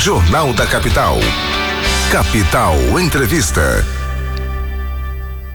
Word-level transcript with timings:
Jornal 0.00 0.54
da 0.54 0.66
Capital. 0.66 1.16
Capital 2.10 2.74
Entrevista. 2.98 3.84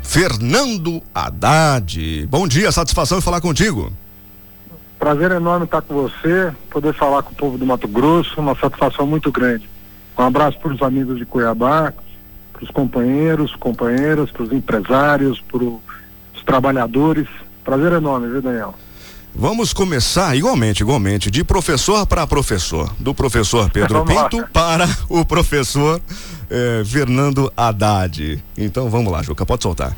Fernando 0.04 1.02
Haddad. 1.16 2.27
Bom 2.27 2.47
dia, 2.47 2.71
satisfação 2.71 3.17
em 3.17 3.21
falar 3.21 3.42
contigo. 3.42 3.92
Prazer 5.00 5.31
enorme 5.31 5.66
estar 5.66 5.81
com 5.81 5.95
você, 5.95 6.53
poder 6.69 6.93
falar 6.93 7.23
com 7.23 7.31
o 7.31 7.35
povo 7.35 7.58
do 7.58 7.66
Mato 7.66 7.87
Grosso, 7.87 8.39
uma 8.39 8.55
satisfação 8.55 9.07
muito 9.07 9.31
grande. 9.31 9.68
Um 10.16 10.21
abraço 10.21 10.59
para 10.59 10.73
os 10.73 10.82
amigos 10.84 11.18
de 11.18 11.25
Cuiabá, 11.25 11.91
para 12.54 12.64
os 12.64 12.70
companheiros, 12.70 13.55
companheiras, 13.55 14.30
para 14.30 14.43
os 14.43 14.52
empresários, 14.52 15.41
para 15.41 15.64
os 15.64 15.82
trabalhadores. 16.46 17.27
Prazer 17.64 17.93
enorme, 17.93 18.27
viu, 18.27 18.43
Daniel? 18.43 18.75
Vamos 19.38 19.74
começar 19.74 20.34
igualmente, 20.38 20.82
igualmente, 20.82 21.30
de 21.30 21.44
professor 21.44 22.08
para 22.08 22.26
professor, 22.26 22.96
do 22.98 23.14
professor 23.14 23.70
Pedro 23.70 24.06
Pinto 24.06 24.38
lá. 24.38 24.48
para 24.54 24.98
o 25.10 25.26
professor 25.26 26.02
eh, 26.50 26.84
Fernando 26.86 27.52
Haddad. 27.56 28.42
Então 28.57 28.90
vamos 28.90 29.12
lá, 29.12 29.21
Juca, 29.21 29.46
pode 29.46 29.62
soltar. 29.62 29.96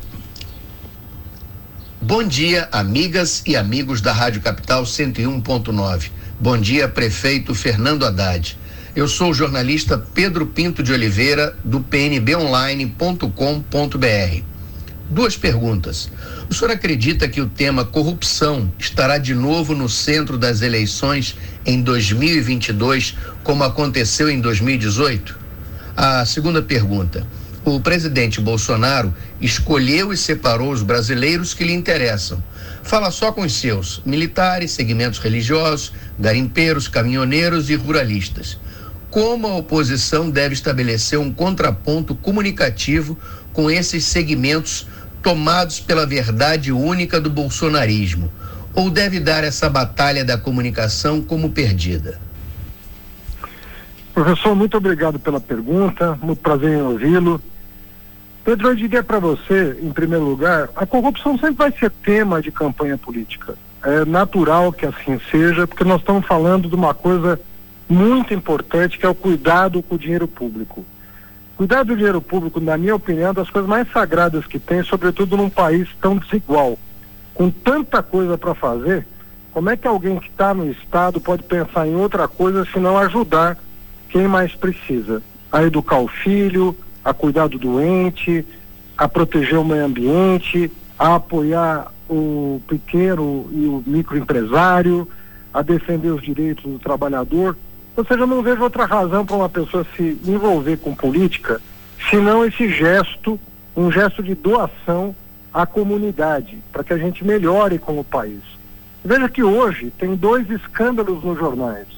Bom 2.02 2.24
dia, 2.24 2.68
amigas 2.72 3.44
e 3.46 3.54
amigos 3.54 4.00
da 4.00 4.12
Rádio 4.12 4.40
Capital 4.40 4.82
101.9. 4.82 6.10
Bom 6.40 6.58
dia, 6.58 6.88
prefeito 6.88 7.54
Fernando 7.54 8.04
Haddad. 8.04 8.58
Eu 8.96 9.06
sou 9.06 9.30
o 9.30 9.34
jornalista 9.34 10.04
Pedro 10.14 10.46
Pinto 10.46 10.82
de 10.82 10.92
Oliveira, 10.92 11.56
do 11.64 11.80
pnbonline.com.br. 11.80 14.57
Duas 15.10 15.38
perguntas. 15.38 16.10
O 16.50 16.54
senhor 16.54 16.70
acredita 16.70 17.26
que 17.28 17.40
o 17.40 17.48
tema 17.48 17.82
corrupção 17.82 18.70
estará 18.78 19.16
de 19.16 19.34
novo 19.34 19.74
no 19.74 19.88
centro 19.88 20.36
das 20.36 20.60
eleições 20.60 21.34
em 21.64 21.80
2022, 21.80 23.16
como 23.42 23.64
aconteceu 23.64 24.28
em 24.28 24.38
2018? 24.38 25.34
A 25.96 26.26
segunda 26.26 26.60
pergunta. 26.60 27.26
O 27.64 27.80
presidente 27.80 28.38
Bolsonaro 28.38 29.14
escolheu 29.40 30.12
e 30.12 30.16
separou 30.16 30.70
os 30.70 30.82
brasileiros 30.82 31.54
que 31.54 31.64
lhe 31.64 31.72
interessam. 31.72 32.42
Fala 32.82 33.10
só 33.10 33.32
com 33.32 33.40
os 33.40 33.54
seus: 33.54 34.02
militares, 34.04 34.72
segmentos 34.72 35.18
religiosos, 35.18 35.90
garimpeiros, 36.18 36.86
caminhoneiros 36.86 37.70
e 37.70 37.74
ruralistas. 37.74 38.58
Como 39.10 39.46
a 39.46 39.56
oposição 39.56 40.28
deve 40.28 40.52
estabelecer 40.52 41.18
um 41.18 41.32
contraponto 41.32 42.14
comunicativo 42.14 43.18
com 43.54 43.70
esses 43.70 44.04
segmentos 44.04 44.86
tomados 45.22 45.80
pela 45.80 46.06
verdade 46.06 46.72
única 46.72 47.20
do 47.20 47.30
bolsonarismo? 47.30 48.30
Ou 48.74 48.90
deve 48.90 49.18
dar 49.18 49.44
essa 49.44 49.68
batalha 49.68 50.24
da 50.24 50.38
comunicação 50.38 51.20
como 51.20 51.50
perdida? 51.50 52.20
Professor, 54.14 54.54
muito 54.54 54.76
obrigado 54.76 55.18
pela 55.18 55.40
pergunta, 55.40 56.18
muito 56.22 56.40
prazer 56.40 56.70
em 56.70 56.82
ouvi-lo. 56.82 57.40
Pedro, 58.44 58.68
eu 58.68 58.74
diria 58.74 59.02
para 59.02 59.18
você, 59.18 59.78
em 59.82 59.92
primeiro 59.92 60.24
lugar, 60.24 60.70
a 60.74 60.86
corrupção 60.86 61.38
sempre 61.38 61.56
vai 61.56 61.70
ser 61.70 61.90
tema 61.90 62.40
de 62.40 62.50
campanha 62.50 62.96
política. 62.96 63.54
É 63.82 64.04
natural 64.04 64.72
que 64.72 64.86
assim 64.86 65.20
seja, 65.30 65.66
porque 65.66 65.84
nós 65.84 66.00
estamos 66.00 66.26
falando 66.26 66.68
de 66.68 66.74
uma 66.74 66.94
coisa 66.94 67.38
muito 67.88 68.34
importante 68.34 68.98
que 68.98 69.06
é 69.06 69.08
o 69.08 69.14
cuidado 69.14 69.82
com 69.82 69.94
o 69.94 69.98
dinheiro 69.98 70.26
público. 70.26 70.84
Cuidar 71.58 71.82
do 71.82 71.96
dinheiro 71.96 72.22
público, 72.22 72.60
na 72.60 72.78
minha 72.78 72.94
opinião, 72.94 73.30
é 73.30 73.32
das 73.32 73.50
coisas 73.50 73.68
mais 73.68 73.90
sagradas 73.90 74.46
que 74.46 74.60
tem, 74.60 74.80
sobretudo 74.84 75.36
num 75.36 75.50
país 75.50 75.88
tão 76.00 76.16
desigual, 76.16 76.78
com 77.34 77.50
tanta 77.50 78.00
coisa 78.00 78.38
para 78.38 78.54
fazer. 78.54 79.04
Como 79.50 79.68
é 79.68 79.76
que 79.76 79.88
alguém 79.88 80.20
que 80.20 80.28
está 80.28 80.54
no 80.54 80.70
Estado 80.70 81.20
pode 81.20 81.42
pensar 81.42 81.88
em 81.88 81.96
outra 81.96 82.28
coisa 82.28 82.64
se 82.64 82.78
não 82.78 82.96
ajudar 82.96 83.58
quem 84.08 84.28
mais 84.28 84.54
precisa? 84.54 85.20
A 85.50 85.64
educar 85.64 85.98
o 85.98 86.06
filho, 86.06 86.76
a 87.04 87.12
cuidar 87.12 87.48
do 87.48 87.58
doente, 87.58 88.46
a 88.96 89.08
proteger 89.08 89.58
o 89.58 89.64
meio 89.64 89.84
ambiente, 89.84 90.70
a 90.96 91.16
apoiar 91.16 91.92
o 92.08 92.62
pequeno 92.68 93.48
e 93.50 93.66
o 93.66 93.82
microempresário, 93.84 95.08
a 95.52 95.60
defender 95.60 96.10
os 96.10 96.22
direitos 96.22 96.62
do 96.62 96.78
trabalhador. 96.78 97.56
Ou 97.98 98.04
seja, 98.04 98.20
eu 98.20 98.28
não 98.28 98.44
vejo 98.44 98.62
outra 98.62 98.84
razão 98.84 99.26
para 99.26 99.34
uma 99.34 99.48
pessoa 99.48 99.84
se 99.96 100.16
envolver 100.24 100.76
com 100.76 100.94
política, 100.94 101.60
senão 102.08 102.44
esse 102.44 102.68
gesto, 102.68 103.40
um 103.76 103.90
gesto 103.90 104.22
de 104.22 104.36
doação 104.36 105.12
à 105.52 105.66
comunidade, 105.66 106.58
para 106.72 106.84
que 106.84 106.92
a 106.92 106.96
gente 106.96 107.24
melhore 107.24 107.76
como 107.76 108.04
país. 108.04 108.38
Veja 109.04 109.28
que 109.28 109.42
hoje 109.42 109.92
tem 109.98 110.14
dois 110.14 110.48
escândalos 110.48 111.24
nos 111.24 111.36
jornais. 111.36 111.88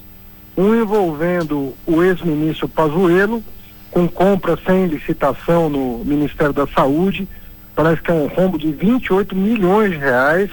Um 0.56 0.74
envolvendo 0.74 1.74
o 1.86 2.02
ex-ministro 2.02 2.66
Pazuello, 2.66 3.44
com 3.90 4.08
compra 4.08 4.58
sem 4.64 4.86
licitação 4.86 5.68
no 5.68 6.02
Ministério 6.02 6.54
da 6.54 6.66
Saúde, 6.66 7.28
parece 7.76 8.00
que 8.00 8.10
é 8.10 8.14
um 8.14 8.26
rombo 8.26 8.58
de 8.58 8.72
28 8.72 9.36
milhões 9.36 9.90
de 9.90 9.98
reais, 9.98 10.50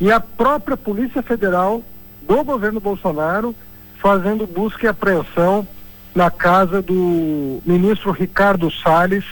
e 0.00 0.12
a 0.12 0.20
própria 0.20 0.76
Polícia 0.76 1.20
Federal 1.20 1.82
do 2.28 2.44
governo 2.44 2.78
Bolsonaro 2.78 3.52
fazendo 3.98 4.46
busca 4.46 4.86
e 4.86 4.88
apreensão 4.88 5.66
na 6.14 6.30
casa 6.30 6.80
do 6.80 7.60
ministro 7.64 8.10
Ricardo 8.10 8.70
Salles 8.70 9.24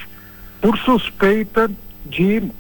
por 0.60 0.76
suspeita 0.78 1.70
de 2.04 2.50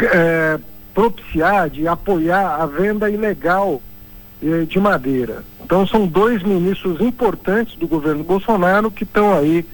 é, 0.00 0.58
propiciar, 0.94 1.70
de 1.70 1.86
apoiar 1.86 2.60
a 2.60 2.66
venda 2.66 3.10
ilegal 3.10 3.80
eh, 4.42 4.64
de 4.64 4.78
madeira. 4.78 5.44
Então 5.64 5.86
são 5.86 6.06
dois 6.06 6.42
ministros 6.42 7.00
importantes 7.00 7.76
do 7.76 7.86
governo 7.86 8.24
Bolsonaro 8.24 8.90
que 8.90 9.04
estão 9.04 9.36
aí 9.36 9.66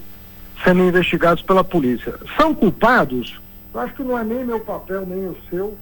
sendo 0.63 0.83
investigados 0.83 1.43
pela 1.43 1.63
polícia. 1.63 2.15
São 2.37 2.53
culpados? 2.53 3.39
Eu 3.73 3.79
acho 3.79 3.93
que 3.93 4.03
não 4.03 4.17
é 4.17 4.23
nem 4.23 4.43
meu 4.43 4.59
papel, 4.59 5.05
nem 5.05 5.27
o 5.27 5.37
seu, 5.49 5.77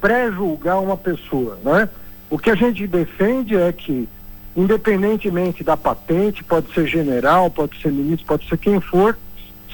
pré-julgar 0.00 0.80
uma 0.80 0.96
pessoa, 0.96 1.58
né? 1.64 1.88
O 2.30 2.38
que 2.38 2.50
a 2.50 2.54
gente 2.54 2.86
defende 2.86 3.56
é 3.56 3.72
que 3.72 4.08
independentemente 4.56 5.64
da 5.64 5.76
patente, 5.76 6.44
pode 6.44 6.72
ser 6.72 6.86
general, 6.86 7.50
pode 7.50 7.80
ser 7.80 7.90
ministro, 7.90 8.26
pode 8.26 8.48
ser 8.48 8.58
quem 8.58 8.80
for, 8.80 9.16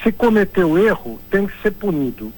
se 0.01 0.11
cometeu 0.11 0.77
erro, 0.77 1.19
tem 1.29 1.45
que 1.45 1.61
ser 1.61 1.71
punido. 1.71 2.33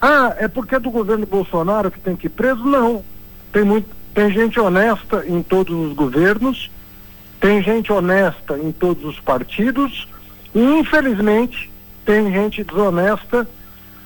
Ah, 0.00 0.34
é 0.38 0.46
porque 0.46 0.74
é 0.74 0.80
do 0.80 0.90
governo 0.90 1.26
Bolsonaro 1.26 1.90
que 1.90 1.98
tem 1.98 2.14
que 2.14 2.26
ir 2.26 2.30
preso? 2.30 2.62
Não. 2.64 3.02
Tem, 3.50 3.64
muito, 3.64 3.88
tem 4.14 4.30
gente 4.30 4.60
honesta 4.60 5.24
em 5.26 5.42
todos 5.42 5.74
os 5.74 5.94
governos, 5.94 6.70
tem 7.40 7.62
gente 7.62 7.90
honesta 7.92 8.58
em 8.58 8.70
todos 8.72 9.04
os 9.04 9.20
partidos, 9.20 10.06
e 10.54 10.60
infelizmente 10.60 11.70
tem 12.04 12.30
gente 12.30 12.62
desonesta 12.62 13.48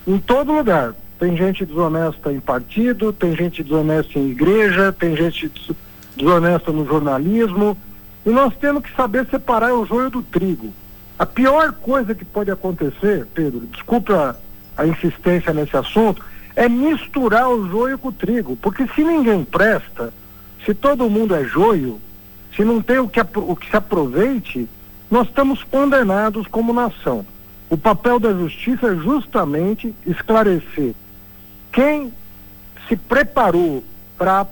em 0.06 0.18
todo 0.18 0.52
lugar. 0.52 0.94
Tem 1.18 1.36
gente 1.36 1.66
desonesta 1.66 2.32
em 2.32 2.40
partido, 2.40 3.12
tem 3.12 3.36
gente 3.36 3.62
desonesta 3.62 4.18
em 4.18 4.30
igreja, 4.30 4.90
tem 4.90 5.14
gente 5.14 5.50
desonesta 6.20 6.70
no 6.70 6.86
jornalismo. 6.86 7.76
E 8.24 8.30
nós 8.30 8.54
temos 8.56 8.82
que 8.82 8.94
saber 8.94 9.26
separar 9.26 9.74
o 9.74 9.86
joio 9.86 10.10
do 10.10 10.22
trigo. 10.22 10.72
A 11.18 11.26
pior 11.26 11.72
coisa 11.72 12.14
que 12.14 12.24
pode 12.24 12.50
acontecer, 12.50 13.26
Pedro, 13.34 13.60
desculpa 13.72 14.36
a, 14.76 14.82
a 14.82 14.86
insistência 14.86 15.52
nesse 15.52 15.76
assunto, 15.76 16.22
é 16.54 16.68
misturar 16.68 17.48
o 17.48 17.68
joio 17.68 17.98
com 17.98 18.08
o 18.08 18.12
trigo. 18.12 18.56
Porque 18.56 18.86
se 18.94 19.02
ninguém 19.02 19.44
presta, 19.44 20.12
se 20.64 20.74
todo 20.74 21.08
mundo 21.10 21.34
é 21.34 21.44
joio, 21.44 22.00
se 22.54 22.64
não 22.64 22.80
tem 22.82 22.98
o 22.98 23.08
que, 23.08 23.20
o 23.20 23.56
que 23.56 23.70
se 23.70 23.76
aproveite, 23.76 24.68
nós 25.10 25.26
estamos 25.26 25.64
condenados 25.64 26.46
como 26.46 26.72
nação. 26.72 27.24
O 27.68 27.76
papel 27.76 28.18
da 28.18 28.32
justiça 28.32 28.88
é 28.88 28.96
justamente 28.96 29.94
esclarecer 30.06 30.94
quem 31.72 32.12
se 32.88 32.96
preparou 32.96 33.82
para 34.18 34.46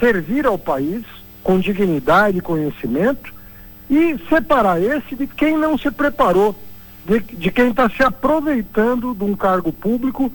servir 0.00 0.46
ao 0.46 0.58
país 0.58 1.04
com 1.44 1.60
dignidade 1.60 2.38
e 2.38 2.40
conhecimento 2.40 3.32
e 3.88 4.18
separar 4.28 4.80
esse 4.80 5.14
de 5.14 5.26
quem 5.26 5.56
não 5.56 5.76
se 5.76 5.90
preparou, 5.90 6.56
de, 7.06 7.20
de 7.20 7.50
quem 7.50 7.70
está 7.70 7.88
se 7.88 8.02
aproveitando 8.02 9.14
de 9.14 9.24
um 9.24 9.36
cargo 9.36 9.72
público 9.72 10.32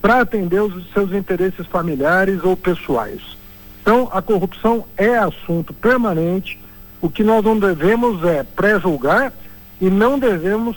para 0.00 0.20
atender 0.20 0.62
os 0.62 0.90
seus 0.92 1.12
interesses 1.12 1.66
familiares 1.66 2.42
ou 2.42 2.56
pessoais. 2.56 3.20
Então, 3.82 4.08
a 4.12 4.22
corrupção 4.22 4.84
é 4.96 5.18
assunto 5.18 5.72
permanente. 5.72 6.58
O 7.00 7.08
que 7.08 7.24
nós 7.24 7.44
não 7.44 7.58
devemos 7.58 8.22
é 8.24 8.42
pré-julgar 8.42 9.32
e 9.80 9.88
não 9.88 10.18
devemos 10.18 10.76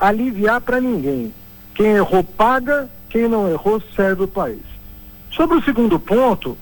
aliviar 0.00 0.60
para 0.60 0.80
ninguém. 0.80 1.32
Quem 1.74 1.92
errou 1.92 2.24
paga, 2.24 2.88
quem 3.08 3.28
não 3.28 3.48
errou 3.48 3.82
serve 3.94 4.24
o 4.24 4.28
país. 4.28 4.62
Sobre 5.30 5.56
o 5.56 5.62
segundo 5.62 5.98
ponto, 5.98 6.56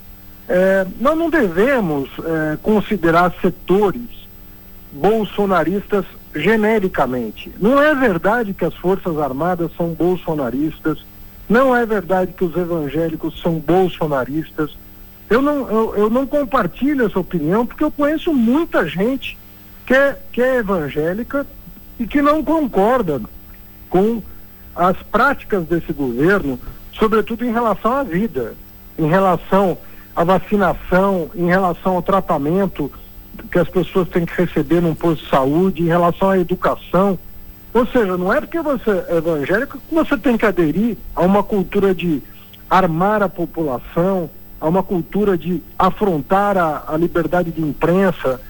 é, 0.51 0.85
nós 0.99 1.17
não 1.17 1.31
devemos 1.31 2.11
é, 2.19 2.59
considerar 2.61 3.33
setores 3.41 4.03
bolsonaristas 4.91 6.05
genericamente. 6.35 7.53
Não 7.61 7.81
é 7.81 7.95
verdade 7.95 8.53
que 8.53 8.65
as 8.65 8.75
Forças 8.75 9.17
Armadas 9.17 9.71
são 9.77 9.91
bolsonaristas, 9.91 10.99
não 11.49 11.75
é 11.75 11.87
verdade 11.87 12.33
que 12.33 12.45
os 12.45 12.57
evangélicos 12.57 13.41
são 13.41 13.61
bolsonaristas. 13.61 14.77
Eu 15.29 15.41
não, 15.41 15.71
eu, 15.71 15.95
eu 15.97 16.11
não 16.11 16.27
compartilho 16.27 17.07
essa 17.07 17.21
opinião 17.21 17.65
porque 17.65 17.85
eu 17.85 17.91
conheço 17.93 18.33
muita 18.35 18.85
gente 18.89 19.39
que 19.87 19.95
é, 19.95 20.19
que 20.33 20.43
é 20.43 20.57
evangélica 20.57 21.47
e 21.97 22.09
que 22.09 22.21
não 22.21 22.43
concorda 22.43 23.21
com 23.89 24.21
as 24.75 24.97
práticas 24.97 25.63
desse 25.65 25.93
governo, 25.93 26.59
sobretudo 26.93 27.45
em 27.45 27.53
relação 27.53 27.93
à 27.93 28.03
vida, 28.03 28.55
em 28.99 29.09
relação 29.09 29.79
à 30.15 30.25
vacinação, 30.25 31.31
em 31.35 31.47
relação 31.47 31.97
ao 31.97 32.03
tratamento 32.03 32.91
que 33.51 33.59
as 33.59 33.69
pessoas 33.69 34.09
têm 34.09 34.27
que 34.27 34.35
receber 34.35 34.81
num 34.81 34.95
posto 34.95 35.25
de 35.25 35.31
saúde, 35.31 35.83
em 35.83 35.87
relação 35.87 36.31
à 36.31 36.39
educação. 36.39 37.19
Ou 37.73 37.87
seja, 37.87 38.17
não 38.17 38.33
é 38.33 38.41
porque 38.41 38.61
você 38.61 39.05
é 39.09 39.17
evangélico 39.17 39.79
que 39.79 39.95
você 39.95 40.17
tem 40.17 40.37
que 40.37 40.45
aderir 40.45 40.97
a 41.15 41.23
uma 41.23 41.43
cultura 41.43 41.95
de 41.95 42.23
armar 42.69 43.23
a 43.23 43.29
população, 43.29 44.29
a 44.61 44.69
uma 44.69 44.83
cultura 44.83 45.39
de 45.39 45.63
afrontar 45.79 46.59
a, 46.59 46.85
a 46.87 46.97
liberdade 46.97 47.51
de 47.51 47.63
imprensa. 47.63 48.41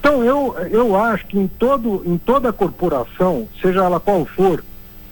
Então 0.00 0.24
eu, 0.24 0.56
eu 0.70 0.96
acho 0.96 1.26
que 1.26 1.38
em, 1.38 1.46
todo, 1.46 2.02
em 2.06 2.16
toda 2.16 2.52
corporação, 2.52 3.48
seja 3.60 3.84
ela 3.84 4.00
qual 4.00 4.24
for, 4.24 4.64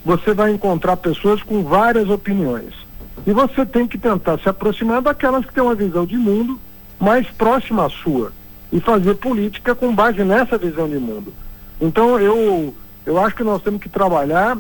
você 0.05 0.33
vai 0.33 0.53
encontrar 0.53 0.97
pessoas 0.97 1.43
com 1.43 1.65
várias 1.65 2.09
opiniões. 2.09 2.86
E 3.27 3.33
você 3.33 3.67
tem 3.67 3.87
que 3.87 3.99
tentar 3.99 4.39
se 4.39 4.49
aproximar 4.49 5.03
daquelas 5.03 5.45
que 5.45 5.53
têm 5.53 5.63
uma 5.63 5.75
visão 5.75 6.07
de 6.07 6.17
mundo 6.17 6.61
mais 6.99 7.27
próxima 7.29 7.87
à 7.87 7.91
sua 7.91 8.33
e 8.73 8.81
fazer 8.81 9.15
política 9.17 9.75
com 9.75 9.95
base 9.95 10.23
nessa 10.23 10.57
visão 10.57 10.89
de 10.89 10.99
mundo. 10.99 11.33
Então 11.81 12.19
eu 12.21 12.75
eu 13.05 13.19
acho 13.21 13.37
que 13.37 13.45
nós 13.45 13.63
temos 13.63 13.81
que 13.81 13.89
trabalhar 13.89 14.59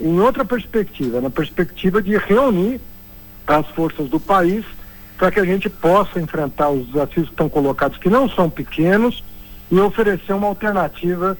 em 0.00 0.20
outra 0.20 0.44
perspectiva, 0.44 1.20
na 1.20 1.30
perspectiva 1.30 2.02
de 2.02 2.16
reunir 2.16 2.80
as 3.46 3.66
forças 3.68 4.08
do 4.08 4.18
país 4.18 4.64
para 5.16 5.30
que 5.30 5.38
a 5.38 5.44
gente 5.44 5.68
possa 5.68 6.20
enfrentar 6.20 6.70
os 6.70 6.86
desafios 6.88 7.26
que 7.26 7.32
estão 7.32 7.48
colocados, 7.48 7.98
que 7.98 8.10
não 8.10 8.28
são 8.28 8.50
pequenos, 8.50 9.22
e 9.70 9.78
oferecer 9.78 10.32
uma 10.32 10.48
alternativa 10.48 11.38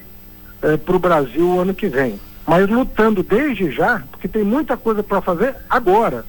eh, 0.61 0.77
para 0.77 0.95
o 0.95 0.99
Brasil 0.99 1.45
o 1.47 1.59
ano 1.59 1.73
que 1.73 1.87
vem. 1.87 2.19
Mas 2.47 2.69
lutando 2.69 3.21
desde 3.21 3.71
já, 3.71 4.03
porque 4.11 4.27
tem 4.27 4.43
muita 4.43 4.77
coisa 4.77 5.03
para 5.03 5.21
fazer 5.21 5.55
agora, 5.69 6.25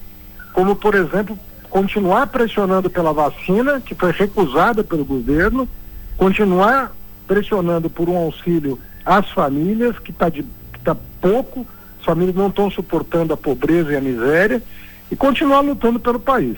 como 0.57 0.75
por 0.75 0.95
exemplo 0.95 1.39
continuar 1.69 2.29
pressionando 2.29 2.89
pela 2.89 3.13
vacina, 3.13 3.79
que 3.79 3.95
foi 3.95 4.11
recusada 4.11 4.83
pelo 4.83 5.05
governo, 5.05 5.69
continuar 6.17 6.97
pressionando 7.29 7.91
por 7.91 8.09
um 8.09 8.17
auxílio 8.17 8.79
às 9.05 9.29
famílias, 9.33 9.99
que 9.99 10.11
está 10.11 10.33
tá 10.83 10.97
pouco, 11.21 11.67
as 12.01 12.07
famílias 12.07 12.35
não 12.35 12.47
estão 12.47 12.71
suportando 12.71 13.35
a 13.35 13.37
pobreza 13.37 13.93
e 13.93 13.97
a 13.97 14.01
miséria, 14.01 14.63
e 15.11 15.15
continuar 15.15 15.61
lutando 15.61 16.01
pelo 16.01 16.19
país. 16.19 16.57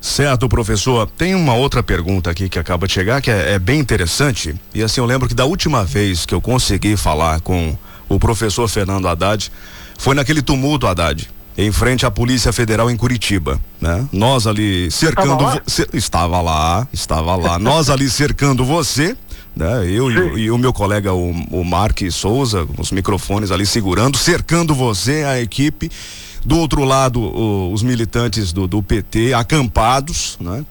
Certo, 0.00 0.48
professor. 0.48 1.06
Tem 1.06 1.36
uma 1.36 1.54
outra 1.54 1.80
pergunta 1.80 2.28
aqui 2.28 2.48
que 2.48 2.58
acaba 2.58 2.88
de 2.88 2.92
chegar 2.92 3.22
que 3.22 3.30
é, 3.30 3.52
é, 3.52 3.58
bem 3.60 3.78
interessante. 3.78 4.56
E 4.74 4.82
assim, 4.82 5.00
eu 5.00 5.06
lembro 5.06 5.28
que 5.28 5.34
da 5.34 5.44
última 5.44 5.84
vez 5.84 6.26
que 6.26 6.34
eu 6.34 6.40
consegui 6.40 6.96
falar 6.96 7.40
com 7.40 7.78
o 8.08 8.18
professor 8.18 8.66
Fernando 8.66 9.06
Haddad 9.06 9.52
foi 9.96 10.16
naquele 10.16 10.42
tumulto, 10.42 10.88
Haddad 10.88 11.30
em 11.60 11.72
frente 11.72 12.06
à 12.06 12.10
Polícia 12.10 12.52
Federal 12.52 12.90
em 12.90 12.96
Curitiba, 12.96 13.60
né? 13.80 14.06
Nós 14.12 14.46
ali 14.46 14.90
cercando 14.90 15.44
estava 15.92 16.40
lá, 16.40 16.88
estava 16.92 17.36
lá, 17.36 17.36
estava 17.36 17.36
lá. 17.36 17.58
nós 17.60 17.90
ali 17.90 18.08
cercando 18.08 18.64
você, 18.64 19.16
né? 19.54 19.84
Eu 19.88 20.10
e, 20.10 20.42
e, 20.42 20.50
o 20.50 20.56
meu 20.56 20.72
colega 20.72 21.12
o, 21.12 21.30
o 21.50 21.64
Mark 21.64 22.00
Souza, 22.10 22.66
os 22.78 22.90
microfones 22.90 23.50
ali 23.50 23.66
segurando, 23.66 24.16
cercando 24.16 24.74
você, 24.74 25.24
a 25.24 25.40
equipe. 25.40 25.90
Do 26.42 26.56
outro 26.56 26.84
lado, 26.84 27.20
o, 27.20 27.70
os 27.70 27.82
militantes 27.82 28.50
do, 28.52 28.66
do 28.66 28.82
PT 28.82 29.34
acampados, 29.34 30.38
né? 30.40 30.64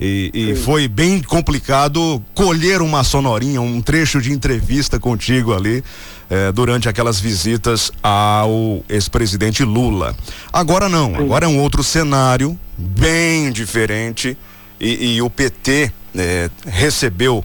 E, 0.00 0.30
e 0.32 0.54
foi 0.54 0.86
bem 0.86 1.20
complicado 1.20 2.22
colher 2.34 2.80
uma 2.80 3.02
sonorinha, 3.02 3.60
um 3.60 3.80
trecho 3.82 4.20
de 4.20 4.32
entrevista 4.32 5.00
contigo 5.00 5.52
ali 5.52 5.82
eh, 6.30 6.52
durante 6.52 6.88
aquelas 6.88 7.18
visitas 7.18 7.90
ao 8.00 8.84
ex-presidente 8.88 9.64
Lula. 9.64 10.14
Agora 10.52 10.88
não, 10.88 11.16
agora 11.16 11.46
é 11.46 11.48
um 11.48 11.58
outro 11.58 11.82
cenário, 11.82 12.56
bem 12.76 13.50
diferente, 13.50 14.36
e, 14.80 15.16
e 15.16 15.22
o 15.22 15.28
PT 15.28 15.90
eh, 16.16 16.48
recebeu 16.64 17.44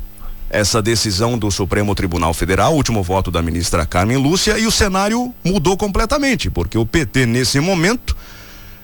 essa 0.49 0.83
decisão 0.83 1.35
do 1.35 1.49
Supremo 1.49 1.95
Tribunal 1.95 2.31
Federal, 2.31 2.75
último 2.75 3.01
voto 3.01 3.31
da 3.31 3.41
ministra 3.41 3.87
Carmen 3.87 4.17
Lúcia, 4.17 4.59
e 4.59 4.67
o 4.67 4.71
cenário 4.71 5.33
mudou 5.43 5.75
completamente, 5.75 6.51
porque 6.51 6.77
o 6.77 6.85
PT, 6.85 7.25
nesse 7.25 7.59
momento, 7.59 8.15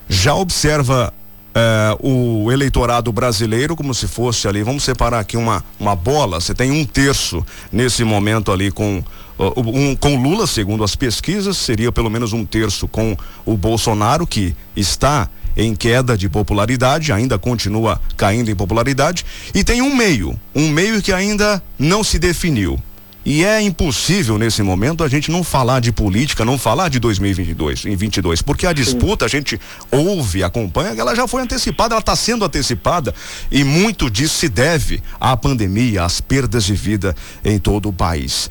já 0.09 0.33
observa 0.33 1.13
é, 1.53 1.97
o 2.01 2.51
eleitorado 2.51 3.11
brasileiro 3.11 3.75
como 3.75 3.93
se 3.93 4.07
fosse 4.07 4.47
ali, 4.47 4.63
vamos 4.63 4.83
separar 4.83 5.19
aqui 5.19 5.37
uma, 5.37 5.63
uma 5.79 5.95
bola, 5.95 6.39
você 6.39 6.53
tem 6.53 6.71
um 6.71 6.85
terço 6.85 7.45
nesse 7.71 8.03
momento 8.03 8.51
ali 8.51 8.71
com 8.71 9.03
um, 9.39 9.95
com 9.95 10.21
Lula, 10.21 10.45
segundo 10.45 10.83
as 10.83 10.95
pesquisas, 10.95 11.57
seria 11.57 11.91
pelo 11.91 12.09
menos 12.09 12.33
um 12.33 12.45
terço 12.45 12.87
com 12.87 13.15
o 13.45 13.55
Bolsonaro, 13.55 14.27
que 14.27 14.53
está 14.75 15.29
em 15.55 15.73
queda 15.75 16.17
de 16.17 16.29
popularidade, 16.29 17.11
ainda 17.11 17.37
continua 17.37 18.01
caindo 18.17 18.51
em 18.51 18.55
popularidade, 18.55 19.25
e 19.53 19.63
tem 19.63 19.81
um 19.81 19.95
meio, 19.95 20.39
um 20.53 20.69
meio 20.69 21.01
que 21.01 21.13
ainda 21.13 21.61
não 21.77 22.03
se 22.03 22.19
definiu. 22.19 22.79
E 23.25 23.43
é 23.43 23.61
impossível 23.61 24.37
nesse 24.37 24.63
momento 24.63 25.03
a 25.03 25.09
gente 25.09 25.29
não 25.29 25.43
falar 25.43 25.81
de 25.81 25.91
política, 25.91 26.45
não 26.45 26.57
falar 26.57 26.89
de 26.89 26.99
2022, 26.99 27.85
em 27.85 27.95
22, 27.95 28.41
porque 28.41 28.65
a 28.65 28.71
disputa 28.71 29.25
a 29.25 29.27
gente 29.27 29.59
ouve, 29.91 30.41
acompanha, 30.41 30.95
ela 30.97 31.13
já 31.13 31.27
foi 31.27 31.41
antecipada, 31.41 31.93
ela 31.93 31.99
está 31.99 32.15
sendo 32.15 32.45
antecipada 32.45 33.13
e 33.51 33.63
muito 33.63 34.09
disso 34.09 34.37
se 34.37 34.47
deve 34.47 35.03
à 35.19 35.35
pandemia, 35.35 36.05
às 36.05 36.21
perdas 36.21 36.63
de 36.63 36.73
vida 36.73 37.15
em 37.43 37.59
todo 37.59 37.89
o 37.89 37.93
país. 37.93 38.49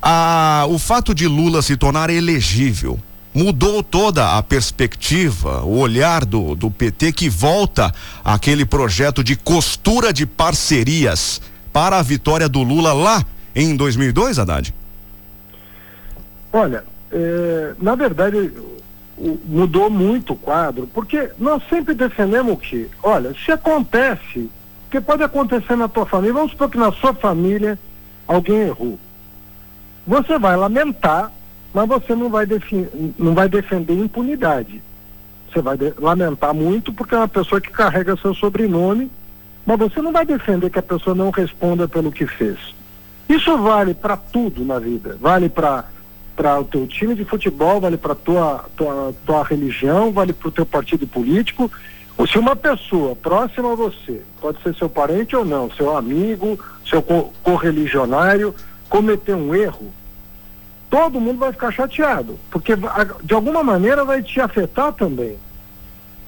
Ah, 0.00 0.64
o 0.68 0.78
fato 0.78 1.14
de 1.14 1.26
Lula 1.26 1.60
se 1.60 1.76
tornar 1.76 2.08
elegível 2.08 2.98
mudou 3.34 3.82
toda 3.82 4.38
a 4.38 4.42
perspectiva, 4.42 5.62
o 5.62 5.78
olhar 5.78 6.24
do, 6.24 6.54
do 6.54 6.70
PT 6.70 7.12
que 7.12 7.28
volta 7.28 7.94
àquele 8.24 8.64
projeto 8.64 9.22
de 9.22 9.36
costura 9.36 10.14
de 10.14 10.24
parcerias 10.24 11.42
para 11.72 11.98
a 11.98 12.02
vitória 12.02 12.48
do 12.48 12.62
Lula 12.62 12.94
lá 12.94 13.24
em 13.62 13.76
2002, 13.76 14.38
Haddad? 14.38 14.74
Olha, 16.52 16.84
é, 17.10 17.74
na 17.80 17.94
verdade 17.94 18.52
mudou 19.44 19.90
muito 19.90 20.32
o 20.32 20.36
quadro, 20.36 20.88
porque 20.94 21.30
nós 21.38 21.62
sempre 21.68 21.92
defendemos 21.92 22.52
o 22.52 22.56
quê? 22.56 22.88
Olha, 23.02 23.34
se 23.44 23.50
acontece, 23.50 24.48
que 24.90 25.00
pode 25.00 25.22
acontecer 25.22 25.76
na 25.76 25.88
tua 25.88 26.06
família, 26.06 26.34
vamos 26.34 26.52
supor 26.52 26.70
que 26.70 26.78
na 26.78 26.92
sua 26.92 27.12
família 27.12 27.76
alguém 28.28 28.60
errou. 28.60 28.98
Você 30.06 30.38
vai 30.38 30.56
lamentar, 30.56 31.32
mas 31.74 31.88
você 31.88 32.14
não 32.14 32.30
vai, 32.30 32.46
não 33.18 33.34
vai 33.34 33.48
defender 33.48 33.94
impunidade. 33.94 34.80
Você 35.50 35.60
vai 35.60 35.76
lamentar 35.98 36.54
muito 36.54 36.92
porque 36.92 37.14
é 37.14 37.18
uma 37.18 37.28
pessoa 37.28 37.60
que 37.60 37.70
carrega 37.70 38.16
seu 38.16 38.34
sobrenome, 38.34 39.10
mas 39.66 39.78
você 39.78 40.00
não 40.00 40.12
vai 40.12 40.24
defender 40.24 40.70
que 40.70 40.78
a 40.78 40.82
pessoa 40.82 41.14
não 41.14 41.30
responda 41.30 41.88
pelo 41.88 42.12
que 42.12 42.26
fez. 42.26 42.77
Isso 43.28 43.56
vale 43.58 43.94
para 43.94 44.16
tudo 44.16 44.64
na 44.64 44.78
vida. 44.78 45.16
Vale 45.20 45.48
para 45.48 45.84
para 46.34 46.60
o 46.60 46.64
teu 46.64 46.86
time 46.86 47.16
de 47.16 47.24
futebol, 47.24 47.80
vale 47.80 47.96
para 47.96 48.14
tua, 48.14 48.64
tua 48.76 49.12
tua 49.26 49.42
religião, 49.42 50.12
vale 50.12 50.32
para 50.32 50.48
o 50.48 50.52
teu 50.52 50.64
partido 50.64 51.04
político. 51.04 51.68
Ou 52.16 52.28
se 52.28 52.38
uma 52.38 52.54
pessoa 52.54 53.16
próxima 53.16 53.72
a 53.72 53.74
você, 53.74 54.22
pode 54.40 54.62
ser 54.62 54.72
seu 54.76 54.88
parente 54.88 55.34
ou 55.34 55.44
não, 55.44 55.68
seu 55.72 55.96
amigo, 55.96 56.56
seu 56.88 57.02
correligionário, 57.42 58.54
cometer 58.88 59.34
um 59.34 59.52
erro, 59.52 59.92
todo 60.88 61.20
mundo 61.20 61.40
vai 61.40 61.52
ficar 61.52 61.72
chateado, 61.72 62.38
porque 62.50 62.74
de 63.24 63.34
alguma 63.34 63.64
maneira 63.64 64.04
vai 64.04 64.22
te 64.22 64.40
afetar 64.40 64.92
também. 64.92 65.36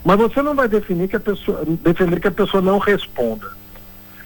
Mas 0.05 0.19
você 0.19 0.43
não 0.43 0.55
vai 0.55 0.67
definir 0.67 1.09
que 1.09 1.17
a 1.17 1.21
pessoa, 1.21 1.63
defender 1.83 2.21
que 2.21 2.29
a 2.29 2.33
pessoa 2.33 2.63
não 2.63 2.79
responda. 2.79 3.60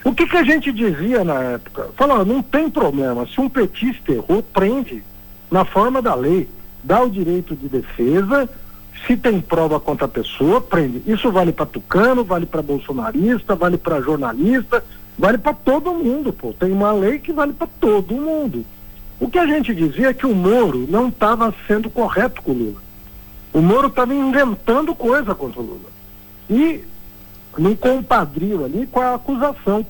O 0.05 0.13
que, 0.13 0.27
que 0.27 0.37
a 0.37 0.45
gente 0.45 0.71
dizia 0.71 1.25
na 1.25 1.41
época? 1.43 1.89
Falava, 1.97 2.27
não 2.27 2.43
tem 2.43 2.69
problema, 2.69 3.27
se 3.27 3.41
um 3.41 3.49
petista 3.49 4.13
errou, 4.13 4.43
prende 4.43 5.03
na 5.51 5.65
forma 5.65 6.03
da 6.03 6.15
lei, 6.15 6.47
dá 6.83 7.03
o 7.03 7.09
direito 7.09 7.57
de 7.57 7.69
defesa, 7.69 8.49
se 9.07 9.17
tem 9.17 9.41
prova 9.41 9.81
contra 9.81 10.05
a 10.05 10.09
pessoa, 10.09 10.61
prende. 10.61 11.03
Isso 11.07 11.33
vale 11.33 11.53
para 11.53 11.65
tucano, 11.65 12.23
vale 12.23 12.45
para 12.45 12.61
bolsonarista, 12.61 13.55
vale 13.55 13.79
para 13.79 14.01
jornalista, 14.03 14.85
vale 15.19 15.39
para 15.39 15.55
todo 15.55 15.95
mundo, 15.95 16.33
pô. 16.33 16.53
Tem 16.53 16.71
uma 16.71 16.93
lei 16.93 17.19
que 17.19 17.33
vale 17.33 17.55
para 17.55 17.69
todo 17.81 18.15
mundo. 18.15 18.65
O 19.19 19.29
que 19.29 19.39
a 19.39 19.47
gente 19.47 19.75
dizia 19.75 20.09
é 20.09 20.15
que 20.15 20.27
o 20.27 20.35
Moro 20.35 20.87
não 20.89 21.09
estava 21.09 21.55
sendo 21.67 21.89
correto 21.89 22.43
com 22.43 22.53
o 22.53 22.55
Lula. 22.55 22.83
O 23.53 23.61
Moro 23.61 23.87
estava 23.87 24.15
inventando 24.15 24.95
coisa 24.95 25.35
contra 25.35 25.61
o 25.61 25.65
Lula. 25.65 25.95
E 26.51 26.85
não 27.59 27.75
compadrio 27.75 28.65
ali 28.65 28.87
com 28.87 29.01
a 29.01 29.15
acusação. 29.15 29.85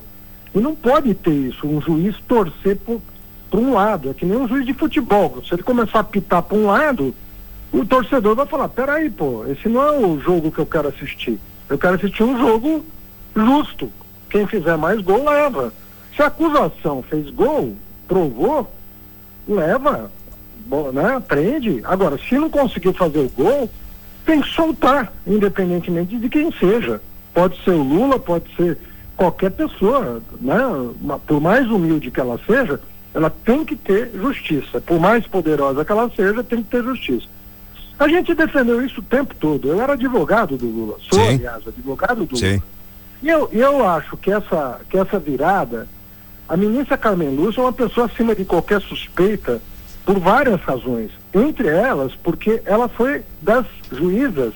E 0.53 0.59
não 0.59 0.73
pode 0.73 1.13
ter 1.13 1.33
isso, 1.33 1.67
um 1.67 1.81
juiz 1.81 2.15
torcer 2.27 2.77
para 2.77 3.59
um 3.59 3.73
lado. 3.73 4.09
É 4.09 4.13
que 4.13 4.25
nem 4.25 4.37
um 4.37 4.47
juiz 4.47 4.65
de 4.65 4.73
futebol. 4.73 5.43
Se 5.47 5.53
ele 5.53 5.63
começar 5.63 5.99
a 5.99 6.03
pitar 6.03 6.41
para 6.41 6.57
um 6.57 6.67
lado, 6.67 7.13
o 7.73 7.85
torcedor 7.85 8.35
vai 8.35 8.45
falar, 8.45 8.69
peraí, 8.69 9.09
pô, 9.09 9.45
esse 9.47 9.67
não 9.67 9.83
é 9.83 9.91
o 9.91 10.19
jogo 10.19 10.51
que 10.51 10.59
eu 10.59 10.65
quero 10.65 10.87
assistir. 10.87 11.37
Eu 11.67 11.77
quero 11.77 11.95
assistir 11.95 12.23
um 12.23 12.37
jogo 12.37 12.85
justo. 13.35 13.91
Quem 14.29 14.47
fizer 14.47 14.77
mais 14.77 15.01
gol 15.01 15.25
leva. 15.25 15.73
Se 16.15 16.21
a 16.21 16.27
acusação 16.27 17.03
fez 17.03 17.29
gol, 17.29 17.75
provou, 18.07 18.71
leva, 19.47 20.09
né, 20.93 21.21
prende. 21.27 21.81
Agora, 21.83 22.17
se 22.17 22.35
não 22.35 22.49
conseguiu 22.49 22.93
fazer 22.93 23.19
o 23.19 23.29
gol, 23.29 23.69
tem 24.25 24.41
que 24.41 24.49
soltar, 24.49 25.11
independentemente 25.27 26.17
de 26.17 26.29
quem 26.29 26.51
seja. 26.53 27.01
Pode 27.35 27.61
ser 27.65 27.71
o 27.71 27.83
Lula, 27.83 28.17
pode 28.17 28.45
ser 28.55 28.77
qualquer 29.17 29.51
pessoa, 29.51 30.21
né? 30.39 30.57
Por 31.27 31.41
mais 31.41 31.69
humilde 31.69 32.09
que 32.09 32.19
ela 32.19 32.39
seja, 32.47 32.79
ela 33.13 33.29
tem 33.29 33.65
que 33.65 33.75
ter 33.75 34.09
justiça. 34.15 34.79
Por 34.79 35.01
mais 35.01 35.27
poderosa 35.27 35.83
que 35.83 35.91
ela 35.91 36.09
seja, 36.15 36.41
tem 36.41 36.63
que 36.63 36.69
ter 36.69 36.81
justiça. 36.81 37.27
A 37.99 38.07
gente 38.07 38.33
defendeu 38.33 38.83
isso 38.85 39.01
o 39.01 39.03
tempo 39.03 39.35
todo. 39.35 39.67
Eu 39.67 39.81
era 39.81 39.93
advogado 39.93 40.55
do 40.55 40.65
Lula, 40.65 40.97
sou, 41.09 41.19
Sim. 41.19 41.35
aliás, 41.35 41.67
advogado 41.67 42.25
do 42.25 42.37
Sim. 42.37 42.51
Lula. 42.53 42.63
E 43.21 43.29
eu, 43.29 43.49
eu 43.51 43.87
acho 43.87 44.15
que 44.15 44.31
essa, 44.31 44.79
que 44.89 44.97
essa 44.97 45.19
virada, 45.19 45.87
a 46.47 46.55
ministra 46.55 46.97
Carmen 46.97 47.35
Lúcia 47.35 47.59
é 47.59 47.63
uma 47.63 47.73
pessoa 47.73 48.05
acima 48.05 48.33
de 48.33 48.45
qualquer 48.45 48.81
suspeita 48.81 49.61
por 50.05 50.19
várias 50.19 50.61
razões. 50.61 51.11
Entre 51.33 51.67
elas, 51.67 52.13
porque 52.15 52.61
ela 52.63 52.87
foi 52.87 53.23
das 53.41 53.65
juízas 53.91 54.53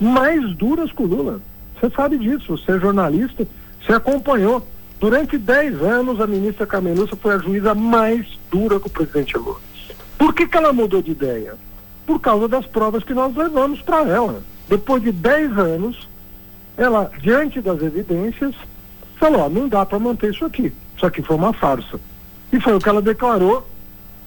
mais 0.00 0.54
duras 0.54 0.92
com 0.92 1.02
o 1.02 1.06
Lula. 1.06 1.40
Você 1.80 1.90
sabe 1.90 2.18
disso, 2.18 2.58
você 2.58 2.72
é 2.72 2.78
jornalista, 2.78 3.46
você 3.80 3.92
acompanhou. 3.92 4.66
Durante 5.00 5.38
10 5.38 5.80
anos, 5.82 6.20
a 6.20 6.26
ministra 6.26 6.66
Carmen 6.66 6.94
Lúcia 6.94 7.16
foi 7.16 7.34
a 7.34 7.38
juíza 7.38 7.74
mais 7.74 8.26
dura 8.50 8.78
com 8.78 8.88
o 8.88 8.90
presidente 8.90 9.38
Lula. 9.38 9.58
Por 10.18 10.34
que, 10.34 10.46
que 10.46 10.56
ela 10.58 10.74
mudou 10.74 11.00
de 11.00 11.12
ideia? 11.12 11.54
Por 12.06 12.20
causa 12.20 12.46
das 12.46 12.66
provas 12.66 13.02
que 13.02 13.14
nós 13.14 13.34
levamos 13.34 13.80
para 13.80 14.06
ela. 14.06 14.42
Depois 14.68 15.02
de 15.02 15.10
10 15.10 15.56
anos, 15.56 16.06
ela, 16.76 17.10
diante 17.18 17.62
das 17.62 17.80
evidências, 17.80 18.54
falou: 19.16 19.48
não 19.48 19.66
dá 19.66 19.86
para 19.86 19.98
manter 19.98 20.34
isso 20.34 20.44
aqui. 20.44 20.70
Isso 20.94 21.06
aqui 21.06 21.22
foi 21.22 21.36
uma 21.36 21.54
farsa. 21.54 21.98
E 22.52 22.60
foi 22.60 22.74
o 22.74 22.78
que 22.78 22.88
ela 22.88 23.00
declarou 23.00 23.66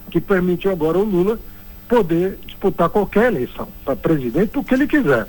que 0.09 0.19
permite 0.19 0.67
agora 0.67 0.97
o 0.97 1.03
Lula 1.03 1.39
poder 1.87 2.39
disputar 2.47 2.89
qualquer 2.89 3.31
eleição 3.31 3.67
para 3.85 3.95
presidente, 3.95 4.57
o 4.57 4.63
que 4.63 4.73
ele 4.73 4.87
quiser. 4.87 5.27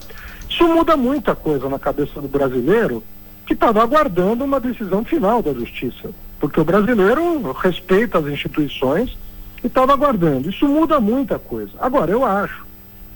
Isso 0.55 0.69
muda 0.69 0.97
muita 0.97 1.35
coisa 1.35 1.69
na 1.69 1.81
cabeça 1.81 2.21
do 2.21 2.29
brasileiro 2.29 3.03
que 3.45 3.55
estava 3.55 3.83
aguardando 3.83 4.45
uma 4.45 4.61
decisão 4.61 5.05
final 5.05 5.43
da 5.43 5.53
justiça, 5.53 6.11
porque 6.39 6.61
o 6.61 6.65
brasileiro 6.65 7.51
respeita 7.53 8.19
as 8.19 8.27
instituições 8.27 9.19
e 9.65 9.67
estava 9.67 9.93
aguardando. 9.93 10.49
Isso 10.49 10.69
muda 10.69 11.01
muita 11.01 11.41
coisa. 11.41 11.73
Agora, 11.81 12.13
eu 12.13 12.25
acho 12.25 12.65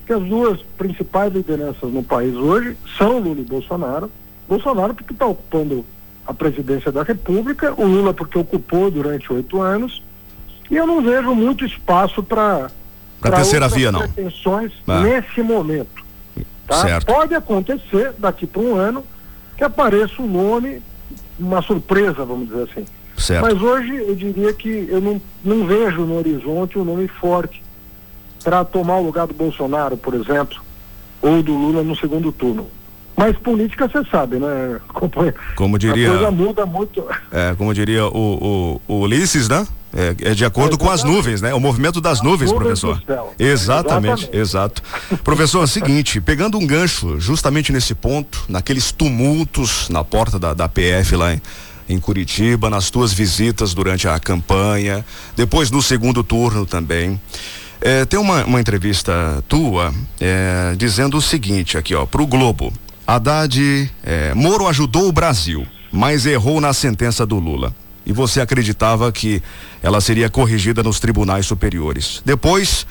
que 0.05 0.13
as 0.13 0.23
duas 0.25 0.61
principais 0.77 1.33
lideranças 1.33 1.93
no 1.93 2.03
país 2.03 2.35
hoje 2.35 2.77
são 2.99 3.21
Lula 3.21 3.41
e 3.41 3.45
Bolsonaro. 3.45 4.11
Bolsonaro 4.49 4.93
porque 4.93 5.13
está 5.13 5.27
ocupando 5.27 5.87
a 6.27 6.35
presidência 6.35 6.91
da 6.91 7.05
República, 7.05 7.73
o 7.81 7.87
Lula 7.87 8.13
porque 8.13 8.37
ocupou 8.37 8.91
durante 8.91 9.33
oito 9.33 9.63
anos, 9.63 10.03
e 10.69 10.75
eu 10.77 10.89
não 10.89 11.01
vejo 11.01 11.33
muito 11.37 11.65
espaço 11.65 12.21
para 12.21 12.69
para 13.21 13.37
terceira 13.37 13.69
via 13.69 13.93
não 13.93 14.01
pretensões 14.01 14.73
ah. 14.89 15.01
nesse 15.01 15.41
momento. 15.41 16.08
Tá? 16.69 16.83
Certo. 16.83 17.07
Pode 17.07 17.35
acontecer 17.35 18.13
daqui 18.19 18.47
para 18.47 18.61
um 18.61 18.77
ano 18.77 19.03
que 19.57 19.65
apareça 19.65 20.21
um 20.21 20.29
nome, 20.29 20.83
uma 21.39 21.63
surpresa, 21.63 22.25
vamos 22.25 22.49
dizer 22.49 22.69
assim. 22.71 22.87
Certo. 23.17 23.43
Mas 23.43 23.61
hoje 23.61 23.97
eu 23.97 24.15
diria 24.15 24.53
que 24.53 24.87
eu 24.89 25.01
não, 25.01 25.21
não 25.43 25.67
vejo 25.67 26.03
no 26.03 26.17
horizonte 26.19 26.79
um 26.79 26.85
nome 26.85 27.09
forte 27.09 27.63
para 28.45 28.65
tomar 28.65 28.99
o 28.99 29.03
lugar 29.03 29.27
do 29.27 29.35
Bolsonaro, 29.35 29.97
por 29.97 30.15
exemplo, 30.15 30.63
ou 31.21 31.43
do 31.43 31.53
Lula 31.53 31.83
no 31.83 31.97
segundo 31.97 32.31
turno. 32.31 32.69
Mas 33.17 33.37
política 33.39 33.89
você 33.89 34.05
sabe, 34.11 34.37
né? 34.37 34.79
Como 35.57 35.79
diria. 35.79 36.09
A 36.09 36.13
coisa 36.13 36.31
muda 36.31 36.67
muito. 36.67 37.05
É, 37.33 37.55
como 37.57 37.75
diria 37.75 38.07
o, 38.07 38.81
o, 38.87 38.95
o 38.95 39.01
Ulisses, 39.01 39.49
né? 39.49 39.67
É, 39.95 40.31
é 40.31 40.35
de 40.35 40.45
acordo 40.45 40.75
é, 40.75 40.79
com 40.79 40.91
as 40.91 41.03
nuvens, 41.03 41.41
né? 41.41 41.55
O 41.55 41.61
movimento 41.61 42.01
das 42.01 42.21
nuvens, 42.21 42.53
nuvens 42.53 42.81
professor. 42.81 43.03
Exatamente, 43.39 44.29
exatamente, 44.31 44.37
exato. 44.37 44.83
professor, 45.25 45.61
é 45.61 45.65
o 45.65 45.67
seguinte, 45.67 46.21
pegando 46.21 46.59
um 46.59 46.67
gancho 46.67 47.19
justamente 47.19 47.73
nesse 47.73 47.95
ponto, 47.95 48.45
naqueles 48.49 48.93
tumultos 48.93 49.89
na 49.89 50.05
porta 50.05 50.39
da, 50.39 50.53
da 50.53 50.69
PF 50.69 51.17
lá 51.17 51.33
em, 51.33 51.41
em 51.89 51.99
Curitiba, 51.99 52.69
nas 52.69 52.91
tuas 52.91 53.13
visitas 53.13 53.73
durante 53.73 54.07
a 54.07 54.19
campanha, 54.19 55.05
depois 55.35 55.71
no 55.71 55.83
segundo 55.83 56.23
turno 56.23 56.67
também. 56.67 57.19
É, 57.81 58.05
tem 58.05 58.19
uma, 58.19 58.45
uma 58.45 58.61
entrevista 58.61 59.43
tua 59.49 59.95
é, 60.21 60.75
dizendo 60.77 61.17
o 61.17 61.23
seguinte 61.23 61.79
aqui, 61.79 61.95
ó, 61.95 62.05
pro 62.05 62.27
Globo. 62.27 62.73
Haddad, 63.07 63.91
é, 64.05 64.35
Moro 64.35 64.67
ajudou 64.67 65.09
o 65.09 65.13
Brasil, 65.13 65.67
mas 65.91 66.27
errou 66.27 66.61
na 66.61 66.75
sentença 66.75 67.25
do 67.25 67.39
Lula. 67.39 67.75
E 68.09 68.13
você 68.13 68.41
acreditava 68.41 69.13
que 69.13 69.41
ela 69.83 70.01
seria 70.01 70.29
corrigida 70.29 70.83
nos 70.83 70.99
tribunais 70.99 71.47
superiores. 71.47 72.23
Depois, 72.25 72.87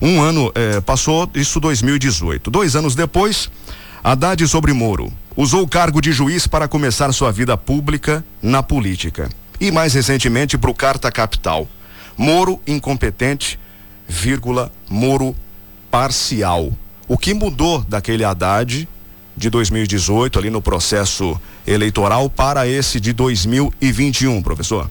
um 0.00 0.20
ano 0.20 0.50
é, 0.54 0.80
passou, 0.80 1.30
isso 1.34 1.60
2018. 1.60 2.50
Dois 2.50 2.74
anos 2.74 2.94
depois, 2.94 3.50
Haddad 4.02 4.48
sobre 4.48 4.72
Moro 4.72 5.12
usou 5.36 5.62
o 5.62 5.68
cargo 5.68 6.00
de 6.00 6.10
juiz 6.10 6.46
para 6.46 6.66
começar 6.66 7.12
sua 7.12 7.30
vida 7.30 7.56
pública 7.56 8.24
na 8.42 8.62
política. 8.62 9.28
E 9.60 9.70
mais 9.70 9.94
recentemente 9.94 10.58
para 10.58 10.70
o 10.70 10.74
Carta 10.74 11.12
Capital. 11.12 11.68
Moro 12.16 12.60
incompetente, 12.66 13.58
vírgula, 14.08 14.72
Moro 14.88 15.36
parcial. 15.90 16.72
O 17.06 17.16
que 17.16 17.34
mudou 17.34 17.82
daquele 17.82 18.24
Haddad 18.24 18.88
de 19.36 19.50
2018 19.50 20.38
ali 20.38 20.50
no 20.50 20.60
processo 20.60 21.40
eleitoral 21.66 22.28
para 22.28 22.66
esse 22.66 23.00
de 23.00 23.12
2021, 23.12 24.42
professor? 24.42 24.90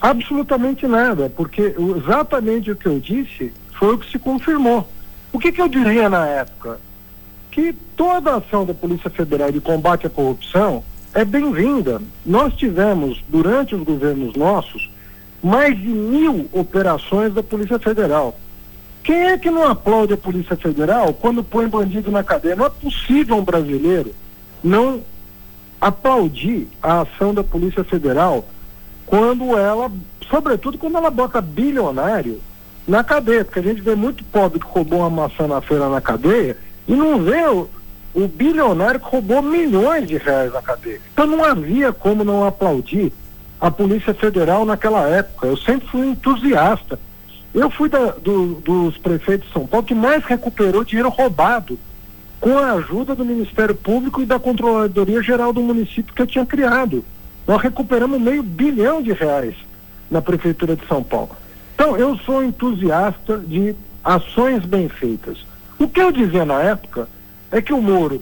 Absolutamente 0.00 0.86
nada, 0.86 1.32
porque 1.34 1.74
exatamente 1.96 2.70
o 2.70 2.76
que 2.76 2.86
eu 2.86 3.00
disse 3.00 3.52
foi 3.72 3.94
o 3.94 3.98
que 3.98 4.10
se 4.10 4.18
confirmou. 4.18 4.88
O 5.32 5.38
que, 5.38 5.50
que 5.50 5.60
eu 5.60 5.68
dizia 5.68 6.08
na 6.08 6.26
época? 6.26 6.78
Que 7.50 7.74
toda 7.96 8.32
a 8.32 8.36
ação 8.36 8.66
da 8.66 8.74
Polícia 8.74 9.08
Federal 9.08 9.50
de 9.50 9.60
combate 9.60 10.06
à 10.06 10.10
corrupção 10.10 10.84
é 11.14 11.24
bem-vinda. 11.24 12.02
Nós 12.24 12.54
tivemos, 12.54 13.22
durante 13.28 13.74
os 13.74 13.82
governos 13.82 14.34
nossos, 14.36 14.90
mais 15.42 15.76
de 15.78 15.88
mil 15.88 16.48
operações 16.52 17.32
da 17.32 17.42
Polícia 17.42 17.78
Federal. 17.78 18.38
Quem 19.02 19.28
é 19.28 19.38
que 19.38 19.50
não 19.50 19.68
aplaude 19.68 20.14
a 20.14 20.16
Polícia 20.16 20.56
Federal 20.56 21.12
quando 21.14 21.44
põe 21.44 21.66
bandido 21.66 22.10
na 22.10 22.22
cadeia? 22.22 22.56
Não 22.56 22.66
é 22.66 22.70
possível 22.70 23.36
um 23.36 23.44
brasileiro 23.44 24.14
não 24.64 25.02
aplaudir 25.86 26.68
a 26.82 27.02
ação 27.02 27.34
da 27.34 27.44
Polícia 27.44 27.84
Federal 27.84 28.44
quando 29.04 29.56
ela, 29.56 29.90
sobretudo 30.30 30.78
quando 30.78 30.96
ela 30.96 31.10
bota 31.10 31.40
bilionário 31.40 32.40
na 32.88 33.04
cadeia, 33.04 33.44
porque 33.44 33.58
a 33.58 33.62
gente 33.62 33.82
vê 33.82 33.94
muito 33.94 34.24
pobre 34.24 34.58
que 34.58 34.66
roubou 34.66 35.00
uma 35.00 35.10
maçã 35.10 35.46
na 35.46 35.60
feira 35.60 35.88
na 35.88 36.00
cadeia 36.00 36.56
e 36.88 36.94
não 36.94 37.22
vê 37.22 37.46
o, 37.46 37.68
o 38.14 38.26
bilionário 38.26 38.98
que 38.98 39.06
roubou 39.06 39.42
milhões 39.42 40.08
de 40.08 40.16
reais 40.16 40.52
na 40.52 40.62
cadeia. 40.62 41.00
Então 41.12 41.26
não 41.26 41.44
havia 41.44 41.92
como 41.92 42.24
não 42.24 42.46
aplaudir 42.46 43.12
a 43.60 43.70
Polícia 43.70 44.14
Federal 44.14 44.64
naquela 44.64 45.06
época. 45.06 45.46
Eu 45.46 45.56
sempre 45.56 45.86
fui 45.88 46.06
entusiasta 46.06 46.98
eu 47.54 47.70
fui 47.70 47.88
da, 47.88 48.10
do, 48.10 48.56
dos 48.56 48.98
prefeitos 48.98 49.46
de 49.46 49.52
São 49.52 49.64
Paulo 49.64 49.86
que 49.86 49.94
mais 49.94 50.24
recuperou 50.24 50.82
dinheiro 50.82 51.08
roubado 51.08 51.78
com 52.44 52.58
a 52.58 52.72
ajuda 52.72 53.14
do 53.14 53.24
Ministério 53.24 53.74
Público 53.74 54.20
e 54.20 54.26
da 54.26 54.38
Controladoria 54.38 55.22
Geral 55.22 55.50
do 55.50 55.62
município 55.62 56.12
que 56.12 56.20
eu 56.20 56.26
tinha 56.26 56.44
criado. 56.44 57.02
Nós 57.46 57.62
recuperamos 57.62 58.20
meio 58.20 58.42
bilhão 58.42 59.02
de 59.02 59.14
reais 59.14 59.54
na 60.10 60.20
Prefeitura 60.20 60.76
de 60.76 60.86
São 60.86 61.02
Paulo. 61.02 61.30
Então, 61.74 61.96
eu 61.96 62.18
sou 62.18 62.44
entusiasta 62.44 63.38
de 63.38 63.74
ações 64.04 64.62
bem 64.66 64.90
feitas. 64.90 65.38
O 65.78 65.88
que 65.88 65.98
eu 65.98 66.12
dizia 66.12 66.44
na 66.44 66.60
época 66.60 67.08
é 67.50 67.62
que 67.62 67.72
o 67.72 67.80
Moro 67.80 68.20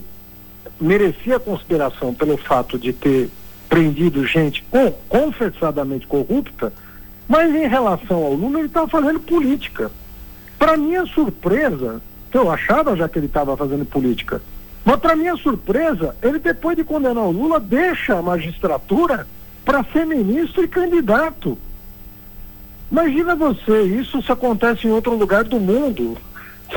merecia 0.81 1.41
consideração 1.41 2.15
pelo 2.15 2.37
fato 2.37 2.79
de 2.79 2.93
ter 2.93 3.29
prendido 3.69 4.25
gente 4.25 4.65
com, 4.71 4.93
confessadamente 5.09 6.07
corrupta, 6.07 6.73
mas 7.27 7.53
em 7.53 7.67
relação 7.67 8.23
ao 8.23 8.35
Lula, 8.35 8.61
ele 8.61 8.69
estava 8.69 8.87
fazendo 8.87 9.19
política. 9.19 9.91
Para 10.61 10.77
minha 10.77 11.05
surpresa, 11.07 12.01
que 12.33 12.39
eu 12.39 12.51
achava 12.51 12.97
já 12.97 13.07
que 13.07 13.19
ele 13.19 13.27
estava 13.27 13.55
fazendo 13.57 13.85
política, 13.85 14.41
mas 14.83 14.97
para 14.97 15.15
minha 15.15 15.37
surpresa, 15.37 16.17
ele 16.23 16.39
depois 16.39 16.75
de 16.75 16.83
condenar 16.83 17.25
o 17.25 17.31
Lula, 17.31 17.61
deixa 17.61 18.19
a 18.19 18.23
magistratura 18.23 19.27
para 19.67 19.85
ser 19.85 20.07
ministro 20.07 20.65
e 20.65 20.69
candidato. 20.69 21.59
Imagina 22.91 23.37
você, 23.37 23.83
isso 23.83 24.23
se 24.23 24.33
acontece 24.33 24.87
em 24.87 24.91
outro 24.91 25.15
lugar 25.15 25.45
do 25.45 25.61
mundo. 25.61 26.17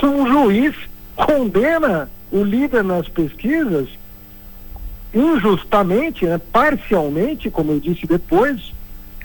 Um 0.03 0.27
juiz 0.27 0.75
condena 1.15 2.09
o 2.31 2.43
líder 2.43 2.83
nas 2.83 3.07
pesquisas 3.07 3.87
injustamente, 5.13 6.25
né, 6.25 6.39
parcialmente, 6.51 7.49
como 7.49 7.71
eu 7.71 7.79
disse 7.79 8.05
depois, 8.05 8.73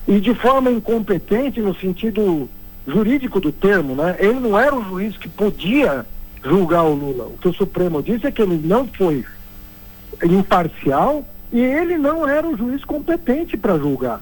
e 0.06 0.20
de 0.20 0.32
forma 0.32 0.70
incompetente 0.70 1.60
no 1.60 1.74
sentido 1.74 2.48
jurídico 2.86 3.40
do 3.40 3.50
termo, 3.50 3.96
né? 3.96 4.16
Ele 4.20 4.38
não 4.38 4.58
era 4.58 4.74
o 4.74 4.84
juiz 4.84 5.16
que 5.16 5.28
podia 5.28 6.06
julgar 6.44 6.84
o 6.84 6.94
Lula. 6.94 7.24
O 7.26 7.38
que 7.38 7.48
o 7.48 7.54
Supremo 7.54 8.02
disse 8.02 8.26
é 8.26 8.30
que 8.30 8.42
ele 8.42 8.60
não 8.62 8.86
foi 8.86 9.24
imparcial 10.22 11.24
e 11.52 11.60
ele 11.60 11.98
não 11.98 12.28
era 12.28 12.46
o 12.46 12.56
juiz 12.56 12.84
competente 12.84 13.56
para 13.56 13.78
julgar. 13.78 14.20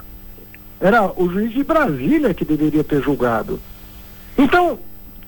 Era 0.80 1.10
o 1.16 1.28
juiz 1.28 1.52
de 1.52 1.64
Brasília 1.64 2.32
que 2.32 2.44
deveria 2.44 2.84
ter 2.84 3.02
julgado. 3.02 3.60
Então, 4.36 4.78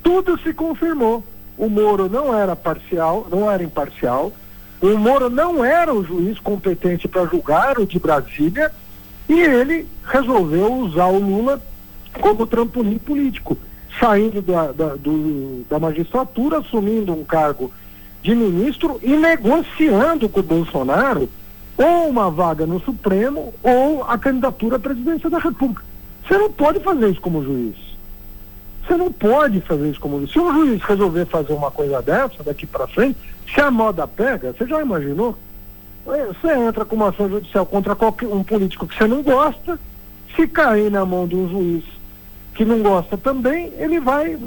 tudo 0.02 0.38
se 0.40 0.54
confirmou. 0.54 1.24
O 1.58 1.68
Moro 1.68 2.08
não 2.08 2.36
era 2.36 2.56
parcial, 2.56 3.26
não 3.30 3.50
era 3.50 3.62
imparcial. 3.62 4.32
O 4.80 4.96
Moro 4.96 5.28
não 5.28 5.64
era 5.64 5.92
o 5.92 6.04
juiz 6.04 6.38
competente 6.38 7.06
para 7.06 7.26
julgar 7.26 7.78
o 7.78 7.86
de 7.86 7.98
Brasília 7.98 8.72
e 9.28 9.38
ele 9.38 9.86
resolveu 10.04 10.72
usar 10.72 11.06
o 11.06 11.18
Lula 11.18 11.60
como 12.20 12.46
trampolim 12.46 12.98
político, 12.98 13.56
saindo 13.98 14.40
da, 14.42 14.72
da, 14.72 14.96
do, 14.96 15.64
da 15.68 15.78
magistratura, 15.78 16.58
assumindo 16.58 17.12
um 17.12 17.24
cargo 17.24 17.72
de 18.22 18.34
ministro 18.34 19.00
e 19.02 19.16
negociando 19.16 20.28
com 20.28 20.40
o 20.40 20.44
Bolsonaro 20.44 21.28
ou 21.76 22.08
uma 22.08 22.30
vaga 22.30 22.66
no 22.66 22.80
Supremo 22.80 23.54
ou 23.62 24.04
a 24.04 24.18
candidatura 24.18 24.76
à 24.76 24.78
presidência 24.78 25.30
da 25.30 25.38
República. 25.38 25.82
Você 26.26 26.36
não 26.36 26.52
pode 26.52 26.80
fazer 26.80 27.10
isso 27.10 27.20
como 27.20 27.42
juiz. 27.42 27.76
Você 28.86 28.96
não 28.96 29.10
pode 29.10 29.60
fazer 29.62 29.90
isso 29.90 30.00
como 30.00 30.18
juiz. 30.18 30.32
Se 30.32 30.38
um 30.38 30.52
juiz 30.52 30.82
resolver 30.82 31.24
fazer 31.26 31.52
uma 31.52 31.70
coisa 31.70 32.02
dessa 32.02 32.42
daqui 32.44 32.66
para 32.66 32.86
frente, 32.86 33.18
se 33.52 33.60
a 33.60 33.70
moda 33.70 34.06
pega, 34.06 34.52
você 34.52 34.66
já 34.66 34.80
imaginou? 34.80 35.36
Você 36.04 36.52
entra 36.52 36.84
com 36.84 36.96
uma 36.96 37.08
ação 37.08 37.28
judicial 37.28 37.64
contra 37.66 37.94
qualquer 37.94 38.28
um 38.28 38.42
político 38.42 38.86
que 38.86 38.96
você 38.96 39.06
não 39.06 39.22
gosta, 39.22 39.78
se 40.34 40.46
cair 40.46 40.90
na 40.90 41.04
mão 41.04 41.26
de 41.26 41.36
um 41.36 41.48
juiz 41.48 41.84
que 42.54 42.64
não 42.64 42.82
gosta 42.82 43.16
também, 43.16 43.72
ele 43.78 44.00
vai 44.00 44.38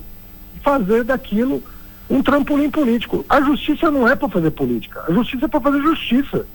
fazer 0.62 1.03
daquilo 1.03 1.63
um 2.10 2.22
trampolim 2.22 2.69
político. 2.69 3.25
A 3.27 3.41
justiça 3.41 3.89
não 3.89 4.07
é 4.07 4.15
para 4.15 4.29
fazer 4.29 4.51
política, 4.51 5.03
a 5.07 5.12
justiça 5.12 5.45
é 5.45 5.48
para 5.48 5.62
fazer 5.62 5.81
justiça. 5.81 6.45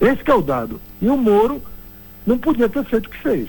Esse 0.00 0.22
é 0.26 0.34
o 0.34 0.42
dado. 0.42 0.80
E 1.00 1.08
o 1.08 1.16
Moro 1.16 1.62
não 2.26 2.38
podia 2.38 2.68
ter 2.68 2.84
feito 2.84 3.06
o 3.06 3.10
que 3.10 3.18
fez. 3.18 3.48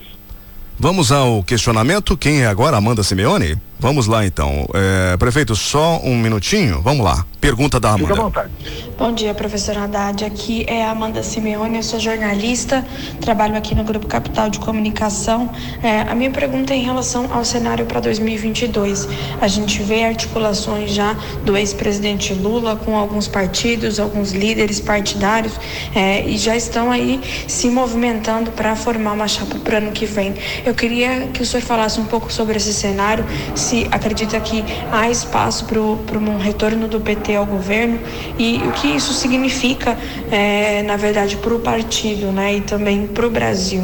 Vamos 0.78 1.10
ao 1.10 1.42
questionamento. 1.42 2.16
Quem 2.16 2.42
é 2.42 2.46
agora? 2.46 2.76
Amanda 2.76 3.02
Simeone? 3.02 3.58
Vamos 3.78 4.06
lá 4.06 4.24
então. 4.24 4.66
É, 4.74 5.16
prefeito, 5.18 5.54
só 5.54 6.00
um 6.02 6.16
minutinho. 6.16 6.80
Vamos 6.80 7.04
lá. 7.04 7.26
Pergunta 7.40 7.78
da 7.78 7.90
Amanda. 7.90 8.08
Fica 8.08 8.20
à 8.20 8.24
vontade. 8.24 8.50
Bom 8.98 9.12
dia, 9.12 9.34
professora 9.34 9.84
Haddad. 9.84 10.24
Aqui 10.24 10.64
é 10.66 10.82
a 10.82 10.90
Amanda 10.90 11.22
Simeone, 11.22 11.76
eu 11.76 11.82
sou 11.82 12.00
jornalista, 12.00 12.84
trabalho 13.20 13.54
aqui 13.54 13.74
no 13.74 13.84
Grupo 13.84 14.06
Capital 14.06 14.48
de 14.48 14.58
Comunicação. 14.58 15.50
É, 15.82 16.00
a 16.00 16.14
minha 16.14 16.30
pergunta 16.30 16.72
é 16.72 16.78
em 16.78 16.82
relação 16.82 17.28
ao 17.30 17.44
cenário 17.44 17.84
para 17.84 18.00
2022. 18.00 19.06
A 19.40 19.46
gente 19.46 19.82
vê 19.82 20.04
articulações 20.04 20.92
já 20.92 21.14
do 21.44 21.56
ex-presidente 21.56 22.32
Lula 22.32 22.74
com 22.76 22.96
alguns 22.96 23.28
partidos, 23.28 24.00
alguns 24.00 24.32
líderes 24.32 24.80
partidários, 24.80 25.52
é, 25.94 26.26
e 26.26 26.38
já 26.38 26.56
estão 26.56 26.90
aí 26.90 27.20
se 27.46 27.68
movimentando 27.68 28.50
para 28.50 28.74
formar 28.74 29.12
uma 29.12 29.28
chapa 29.28 29.56
para 29.58 29.74
o 29.74 29.76
ano 29.76 29.92
que 29.92 30.06
vem. 30.06 30.34
Eu 30.64 30.74
queria 30.74 31.28
que 31.34 31.42
o 31.42 31.46
senhor 31.46 31.62
falasse 31.62 32.00
um 32.00 32.06
pouco 32.06 32.32
sobre 32.32 32.56
esse 32.56 32.72
cenário 32.72 33.26
se 33.66 33.88
acredita 33.90 34.38
que 34.38 34.64
há 34.92 35.10
espaço 35.10 35.64
para 35.64 36.18
um 36.18 36.38
retorno 36.38 36.86
do 36.86 37.00
PT 37.00 37.34
ao 37.34 37.44
governo 37.44 37.98
e 38.38 38.58
o 38.58 38.72
que 38.72 38.86
isso 38.86 39.12
significa, 39.12 39.98
é, 40.30 40.84
na 40.84 40.96
verdade, 40.96 41.36
para 41.36 41.52
o 41.52 41.58
partido 41.58 42.30
né, 42.30 42.58
e 42.58 42.60
também 42.60 43.08
para 43.08 43.26
o 43.26 43.30
Brasil. 43.30 43.82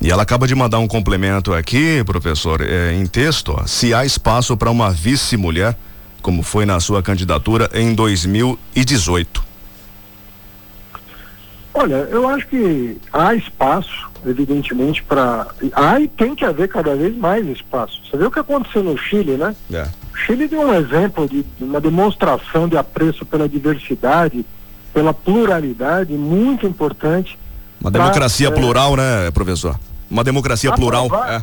E 0.00 0.10
ela 0.10 0.22
acaba 0.22 0.46
de 0.46 0.54
mandar 0.54 0.80
um 0.80 0.88
complemento 0.88 1.54
aqui, 1.54 2.02
professor, 2.04 2.60
é, 2.60 2.92
em 2.92 3.06
texto, 3.06 3.56
ó, 3.56 3.66
se 3.66 3.94
há 3.94 4.04
espaço 4.04 4.54
para 4.56 4.70
uma 4.70 4.90
vice-mulher, 4.90 5.76
como 6.20 6.42
foi 6.42 6.66
na 6.66 6.78
sua 6.78 7.02
candidatura 7.02 7.70
em 7.72 7.94
2018. 7.94 9.42
Olha, 11.72 12.06
eu 12.10 12.28
acho 12.28 12.46
que 12.48 12.98
há 13.10 13.34
espaço 13.34 14.11
evidentemente, 14.26 15.02
para. 15.02 15.46
Há 15.72 16.00
e 16.00 16.08
tem 16.08 16.34
que 16.34 16.44
haver 16.44 16.68
cada 16.68 16.94
vez 16.94 17.16
mais 17.16 17.46
espaço. 17.46 18.00
Você 18.04 18.16
viu 18.16 18.28
o 18.28 18.30
que 18.30 18.38
aconteceu 18.38 18.82
no 18.82 18.96
Chile, 18.96 19.36
né? 19.36 19.54
É. 19.72 19.86
O 20.12 20.16
Chile 20.16 20.48
deu 20.48 20.60
um 20.60 20.74
exemplo 20.74 21.28
de 21.28 21.44
uma 21.60 21.80
demonstração 21.80 22.68
de 22.68 22.76
apreço 22.76 23.24
pela 23.24 23.48
diversidade, 23.48 24.44
pela 24.92 25.12
pluralidade, 25.12 26.12
muito 26.12 26.66
importante. 26.66 27.38
Uma 27.80 27.90
pra, 27.90 28.02
democracia 28.02 28.48
é, 28.48 28.50
plural, 28.50 28.96
né, 28.96 29.30
professor? 29.30 29.78
Uma 30.10 30.22
democracia 30.22 30.72
plural. 30.72 31.08
É. 31.26 31.42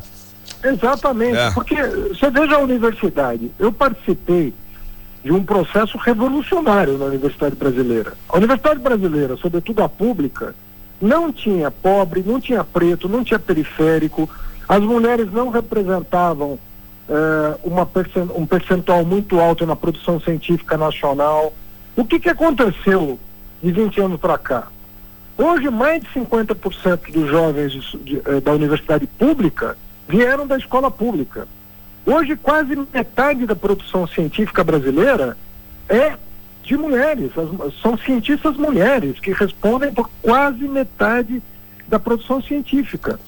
Exatamente, 0.64 1.38
é. 1.38 1.52
porque 1.52 1.76
você 1.76 2.30
veja 2.30 2.56
a 2.56 2.60
universidade. 2.60 3.52
Eu 3.58 3.72
participei 3.72 4.54
de 5.24 5.32
um 5.32 5.44
processo 5.44 5.98
revolucionário 5.98 6.98
na 6.98 7.06
Universidade 7.06 7.56
Brasileira. 7.56 8.14
A 8.28 8.38
Universidade 8.38 8.80
Brasileira, 8.80 9.38
sobretudo 9.38 9.84
a 9.84 9.90
pública, 9.90 10.56
não 11.02 11.32
tinha 11.32 11.72
pobre, 11.72 12.24
não 12.26 12.40
tinha 12.40 12.64
preto, 12.64 13.08
não 13.08 13.24
tinha 13.24 13.40
periférico, 13.40 14.30
as 14.68 14.82
mulheres 14.82 15.32
não 15.32 15.50
representavam 15.50 16.60
eh, 17.10 17.60
uma 17.64 17.90
um 18.36 18.46
percentual 18.46 19.04
muito 19.04 19.40
alto 19.40 19.66
na 19.66 19.76
produção 19.76 20.20
científica 20.20 20.78
nacional. 20.78 21.54
O 21.96 22.06
que, 22.06 22.20
que 22.20 22.30
aconteceu 22.30 23.18
de 23.64 23.72
20 23.72 24.02
anos 24.02 24.20
para 24.20 24.38
cá? 24.38 24.68
Hoje, 25.38 25.70
mais 25.70 26.04
de 26.04 26.10
50% 26.10 27.12
dos 27.12 27.30
jovens 27.30 27.72
de, 27.72 27.98
de, 27.98 28.22
eh, 28.26 28.42
da 28.42 28.52
universidade 28.52 29.08
pública 29.08 29.78
vieram 30.08 30.46
da 30.46 30.58
escola 30.58 30.92
pública. 30.92 31.48
Hoje, 32.06 32.36
quase 32.36 32.76
metade 32.94 33.46
da 33.46 33.56
produção 33.56 34.06
científica 34.06 34.64
brasileira 34.64 35.38
é 35.88 36.14
de 36.70 36.78
mulheres. 36.78 37.32
As, 37.36 37.82
são 37.82 37.98
cientistas 37.98 38.56
mulheres 38.56 39.20
que 39.20 39.34
respondem 39.34 39.92
por 39.92 40.10
quase 40.22 40.68
metade 40.68 41.42
da 41.88 42.00
produção 42.00 42.42
científica. 42.42 43.20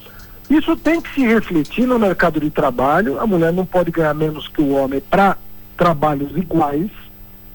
Isso 0.50 0.76
tem 0.78 1.02
que 1.02 1.14
se 1.14 1.26
refletir 1.26 1.88
no 1.88 1.98
mercado 1.98 2.40
de 2.40 2.50
trabalho. 2.50 3.20
A 3.20 3.26
mulher 3.26 3.52
não 3.52 3.66
pode 3.66 3.90
ganhar 3.90 4.14
menos 4.14 4.48
que 4.48 4.62
o 4.62 4.70
homem 4.70 5.02
para 5.02 5.38
trabalhos 5.76 6.38
iguais, 6.38 6.92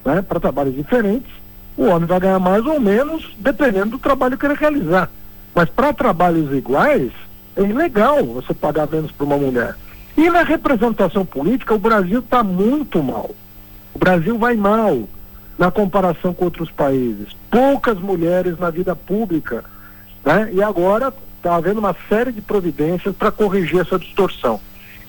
né, 0.05 0.21
para 0.23 0.41
trabalhos 0.41 0.75
diferentes. 0.75 1.31
O 1.77 1.85
homem 1.85 2.07
vai 2.07 2.19
ganhar 2.19 2.41
mais 2.41 2.67
ou 2.67 2.81
menos 2.81 3.35
dependendo 3.39 3.91
do 3.91 3.99
trabalho 3.99 4.37
que 4.37 4.45
ele 4.45 4.55
realizar. 4.55 5.09
Mas 5.55 5.69
para 5.69 5.93
trabalhos 5.93 6.53
iguais, 6.53 7.13
é 7.55 7.63
ilegal 7.63 8.25
você 8.25 8.53
pagar 8.53 8.89
menos 8.91 9.13
para 9.13 9.25
uma 9.25 9.37
mulher. 9.37 9.77
E 10.17 10.29
na 10.31 10.43
representação 10.43 11.25
política, 11.25 11.75
o 11.75 11.79
Brasil 11.79 12.21
está 12.21 12.43
muito 12.43 13.03
mal. 13.03 13.31
O 13.95 13.99
Brasil 13.99 14.37
vai 14.39 14.57
mal 14.57 15.07
na 15.59 15.71
comparação 15.71 16.35
com 16.35 16.45
outros 16.45 16.71
países. 16.71 17.29
Poucas 17.51 17.99
mulheres 17.99 18.59
na 18.59 18.71
vida 18.71 18.95
pública. 18.95 19.65
Né? 20.25 20.51
E 20.53 20.63
agora 20.63 21.13
está 21.37 21.55
havendo 21.55 21.81
uma 21.81 21.97
série 22.09 22.33
de 22.33 22.41
providências 22.41 23.15
para 23.15 23.31
corrigir 23.31 23.81
essa 23.81 23.99
distorção. 23.99 24.61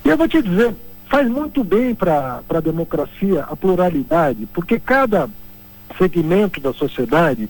E 0.06 0.10
eu 0.10 0.18
vou 0.18 0.28
te 0.28 0.42
dizer, 0.42 0.74
faz 1.08 1.28
muito 1.28 1.64
bem 1.64 1.94
para 1.94 2.42
a 2.48 2.60
democracia 2.60 3.44
a 3.50 3.56
pluralidade, 3.56 4.48
porque 4.54 4.80
cada 4.80 5.30
segmento 5.98 6.62
da 6.62 6.74
sociedade 6.74 7.50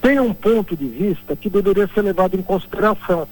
tem 0.00 0.18
um 0.18 0.32
ponto 0.32 0.76
de 0.76 0.86
vista 0.86 1.36
que 1.36 1.50
deveria 1.50 1.88
ser 1.88 2.02
levado 2.02 2.36
em 2.36 2.42
consideração. 2.42 3.28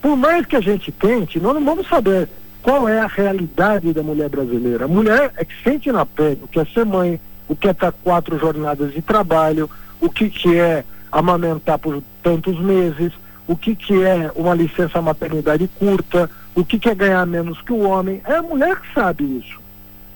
Por 0.00 0.16
mais 0.16 0.46
que 0.46 0.56
a 0.56 0.60
gente 0.60 0.90
tente, 0.90 1.38
nós 1.38 1.54
não 1.54 1.64
vamos 1.64 1.86
saber 1.88 2.28
qual 2.60 2.88
é 2.88 3.00
a 3.00 3.06
realidade 3.06 3.92
da 3.92 4.02
mulher 4.02 4.28
brasileira. 4.28 4.84
A 4.84 4.88
mulher 4.88 5.32
é 5.36 5.44
que 5.44 5.54
sente 5.62 5.92
na 5.92 6.06
pele 6.06 6.40
o 6.42 6.48
que 6.48 6.58
é 6.58 6.64
ser 6.64 6.84
mãe, 6.84 7.20
o 7.52 7.56
que 7.56 7.68
é 7.68 7.72
estar 7.72 7.92
quatro 7.92 8.38
jornadas 8.38 8.94
de 8.94 9.02
trabalho, 9.02 9.68
o 10.00 10.08
que, 10.08 10.30
que 10.30 10.58
é 10.58 10.84
amamentar 11.10 11.78
por 11.78 12.02
tantos 12.22 12.58
meses, 12.58 13.12
o 13.46 13.54
que, 13.54 13.76
que 13.76 14.02
é 14.02 14.32
uma 14.34 14.54
licença 14.54 15.02
maternidade 15.02 15.68
curta, 15.78 16.30
o 16.54 16.64
que, 16.64 16.78
que 16.78 16.88
é 16.88 16.94
ganhar 16.94 17.26
menos 17.26 17.60
que 17.60 17.72
o 17.72 17.80
homem. 17.80 18.22
É 18.24 18.36
a 18.36 18.42
mulher 18.42 18.80
que 18.80 18.94
sabe 18.94 19.24
isso. 19.24 19.60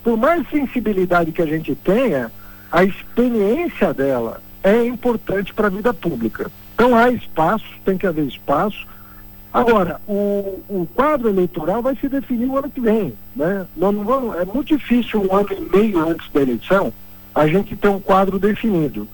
Por 0.03 0.17
mais 0.17 0.49
sensibilidade 0.49 1.31
que 1.31 1.43
a 1.43 1.47
gente 1.47 1.75
tenha, 1.75 2.33
a 2.73 2.85
experiência 2.85 3.93
dela 3.93 4.41
é 4.63 4.87
importante 4.87 5.53
para 5.53 5.67
a 5.67 5.71
vida 5.71 5.93
pública. 5.93 6.51
Então 6.75 6.97
há 6.97 7.11
espaço, 7.11 7.67
tem 7.85 7.99
que 7.99 8.07
haver 8.07 8.27
espaço. 8.27 8.87
Agora, 9.53 10.01
o, 10.09 10.63
o 10.69 10.89
quadro 10.95 11.29
eleitoral 11.29 11.83
vai 11.83 11.97
se 11.97 12.09
definir 12.09 12.47
o 12.47 12.57
ano 12.57 12.71
que 12.71 12.81
vem. 12.81 13.13
Né? 13.35 13.67
Não 13.77 13.93
vamos, 14.05 14.37
é 14.37 14.45
muito 14.47 14.75
difícil 14.75 15.23
um 15.23 15.37
ano 15.37 15.49
e 15.53 15.77
meio 15.77 16.09
antes 16.09 16.31
da 16.33 16.41
eleição 16.41 16.93
a 17.37 17.47
gente 17.47 17.77
tem 17.77 17.91
um 17.91 18.01
quadro 18.01 18.39
definido. 18.39 19.07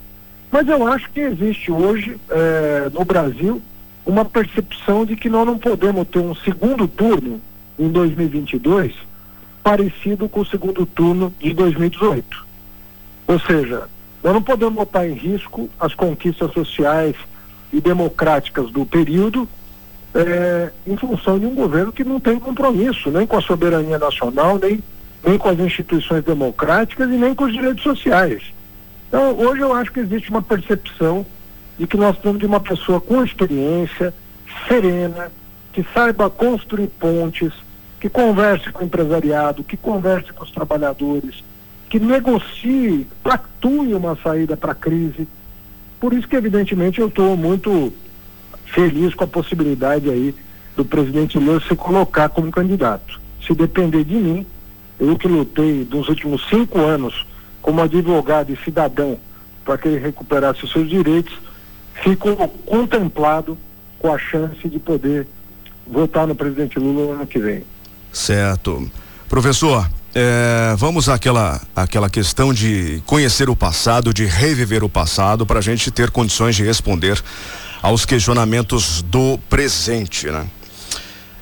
Mas 0.49 0.69
eu 0.69 0.87
acho 0.87 1.11
que 1.11 1.19
existe 1.19 1.73
hoje, 1.73 2.17
eh, 2.31 2.89
no 2.95 3.05
Brasil, 3.05 3.61
uma 4.07 4.25
percepção 4.25 5.05
de 5.05 5.17
que 5.17 5.29
nós 5.29 5.45
não 5.45 5.59
podemos 5.59 6.07
ter 6.07 6.21
um 6.21 6.33
segundo 6.33 6.87
turno 6.87 7.41
em 7.77 7.89
2022 7.89 8.95
parecido 9.61 10.29
com 10.29 10.41
o 10.41 10.47
segundo 10.47 10.87
turno 10.87 11.35
de 11.41 11.53
2018. 11.53 12.47
Ou 13.27 13.41
seja, 13.41 13.89
nós 14.23 14.33
não 14.33 14.43
podemos 14.43 14.75
botar 14.75 15.09
em 15.09 15.15
risco 15.15 15.69
as 15.81 15.93
conquistas 15.93 16.53
sociais 16.53 17.17
e 17.73 17.81
democráticas 17.81 18.71
do 18.71 18.87
período 18.87 19.49
eh, 20.15 20.71
em 20.87 20.97
função 20.97 21.41
de 21.41 21.47
um 21.47 21.57
governo 21.57 21.93
que 21.93 22.05
não 22.05 22.21
tem 22.21 22.39
compromisso 22.39 23.11
nem 23.11 23.27
com 23.27 23.37
a 23.37 23.43
soberania 23.43 23.99
nacional, 23.99 24.61
nem 24.63 24.81
nem 25.25 25.39
com 25.39 25.49
as 25.49 25.59
instituições 25.59 26.25
democráticas 26.25 27.09
e 27.09 27.15
nem 27.15 27.35
com 27.35 27.45
os 27.45 27.53
direitos 27.53 27.83
sociais. 27.83 28.43
Então, 29.09 29.39
hoje 29.39 29.61
eu 29.61 29.75
acho 29.75 29.93
que 29.93 30.01
existe 30.01 30.31
uma 30.31 30.43
percepção 30.43 31.25
de 31.79 31.87
que 31.87 31.97
nós 31.97 32.19
temos 32.19 32.39
de 32.39 32.47
uma 32.47 32.61
pessoa 32.61 33.01
com 33.01 33.25
experiência, 33.25 34.13
serena, 34.69 35.31
que 35.73 35.85
saiba 35.95 36.29
construir 36.29 36.89
pontes, 36.89 37.53
que 38.01 38.09
converse 38.09 38.71
com 38.73 38.83
o 38.83 38.87
empresariado, 38.87 39.65
que 39.65 39.77
converse 39.77 40.33
com 40.33 40.45
os 40.45 40.51
trabalhadores, 40.51 41.43
que 41.89 42.01
negocie, 42.01 43.07
pactue 43.23 43.95
uma 43.95 44.17
saída 44.23 44.57
para 44.57 44.73
a 44.73 44.75
crise. 44.75 45.29
Por 46.01 46.13
isso 46.13 46.27
que, 46.27 46.37
evidentemente, 46.37 47.01
eu 47.01 47.09
estou 47.09 47.37
muito 47.37 47.93
feliz 48.65 49.15
com 49.15 49.25
a 49.25 49.29
possibilidade 49.29 50.09
aí 50.09 50.35
do 50.77 50.85
presidente 50.85 51.39
Lula 51.39 51.61
se 51.61 51.77
colocar 51.77 52.29
como 52.31 52.51
candidato. 52.51 53.21
Se 53.47 53.55
depender 53.55 54.05
de 54.05 54.15
mim, 54.15 54.47
eu 55.03 55.19
que 55.19 55.27
lutei 55.27 55.87
nos 55.91 56.09
últimos 56.09 56.49
cinco 56.49 56.79
anos 56.79 57.27
como 57.61 57.83
advogado 57.83 58.53
e 58.53 58.57
cidadão 58.65 59.19
para 59.65 59.77
que 59.77 59.89
ele 59.89 59.99
recuperasse 59.99 60.65
os 60.65 60.73
seus 60.73 60.89
direitos, 60.89 61.35
fico 62.03 62.37
contemplado 62.65 63.59
com 63.99 64.13
a 64.13 64.19
chance 64.19 64.69
de 64.69 64.79
poder 64.79 65.27
votar 65.87 66.27
no 66.27 66.35
presidente 66.35 66.79
Lula 66.79 67.07
no 67.07 67.13
ano 67.13 67.27
que 67.27 67.39
vem. 67.39 67.65
Certo. 68.13 68.91
Professor, 69.29 69.89
é, 70.15 70.75
vamos 70.77 71.09
àquela, 71.09 71.61
àquela 71.75 72.09
questão 72.09 72.53
de 72.53 73.03
conhecer 73.07 73.49
o 73.49 73.57
passado, 73.57 74.13
de 74.13 74.25
reviver 74.25 74.85
o 74.85 74.89
passado, 74.89 75.45
para 75.45 75.59
a 75.59 75.63
gente 75.63 75.91
ter 75.91 76.11
condições 76.11 76.55
de 76.55 76.63
responder 76.63 77.23
aos 77.81 78.05
questionamentos 78.05 79.03
do 79.03 79.39
presente, 79.49 80.29
né? 80.31 80.47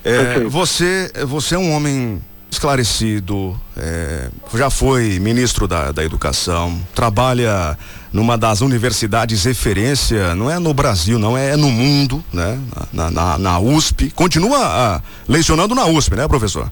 É, 0.03 0.41
você, 0.45 1.13
você 1.27 1.57
é 1.57 1.59
um 1.59 1.73
homem 1.73 2.23
esclarecido, 2.51 3.59
é, 3.77 4.29
já 4.55 4.69
foi 4.69 5.19
ministro 5.21 5.69
da, 5.69 5.93
da 5.93 6.05
Educação, 6.05 6.79
trabalha 6.95 7.79
numa 8.13 8.37
das 8.37 8.61
universidades 8.61 9.45
referência, 9.45 10.35
não 10.35 10.51
é 10.51 10.59
no 10.59 10.75
Brasil, 10.75 11.19
não 11.19 11.39
é, 11.39 11.51
é 11.51 11.57
no 11.57 11.71
mundo, 11.71 12.23
né? 12.33 12.59
Na, 12.93 13.11
na, 13.11 13.39
na 13.39 13.61
USP. 13.61 14.11
Continua 14.11 14.59
ah, 14.61 15.03
lecionando 15.29 15.75
na 15.75 15.87
USP, 15.87 16.17
né, 16.17 16.27
professor? 16.27 16.71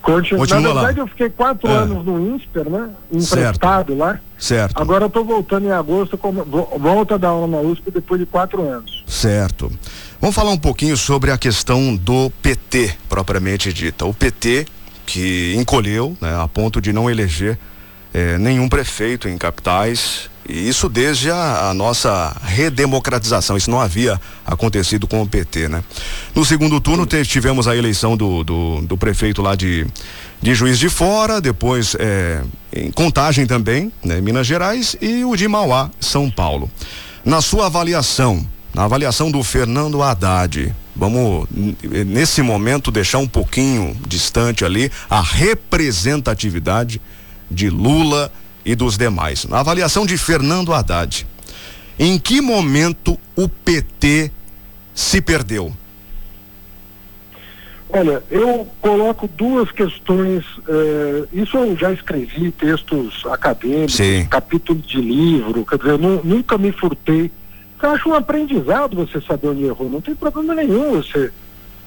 Continua, 0.00 0.40
Continua 0.40 0.60
na 0.60 0.80
verdade, 0.80 0.98
lá. 0.98 1.04
eu 1.04 1.08
fiquei 1.08 1.28
quatro 1.28 1.68
é. 1.68 1.74
anos 1.74 2.06
no 2.06 2.34
INSPER, 2.34 2.70
né? 2.70 2.88
Emprestado 3.12 3.88
certo. 3.88 3.98
lá. 3.98 4.18
Certo. 4.38 4.80
Agora 4.80 5.04
eu 5.04 5.08
estou 5.08 5.22
voltando 5.22 5.66
em 5.66 5.70
agosto, 5.70 6.16
como, 6.16 6.42
volta 6.42 7.16
a 7.16 7.18
dar 7.18 7.28
aula 7.28 7.46
na 7.46 7.58
USP 7.58 7.90
depois 7.90 8.18
de 8.18 8.26
quatro 8.26 8.66
anos. 8.66 9.04
Certo. 9.06 9.70
Vamos 10.18 10.34
falar 10.34 10.50
um 10.50 10.58
pouquinho 10.58 10.96
sobre 10.96 11.30
a 11.30 11.36
questão 11.36 11.94
do 11.94 12.30
PT, 12.42 12.96
propriamente 13.10 13.70
dita. 13.74 14.06
O 14.06 14.14
PT 14.14 14.66
que 15.10 15.54
encolheu, 15.56 16.16
né, 16.20 16.40
a 16.40 16.46
ponto 16.46 16.80
de 16.80 16.92
não 16.92 17.10
eleger 17.10 17.58
eh, 18.14 18.38
nenhum 18.38 18.68
prefeito 18.68 19.28
em 19.28 19.36
capitais, 19.36 20.30
e 20.48 20.68
isso 20.68 20.88
desde 20.88 21.32
a, 21.32 21.68
a, 21.68 21.74
nossa 21.74 22.36
redemocratização. 22.44 23.56
Isso 23.56 23.72
não 23.72 23.80
havia 23.80 24.20
acontecido 24.46 25.08
com 25.08 25.20
o 25.20 25.26
PT, 25.26 25.68
né? 25.68 25.82
No 26.32 26.44
segundo 26.44 26.80
turno 26.80 27.06
tivemos 27.06 27.66
a 27.66 27.76
eleição 27.76 28.16
do, 28.16 28.44
do, 28.44 28.82
do, 28.82 28.96
prefeito 28.96 29.42
lá 29.42 29.56
de, 29.56 29.84
de 30.40 30.54
Juiz 30.54 30.78
de 30.78 30.88
Fora, 30.88 31.40
depois 31.40 31.96
eh, 31.98 32.44
em 32.72 32.92
Contagem 32.92 33.46
também, 33.46 33.92
né, 34.04 34.20
Minas 34.20 34.46
Gerais, 34.46 34.94
e 35.00 35.24
o 35.24 35.34
de 35.34 35.48
Mauá, 35.48 35.90
São 35.98 36.30
Paulo. 36.30 36.70
Na 37.24 37.40
sua 37.40 37.66
avaliação, 37.66 38.46
na 38.72 38.84
avaliação 38.84 39.28
do 39.28 39.42
Fernando 39.42 40.00
Haddad, 40.02 40.72
vamos 41.00 41.48
nesse 42.06 42.42
momento 42.42 42.90
deixar 42.90 43.16
um 43.16 43.26
pouquinho 43.26 43.96
distante 44.06 44.66
ali 44.66 44.92
a 45.08 45.22
representatividade 45.22 47.00
de 47.50 47.70
Lula 47.70 48.30
e 48.66 48.74
dos 48.74 48.98
demais. 48.98 49.46
Na 49.46 49.60
avaliação 49.60 50.04
de 50.04 50.18
Fernando 50.18 50.74
Haddad, 50.74 51.26
em 51.98 52.18
que 52.18 52.42
momento 52.42 53.18
o 53.34 53.48
PT 53.48 54.30
se 54.94 55.22
perdeu? 55.22 55.72
Olha, 57.88 58.22
eu 58.30 58.68
coloco 58.82 59.26
duas 59.26 59.72
questões. 59.72 60.44
Eh, 60.68 61.24
isso 61.32 61.56
eu 61.56 61.76
já 61.78 61.90
escrevi 61.92 62.52
textos 62.52 63.24
acadêmicos, 63.26 63.94
Sim. 63.94 64.26
capítulos 64.30 64.86
de 64.86 65.00
livro, 65.00 65.64
quer 65.64 65.78
dizer, 65.78 65.92
eu 65.92 65.98
nunca 65.98 66.58
me 66.58 66.70
furtei 66.72 67.30
eu 67.86 67.90
acho 67.90 68.08
um 68.08 68.14
aprendizado 68.14 68.96
você 68.96 69.20
saber 69.20 69.48
onde 69.48 69.64
errou, 69.64 69.88
não 69.88 70.00
tem 70.00 70.14
problema 70.14 70.54
nenhum 70.54 70.92
você. 70.92 71.32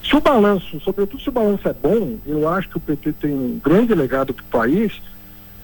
Se 0.04 0.16
o 0.16 0.22
balanço, 0.22 0.80
sobretudo 0.82 1.22
se 1.22 1.30
o 1.30 1.32
balanço 1.32 1.68
é 1.68 1.74
bom, 1.74 2.18
eu 2.28 2.48
acho 2.50 2.70
que 2.70 2.78
o 2.78 2.82
PT 2.82 3.14
tem 3.14 3.32
um 3.32 3.60
grande 3.64 3.94
legado 3.96 4.34
para 4.34 4.44
o 4.44 4.48
país, 4.48 5.02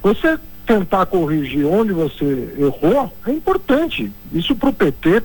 você 0.01 0.39
tentar 0.65 1.05
corrigir 1.07 1.65
onde 1.65 1.91
você 1.91 2.53
errou 2.57 3.11
é 3.25 3.31
importante. 3.31 4.11
Isso 4.31 4.55
para 4.55 4.69
o 4.69 4.73
PT, 4.73 5.23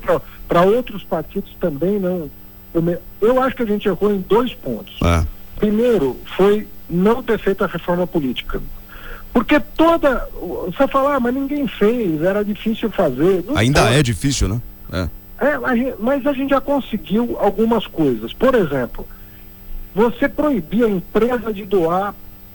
para 0.48 0.62
outros 0.62 1.04
partidos 1.04 1.54
também 1.60 2.00
não. 2.00 2.30
Eu, 3.20 3.42
acho 3.42 3.54
que 3.54 3.62
a 3.62 3.66
gente 3.66 3.86
errou 3.86 4.12
em 4.12 4.20
dois 4.20 4.52
pontos. 4.54 4.96
É. 5.02 5.24
Primeiro, 5.56 6.16
foi 6.36 6.66
não 6.88 7.22
ter 7.22 7.38
feito 7.38 7.62
a 7.62 7.66
reforma 7.66 8.06
política. 8.06 8.60
Porque 9.32 9.60
toda. 9.60 10.28
Você 10.66 10.88
fala, 10.88 11.16
ah, 11.16 11.20
mas 11.20 11.34
ninguém 11.34 11.68
fez, 11.68 12.22
era 12.22 12.44
difícil 12.44 12.90
fazer. 12.90 13.44
Não 13.46 13.56
Ainda 13.56 13.80
é 13.90 14.02
difícil, 14.02 14.48
né? 14.48 14.60
É. 14.94 15.08
É, 15.40 15.58
mas 15.98 16.26
a 16.26 16.32
gente 16.32 16.50
já 16.50 16.60
conseguiu 16.60 17.36
algumas 17.38 17.86
coisas. 17.86 18.32
Por 18.32 18.54
exemplo, 18.54 19.06
você 19.94 20.28
proibir 20.28 20.84
a 20.84 20.88
empresa 20.88 21.52
de 21.52 21.64
doar 21.64 22.14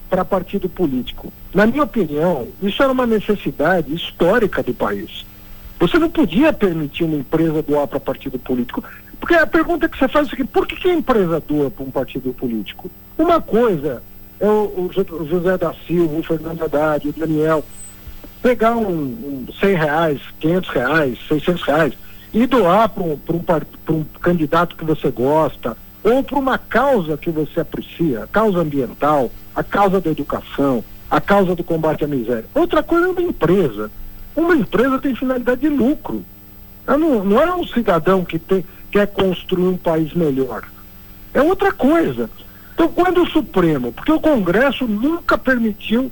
para 0.09 0.25
partido 0.25 0.67
político. 0.67 1.31
Na 1.53 1.67
minha 1.67 1.83
opinião, 1.83 2.47
isso 2.61 2.81
era 2.81 2.91
uma 2.91 3.05
necessidade 3.05 3.93
histórica 3.93 4.63
do 4.63 4.73
país. 4.73 5.25
Você 5.79 5.99
não 5.99 6.09
podia 6.09 6.51
permitir 6.51 7.03
uma 7.03 7.17
empresa 7.17 7.61
doar 7.61 7.87
para 7.87 7.99
partido 7.99 8.39
político. 8.39 8.83
Porque 9.19 9.35
a 9.35 9.45
pergunta 9.45 9.87
que 9.87 9.97
você 9.97 10.07
faz 10.07 10.25
é 10.25 10.27
o 10.27 10.29
seguinte, 10.31 10.49
por 10.51 10.65
que, 10.65 10.75
que 10.75 10.89
a 10.89 10.93
empresa 10.93 11.43
doa 11.45 11.69
para 11.69 11.83
um 11.83 11.91
partido 11.91 12.33
político? 12.33 12.89
Uma 13.17 13.41
coisa 13.41 14.01
é 14.39 14.47
o, 14.47 14.89
o 14.89 15.27
José 15.27 15.57
da 15.57 15.73
Silva, 15.85 16.17
o 16.17 16.23
Fernando 16.23 16.63
Haddad, 16.63 17.07
o 17.07 17.13
Daniel, 17.13 17.63
pegar 18.41 18.75
um, 18.75 18.89
um 18.89 19.45
100 19.59 19.75
reais, 19.75 20.21
500 20.39 20.69
reais, 20.69 21.19
600 21.27 21.61
reais, 21.63 21.93
e 22.33 22.45
doar 22.45 22.89
para 22.89 23.03
um, 23.03 23.19
um, 23.29 23.93
um 23.93 24.03
candidato 24.21 24.75
que 24.75 24.85
você 24.85 25.09
gosta, 25.09 25.75
ou 26.03 26.23
para 26.23 26.39
uma 26.39 26.57
causa 26.57 27.17
que 27.17 27.29
você 27.29 27.59
aprecia, 27.59 28.23
a 28.23 28.27
causa 28.27 28.59
ambiental, 28.59 29.31
a 29.55 29.63
causa 29.63 29.99
da 29.99 30.09
educação, 30.09 30.83
a 31.09 31.19
causa 31.19 31.55
do 31.55 31.63
combate 31.63 32.03
à 32.03 32.07
miséria. 32.07 32.45
Outra 32.53 32.83
coisa 32.83 33.07
é 33.07 33.09
uma 33.09 33.21
empresa. 33.21 33.91
Uma 34.35 34.55
empresa 34.55 34.99
tem 34.99 35.15
finalidade 35.15 35.61
de 35.61 35.69
lucro. 35.69 36.23
Não, 36.87 37.23
não 37.23 37.41
é 37.41 37.53
um 37.53 37.67
cidadão 37.67 38.23
que 38.23 38.39
tem, 38.39 38.63
quer 38.91 39.07
construir 39.07 39.67
um 39.67 39.77
país 39.77 40.13
melhor. 40.13 40.63
É 41.33 41.41
outra 41.41 41.71
coisa. 41.71 42.29
Então, 42.73 42.87
quando 42.87 43.23
o 43.23 43.29
Supremo, 43.29 43.91
porque 43.91 44.11
o 44.11 44.19
Congresso 44.19 44.87
nunca 44.87 45.37
permitiu 45.37 46.11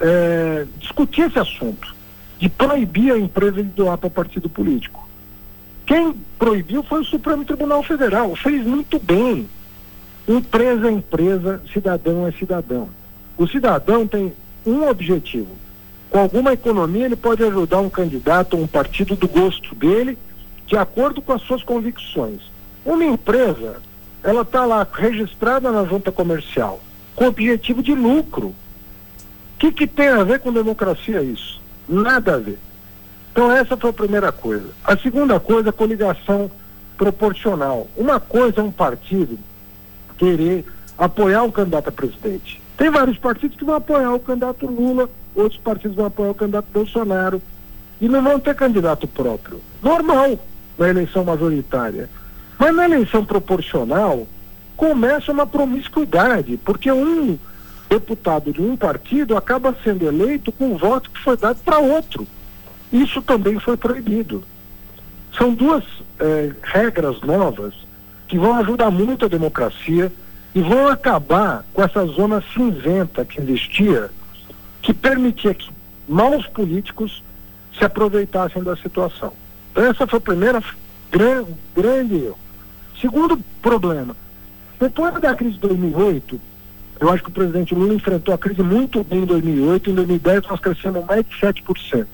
é, 0.00 0.66
discutir 0.78 1.22
esse 1.22 1.38
assunto 1.38 1.97
de 2.38 2.48
proibir 2.48 3.12
a 3.12 3.18
empresa 3.18 3.62
de 3.62 3.70
doar 3.70 3.98
para 3.98 4.08
partido 4.08 4.48
político. 4.48 5.08
Quem 5.84 6.14
proibiu 6.38 6.82
foi 6.82 7.00
o 7.00 7.04
Supremo 7.04 7.44
Tribunal 7.44 7.82
Federal. 7.82 8.36
Fez 8.36 8.64
muito 8.64 8.98
bem. 8.98 9.48
Empresa 10.28 10.88
é 10.88 10.92
empresa, 10.92 11.62
cidadão 11.72 12.26
é 12.26 12.32
cidadão. 12.32 12.88
O 13.36 13.46
cidadão 13.46 14.06
tem 14.06 14.32
um 14.66 14.86
objetivo. 14.86 15.48
Com 16.10 16.18
alguma 16.18 16.52
economia, 16.52 17.06
ele 17.06 17.16
pode 17.16 17.42
ajudar 17.42 17.80
um 17.80 17.90
candidato 17.90 18.56
ou 18.56 18.62
um 18.62 18.66
partido 18.66 19.16
do 19.16 19.26
gosto 19.26 19.74
dele, 19.74 20.18
de 20.66 20.76
acordo 20.76 21.20
com 21.22 21.32
as 21.32 21.42
suas 21.42 21.62
convicções. 21.62 22.42
Uma 22.84 23.04
empresa, 23.04 23.76
ela 24.22 24.42
está 24.42 24.64
lá 24.64 24.86
registrada 24.90 25.70
na 25.70 25.84
junta 25.84 26.12
comercial, 26.12 26.80
com 27.16 27.26
objetivo 27.26 27.82
de 27.82 27.94
lucro. 27.94 28.48
O 28.48 28.54
que, 29.58 29.72
que 29.72 29.86
tem 29.86 30.08
a 30.08 30.22
ver 30.22 30.40
com 30.40 30.52
democracia 30.52 31.22
isso? 31.22 31.60
Nada 31.88 32.34
a 32.34 32.38
ver. 32.38 32.58
Então 33.32 33.50
essa 33.52 33.76
foi 33.76 33.90
a 33.90 33.92
primeira 33.92 34.32
coisa. 34.32 34.66
A 34.84 34.96
segunda 34.96 35.38
coisa, 35.38 35.70
a 35.70 35.72
coligação 35.72 36.50
proporcional. 36.96 37.86
Uma 37.96 38.18
coisa 38.18 38.60
é 38.60 38.64
um 38.64 38.70
partido 38.70 39.38
querer 40.18 40.64
apoiar 40.98 41.44
um 41.44 41.50
candidato 41.50 41.88
a 41.88 41.92
presidente. 41.92 42.60
Tem 42.76 42.90
vários 42.90 43.16
partidos 43.16 43.56
que 43.56 43.64
vão 43.64 43.76
apoiar 43.76 44.12
o 44.12 44.20
candidato 44.20 44.66
Lula, 44.66 45.08
outros 45.34 45.60
partidos 45.60 45.96
vão 45.96 46.06
apoiar 46.06 46.30
o 46.30 46.34
candidato 46.34 46.66
Bolsonaro 46.72 47.40
e 48.00 48.08
não 48.08 48.22
vão 48.22 48.40
ter 48.40 48.54
candidato 48.54 49.06
próprio. 49.06 49.60
Normal 49.82 50.38
na 50.76 50.88
eleição 50.88 51.24
majoritária. 51.24 52.08
Mas 52.58 52.74
na 52.74 52.84
eleição 52.84 53.24
proporcional 53.24 54.26
começa 54.76 55.32
uma 55.32 55.46
promiscuidade, 55.46 56.56
porque 56.56 56.90
um 56.90 57.38
deputado 57.88 58.52
de 58.52 58.60
um 58.60 58.76
partido 58.76 59.36
acaba 59.36 59.76
sendo 59.82 60.06
eleito 60.06 60.52
com 60.52 60.72
o 60.72 60.78
voto 60.78 61.10
que 61.10 61.20
foi 61.20 61.36
dado 61.36 61.58
para 61.64 61.78
outro. 61.78 62.26
Isso 62.92 63.22
também 63.22 63.58
foi 63.58 63.76
proibido. 63.76 64.44
São 65.36 65.52
duas 65.54 65.84
eh, 66.20 66.52
regras 66.62 67.20
novas 67.22 67.74
que 68.26 68.38
vão 68.38 68.54
ajudar 68.56 68.90
muito 68.90 69.24
a 69.24 69.28
democracia 69.28 70.12
e 70.54 70.60
vão 70.60 70.88
acabar 70.88 71.64
com 71.72 71.82
essa 71.82 72.04
zona 72.06 72.42
cinzenta 72.54 73.24
que 73.24 73.40
existia, 73.40 74.10
que 74.82 74.92
permitia 74.92 75.54
que 75.54 75.70
maus 76.08 76.46
políticos 76.46 77.22
se 77.78 77.84
aproveitassem 77.84 78.62
da 78.62 78.76
situação. 78.76 79.32
Então 79.70 79.84
essa 79.84 80.06
foi 80.06 80.18
a 80.18 80.22
primeira 80.22 80.62
gran, 81.10 81.44
grande 81.74 82.14
erro. 82.16 82.38
Segundo 83.00 83.38
problema, 83.62 84.16
Depois 84.80 85.12
da 85.20 85.34
crise 85.34 85.54
de 85.54 85.60
2008, 85.60 86.40
eu 87.00 87.10
acho 87.10 87.22
que 87.22 87.30
o 87.30 87.32
presidente 87.32 87.74
Lula 87.74 87.94
enfrentou 87.94 88.34
a 88.34 88.38
crise 88.38 88.62
muito 88.62 89.04
bem 89.04 89.20
em 89.20 89.26
2008. 89.26 89.90
Em 89.90 89.94
2010 89.94 90.42
nós 90.48 90.60
crescemos 90.60 91.04
mais 91.06 91.24
de 91.24 91.36
7%. 91.36 92.06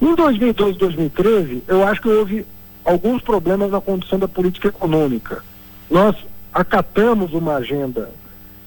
Em 0.00 0.14
2012 0.14 0.72
e 0.72 0.78
2013, 0.78 1.62
eu 1.68 1.86
acho 1.86 2.00
que 2.00 2.08
houve 2.08 2.46
alguns 2.84 3.20
problemas 3.20 3.70
na 3.70 3.80
condução 3.80 4.18
da 4.18 4.26
política 4.26 4.68
econômica. 4.68 5.44
Nós 5.90 6.16
acatamos 6.52 7.34
uma 7.34 7.56
agenda 7.56 8.10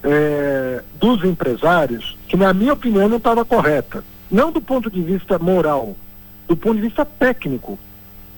é, 0.04 0.84
dos 1.00 1.24
empresários 1.24 2.16
que, 2.28 2.38
na 2.38 2.54
minha 2.54 2.74
opinião, 2.74 3.10
não 3.10 3.18
estava 3.18 3.44
correta. 3.44 4.04
Não 4.30 4.52
do 4.52 4.62
ponto 4.62 4.92
de 4.92 5.02
vista 5.02 5.40
moral, 5.40 5.96
do 6.48 6.56
ponto 6.56 6.76
de 6.76 6.82
vista 6.82 7.04
técnico. 7.04 7.80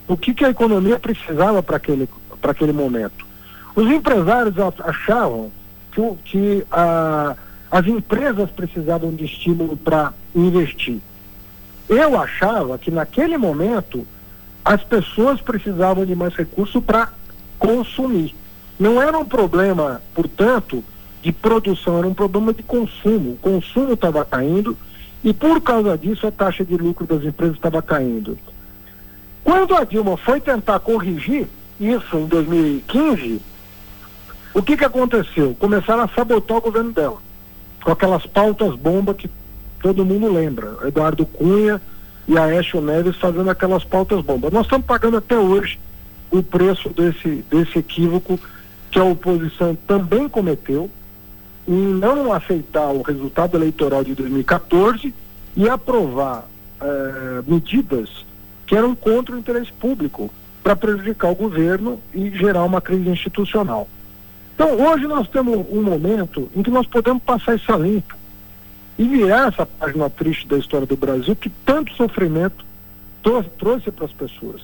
O 0.07 0.15
que, 0.15 0.33
que 0.33 0.45
a 0.45 0.49
economia 0.49 0.97
precisava 0.97 1.61
para 1.61 1.75
aquele, 1.75 2.07
aquele 2.41 2.71
momento. 2.71 3.25
Os 3.75 3.89
empresários 3.89 4.55
achavam 4.85 5.51
que, 5.95 6.17
que 6.25 6.67
a, 6.69 7.35
as 7.71 7.87
empresas 7.87 8.49
precisavam 8.51 9.11
de 9.13 9.25
estímulo 9.25 9.77
para 9.77 10.13
investir. 10.35 10.99
Eu 11.87 12.19
achava 12.19 12.77
que 12.77 12.91
naquele 12.91 13.37
momento 13.37 14.05
as 14.63 14.83
pessoas 14.83 15.39
precisavam 15.39 16.05
de 16.05 16.15
mais 16.15 16.35
recursos 16.35 16.83
para 16.83 17.09
consumir. 17.57 18.35
Não 18.77 19.01
era 19.01 19.17
um 19.17 19.25
problema, 19.25 20.01
portanto, 20.13 20.83
de 21.21 21.31
produção, 21.31 21.99
era 21.99 22.07
um 22.07 22.13
problema 22.13 22.53
de 22.53 22.63
consumo. 22.63 23.31
O 23.31 23.37
consumo 23.37 23.93
estava 23.93 24.25
caindo 24.25 24.77
e 25.23 25.33
por 25.33 25.61
causa 25.61 25.97
disso 25.97 26.27
a 26.27 26.31
taxa 26.31 26.65
de 26.65 26.75
lucro 26.75 27.05
das 27.05 27.23
empresas 27.23 27.55
estava 27.55 27.81
caindo. 27.81 28.37
Quando 29.43 29.75
a 29.75 29.83
Dilma 29.83 30.17
foi 30.17 30.41
tentar 30.41 30.79
corrigir 30.79 31.47
isso 31.79 32.17
em 32.17 32.25
2015, 32.25 33.41
o 34.55 34.63
que, 34.63 34.77
que 34.77 34.85
aconteceu? 34.85 35.53
Começaram 35.59 36.03
a 36.03 36.07
sabotar 36.07 36.57
o 36.57 36.61
governo 36.61 36.93
dela, 36.93 37.17
com 37.83 37.91
aquelas 37.91 38.25
pautas 38.25 38.73
bomba 38.73 39.13
que 39.13 39.29
todo 39.81 40.05
mundo 40.05 40.31
lembra. 40.31 40.77
Eduardo 40.87 41.25
Cunha 41.25 41.81
e 42.25 42.37
Aécio 42.37 42.79
Neves 42.79 43.17
fazendo 43.17 43.49
aquelas 43.49 43.83
pautas 43.83 44.23
bomba. 44.23 44.49
Nós 44.49 44.65
estamos 44.65 44.87
pagando 44.87 45.17
até 45.17 45.37
hoje 45.37 45.77
o 46.31 46.41
preço 46.41 46.87
desse, 46.87 47.43
desse 47.51 47.79
equívoco 47.79 48.39
que 48.89 48.97
a 48.97 49.03
oposição 49.03 49.77
também 49.85 50.29
cometeu 50.29 50.89
em 51.67 51.73
não 51.73 52.31
aceitar 52.31 52.91
o 52.91 53.01
resultado 53.01 53.57
eleitoral 53.57 54.05
de 54.05 54.15
2014 54.15 55.13
e 55.57 55.67
aprovar 55.67 56.45
eh, 56.79 57.43
medidas 57.45 58.25
que 58.65 58.73
eram 58.73 58.95
contra 58.95 59.35
o 59.35 59.37
interesse 59.37 59.71
público 59.73 60.31
para 60.63 60.77
prejudicar 60.77 61.29
o 61.31 61.35
governo 61.35 61.99
e 62.13 62.29
gerar 62.29 62.63
uma 62.63 62.79
crise 62.79 63.09
institucional. 63.09 63.87
Então, 64.55 64.71
hoje 64.87 65.05
nós 65.05 65.27
temos 65.27 65.65
um 65.69 65.81
momento 65.81 66.49
em 66.55 66.63
que 66.63 66.71
nós 66.71 66.87
podemos 66.87 67.21
passar 67.21 67.55
isso 67.55 67.71
limpo 67.73 68.15
e 68.97 69.03
virar 69.03 69.49
essa 69.49 69.65
página 69.65 70.09
triste 70.09 70.47
da 70.47 70.57
história 70.57 70.87
do 70.87 70.95
Brasil 70.95 71.35
que 71.35 71.49
tanto 71.65 71.93
sofrimento 71.93 72.65
trouxe 73.57 73.91
para 73.91 74.05
as 74.05 74.13
pessoas. 74.13 74.61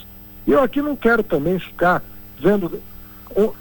E 0.47 0.51
eu 0.51 0.63
aqui 0.63 0.81
não 0.81 0.95
quero 0.95 1.23
também 1.23 1.59
ficar 1.59 2.01
vendo 2.39 2.81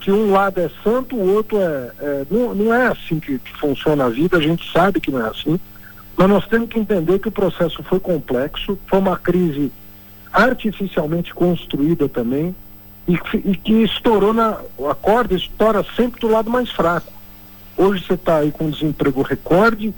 que 0.01 0.11
um 0.11 0.33
lado 0.33 0.61
é 0.61 0.71
santo, 0.83 1.17
o 1.17 1.35
outro 1.35 1.59
é. 1.59 1.91
é 1.99 2.27
não, 2.31 2.55
não, 2.55 2.75
é 2.75 2.89
assim 2.89 3.21
que, 3.21 3.39
que, 3.39 3.57
funciona 3.59 4.07
a 4.07 4.09
vida, 4.09 4.37
a 4.37 4.41
gente 4.41 4.71
sabe 4.73 5.01
que 5.01 5.11
não 5.11 5.25
é 5.25 5.29
assim, 5.29 5.59
mas 6.17 6.29
nós 6.29 6.47
temos 6.47 6.69
que 6.69 6.79
entender 6.79 7.19
que 7.19 7.29
o 7.29 7.33
processo 7.33 7.83
foi 7.85 8.01
complexo, 8.01 8.79
foi 8.87 8.99
uma 8.99 9.17
crise 9.17 9.73
artificialmente 10.33 11.33
construída 11.35 12.09
também, 12.09 12.55
e, 13.11 13.51
e 13.51 13.57
que 13.57 13.83
estourou 13.83 14.33
na. 14.33 14.61
A 14.89 14.95
corda 14.95 15.35
estoura 15.35 15.85
sempre 15.97 16.21
do 16.21 16.29
lado 16.29 16.51
mais 16.51 16.71
fraco. 16.71 17.13
Hoje 17.77 18.05
você 18.05 18.15
está 18.15 18.37
aí 18.37 18.53
com 18.53 18.71
desemprego 18.71 19.23
recorde, 19.23 19.95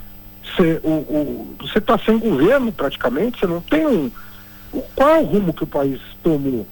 você 1.59 1.77
está 1.77 1.97
sem 1.97 2.17
governo 2.17 2.71
praticamente, 2.71 3.39
você 3.39 3.47
não 3.47 3.61
tem 3.61 3.85
um. 3.85 4.11
Qual 4.95 5.09
é 5.09 5.19
o 5.19 5.23
rumo 5.23 5.53
que 5.53 5.63
o 5.63 5.67
país 5.67 5.99
tomou? 6.23 6.65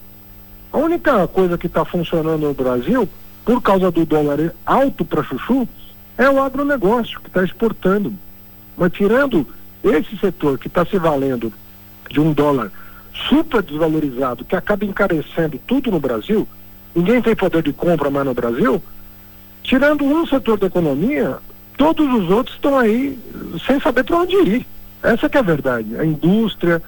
A 0.71 0.77
única 0.77 1.27
coisa 1.27 1.57
que 1.57 1.67
está 1.67 1.83
funcionando 1.83 2.47
no 2.47 2.53
Brasil, 2.53 3.07
por 3.43 3.61
causa 3.61 3.91
do 3.91 4.05
dólar 4.05 4.53
alto 4.65 5.03
para 5.03 5.23
chuchu, 5.23 5.67
é 6.17 6.29
o 6.29 6.41
agronegócio 6.41 7.19
que 7.19 7.27
está 7.27 7.43
exportando. 7.43 8.13
Mas 8.77 8.93
tirando 8.93 9.45
esse 9.83 10.17
setor 10.17 10.57
que 10.57 10.67
está 10.67 10.85
se 10.85 10.97
valendo 10.97 11.51
de 12.09 12.19
um 12.19 12.31
dólar 12.31 12.71
super 13.29 13.61
desvalorizado, 13.61 14.45
que 14.45 14.55
acaba 14.55 14.85
encarecendo 14.85 15.59
tudo 15.67 15.91
no 15.91 15.99
Brasil, 15.99 16.47
ninguém 16.95 17.21
tem 17.21 17.35
poder 17.35 17.63
de 17.63 17.73
compra 17.73 18.09
mais 18.09 18.25
no 18.25 18.33
Brasil, 18.33 18.81
tirando 19.63 20.03
um 20.03 20.25
setor 20.25 20.57
da 20.57 20.67
economia, 20.67 21.37
todos 21.77 22.07
os 22.13 22.29
outros 22.29 22.55
estão 22.55 22.77
aí 22.77 23.17
sem 23.65 23.79
saber 23.79 24.03
para 24.03 24.17
onde 24.17 24.35
ir. 24.35 24.67
Essa 25.03 25.29
que 25.29 25.37
é 25.37 25.39
a 25.39 25.43
verdade. 25.43 25.97
A 25.97 26.05
indústria, 26.05 26.81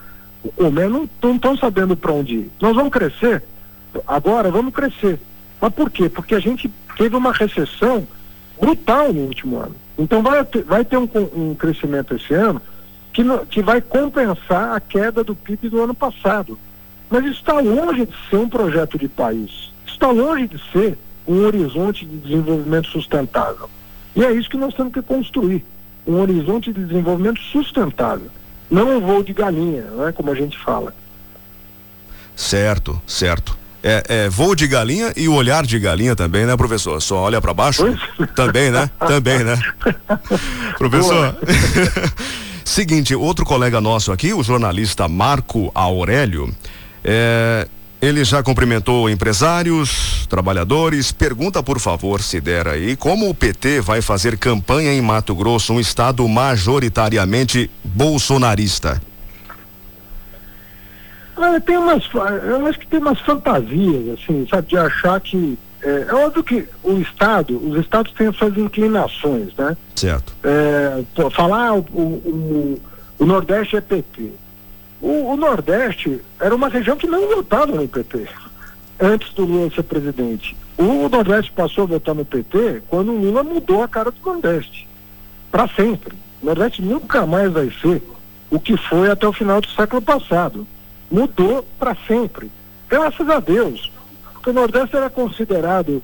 o 0.43 0.49
comércio 0.49 1.09
não 1.21 1.35
estão 1.35 1.57
sabendo 1.57 1.95
para 1.95 2.11
onde 2.11 2.35
ir. 2.35 2.51
Nós 2.61 2.75
vamos 2.75 2.91
crescer 2.91 3.43
Agora 4.07 4.49
vamos 4.49 4.73
crescer. 4.73 5.19
Mas 5.61 5.73
por 5.73 5.89
quê? 5.89 6.09
Porque 6.09 6.35
a 6.35 6.39
gente 6.39 6.71
teve 6.97 7.15
uma 7.15 7.31
recessão 7.31 8.07
brutal 8.59 9.13
no 9.13 9.21
último 9.21 9.57
ano. 9.57 9.75
Então 9.97 10.21
vai 10.21 10.43
ter, 10.43 10.63
vai 10.63 10.83
ter 10.83 10.97
um, 10.97 11.07
um 11.35 11.55
crescimento 11.55 12.15
esse 12.15 12.33
ano 12.33 12.61
que, 13.13 13.23
no, 13.23 13.45
que 13.45 13.61
vai 13.61 13.79
compensar 13.79 14.75
a 14.75 14.79
queda 14.79 15.23
do 15.23 15.35
PIB 15.35 15.69
do 15.69 15.81
ano 15.81 15.93
passado. 15.93 16.57
Mas 17.09 17.25
está 17.25 17.59
longe 17.59 18.07
de 18.07 18.13
ser 18.29 18.37
um 18.37 18.49
projeto 18.49 18.97
de 18.97 19.07
país. 19.07 19.71
Está 19.85 20.09
longe 20.09 20.47
de 20.47 20.59
ser 20.71 20.97
um 21.27 21.45
horizonte 21.45 22.05
de 22.05 22.17
desenvolvimento 22.17 22.87
sustentável. 22.89 23.69
E 24.15 24.25
é 24.25 24.31
isso 24.31 24.49
que 24.49 24.57
nós 24.57 24.73
temos 24.73 24.91
que 24.91 25.01
construir. 25.01 25.63
Um 26.05 26.19
horizonte 26.19 26.73
de 26.73 26.83
desenvolvimento 26.83 27.39
sustentável. 27.39 28.27
Não 28.69 28.97
um 28.97 28.99
voo 28.99 29.23
de 29.23 29.31
galinha, 29.31 29.83
né, 29.83 30.11
como 30.11 30.31
a 30.31 30.35
gente 30.35 30.57
fala. 30.57 30.93
Certo, 32.35 32.99
certo. 33.05 33.55
É, 33.83 34.03
é, 34.07 34.29
voo 34.29 34.55
de 34.55 34.65
galinha 34.65 35.13
e 35.15 35.27
o 35.27 35.35
olhar 35.35 35.65
de 35.65 35.77
galinha 35.77 36.15
também, 36.15 36.45
né, 36.45 36.57
professor? 36.57 37.01
Só 37.01 37.17
olha 37.17 37.39
para 37.39 37.53
baixo? 37.53 37.83
Também, 38.35 38.71
né? 38.71 38.89
também, 39.07 39.43
né? 39.43 39.57
professor. 40.77 41.37
Seguinte, 42.65 43.13
outro 43.15 43.45
colega 43.45 43.81
nosso 43.81 44.11
aqui, 44.11 44.33
o 44.33 44.41
jornalista 44.41 45.07
Marco 45.07 45.71
Aurélio, 45.75 46.53
é, 47.03 47.67
ele 48.01 48.23
já 48.23 48.41
cumprimentou 48.41 49.09
empresários, 49.09 50.25
trabalhadores. 50.27 51.11
Pergunta, 51.11 51.61
por 51.61 51.79
favor, 51.79 52.21
se 52.21 52.41
der 52.41 52.67
aí, 52.67 52.95
como 52.95 53.29
o 53.29 53.33
PT 53.33 53.81
vai 53.81 54.01
fazer 54.01 54.37
campanha 54.37 54.93
em 54.93 55.01
Mato 55.01 55.35
Grosso, 55.35 55.73
um 55.73 55.79
estado 55.79 56.27
majoritariamente 56.27 57.69
bolsonarista? 57.83 59.01
Ah, 61.37 61.59
tem 61.59 61.77
umas, 61.77 62.03
eu 62.43 62.65
acho 62.67 62.79
que 62.79 62.87
tem 62.87 62.99
umas 62.99 63.19
fantasias, 63.21 64.19
assim, 64.19 64.47
sabe, 64.49 64.67
de 64.67 64.77
achar 64.77 65.19
que. 65.19 65.57
É, 65.83 66.05
é 66.09 66.13
óbvio 66.13 66.43
que 66.43 66.67
o 66.83 66.93
Estado, 66.99 67.57
os 67.57 67.79
Estados 67.79 68.11
têm 68.13 68.31
suas 68.33 68.57
inclinações, 68.57 69.53
né? 69.55 69.75
Certo. 69.95 70.33
É, 70.43 71.03
falar 71.31 71.73
o, 71.73 71.79
o, 71.79 72.81
o, 73.19 73.25
Nordeste 73.25 73.75
é 73.75 73.81
PT. 73.81 74.31
O, 75.01 75.33
o, 75.33 75.37
Nordeste 75.37 76.21
era 76.39 76.55
uma 76.55 76.69
região 76.69 76.95
que 76.95 77.07
não 77.07 77.27
votava 77.35 77.67
no 77.67 77.87
PT 77.87 78.27
antes 78.99 79.33
do 79.33 79.43
Lula 79.45 79.69
ser 79.71 79.83
presidente. 79.83 80.55
O 80.77 81.09
Nordeste 81.09 81.51
passou 81.51 81.83
a 81.83 81.87
votar 81.87 82.15
no 82.15 82.25
PT 82.25 82.83
quando 82.87 83.11
o 83.11 83.19
Lula 83.19 83.43
mudou 83.43 83.83
a 83.83 83.87
cara 83.87 84.11
do 84.11 84.17
Nordeste. 84.25 84.87
Para 85.51 85.67
sempre. 85.67 86.15
O 86.41 86.45
Nordeste 86.45 86.81
nunca 86.81 87.25
mais 87.25 87.51
vai 87.51 87.71
ser 87.81 88.01
o 88.49 88.59
que 88.59 88.77
foi 88.77 89.11
até 89.11 89.27
o 89.27 89.33
final 89.33 89.59
do 89.59 89.67
século 89.67 90.01
passado 90.01 90.65
mudou 91.13 91.63
para 91.77 91.95
sempre. 92.07 92.51
Graças 92.89 93.29
a 93.29 93.39
Deus. 93.39 93.91
Porque 94.43 94.49
o 94.49 94.53
Nordeste 94.61 94.97
era 94.97 95.09
considerado 95.09 96.03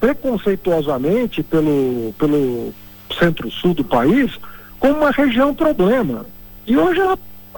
preconceituosamente 0.00 1.42
pelo, 1.42 2.14
pelo 2.18 2.72
centro-sul 3.18 3.74
do 3.74 3.84
país 3.84 4.38
como 4.80 5.00
uma 5.00 5.10
região 5.10 5.54
problema. 5.54 6.24
E 6.66 6.78
hoje 6.78 6.98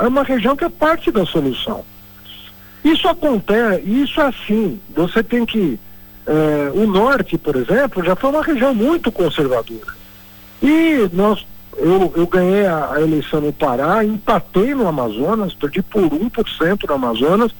é 0.00 0.08
uma 0.08 0.24
região 0.24 0.56
que 0.56 0.64
é 0.64 0.68
parte 0.68 1.12
da 1.12 1.24
solução. 1.24 1.84
Isso 2.82 3.06
acontece, 3.06 3.88
isso 3.88 4.20
é 4.20 4.26
assim. 4.26 4.80
Você 4.96 5.22
tem 5.22 5.46
que. 5.46 5.78
Eh, 6.26 6.72
o 6.74 6.88
norte, 6.88 7.38
por 7.38 7.54
exemplo, 7.54 8.02
já 8.04 8.16
foi 8.16 8.30
uma 8.30 8.42
região 8.42 8.74
muito 8.74 9.12
conservadora. 9.12 9.94
E 10.60 11.08
nós 11.12 11.46
eu, 11.76 12.12
eu 12.16 12.26
ganhei 12.26 12.66
a, 12.66 12.94
a, 12.94 13.00
eleição 13.00 13.40
no 13.40 13.52
Pará, 13.52 14.04
empatei 14.04 14.74
no 14.74 14.88
Amazonas, 14.88 15.54
perdi 15.54 15.82
por 15.82 16.02
1% 16.02 16.88
no 16.88 16.94
Amazonas. 16.94 17.52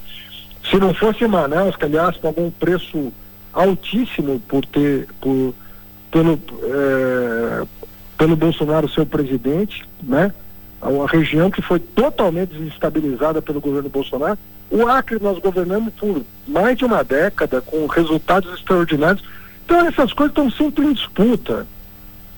Se 0.71 0.77
não 0.77 0.95
fosse 0.95 1.27
Manaus, 1.27 1.75
que 1.75 1.85
aliás 1.85 2.17
pagou 2.17 2.47
um 2.47 2.51
preço 2.51 3.13
altíssimo 3.53 4.41
por 4.49 4.65
ter, 4.65 5.09
por, 5.21 5.53
pelo, 6.13 6.41
é, 6.63 7.67
pelo 8.17 8.37
Bolsonaro 8.37 8.89
ser 8.89 9.01
o 9.01 9.07
presidente, 9.07 9.85
né? 10.01 10.33
Uma 10.81 11.07
região 11.07 11.51
que 11.51 11.61
foi 11.61 11.81
totalmente 11.81 12.55
desestabilizada 12.55 13.43
pelo 13.43 13.61
governo 13.61 13.89
Bolsonaro. 13.89 14.39
O 14.71 14.87
Acre 14.87 15.19
nós 15.21 15.39
governamos 15.41 15.93
por 15.95 16.23
mais 16.47 16.79
de 16.79 16.85
uma 16.85 17.03
década, 17.03 17.61
com 17.61 17.87
resultados 17.87 18.55
extraordinários 18.55 19.23
Então 19.65 19.85
essas 19.87 20.13
coisas 20.13 20.31
estão 20.31 20.51
sempre 20.51 20.87
em 20.87 20.93
disputa. 20.93 21.67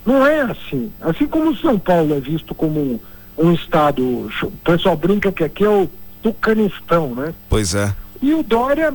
Não 0.04 0.26
é 0.26 0.40
assim. 0.40 0.90
Assim 1.00 1.26
como 1.26 1.56
São 1.56 1.78
Paulo 1.78 2.14
é 2.14 2.20
visto 2.20 2.54
como 2.54 2.80
um, 2.80 3.00
um 3.38 3.52
estado, 3.52 4.02
o 4.42 4.50
pessoal 4.64 4.96
brinca 4.96 5.30
que 5.30 5.44
aqui 5.44 5.64
é 5.64 5.68
o 5.68 5.88
Tucanistão, 6.22 7.14
né? 7.14 7.34
Pois 7.48 7.74
é. 7.74 7.94
E 8.22 8.32
o 8.32 8.42
Dória, 8.42 8.94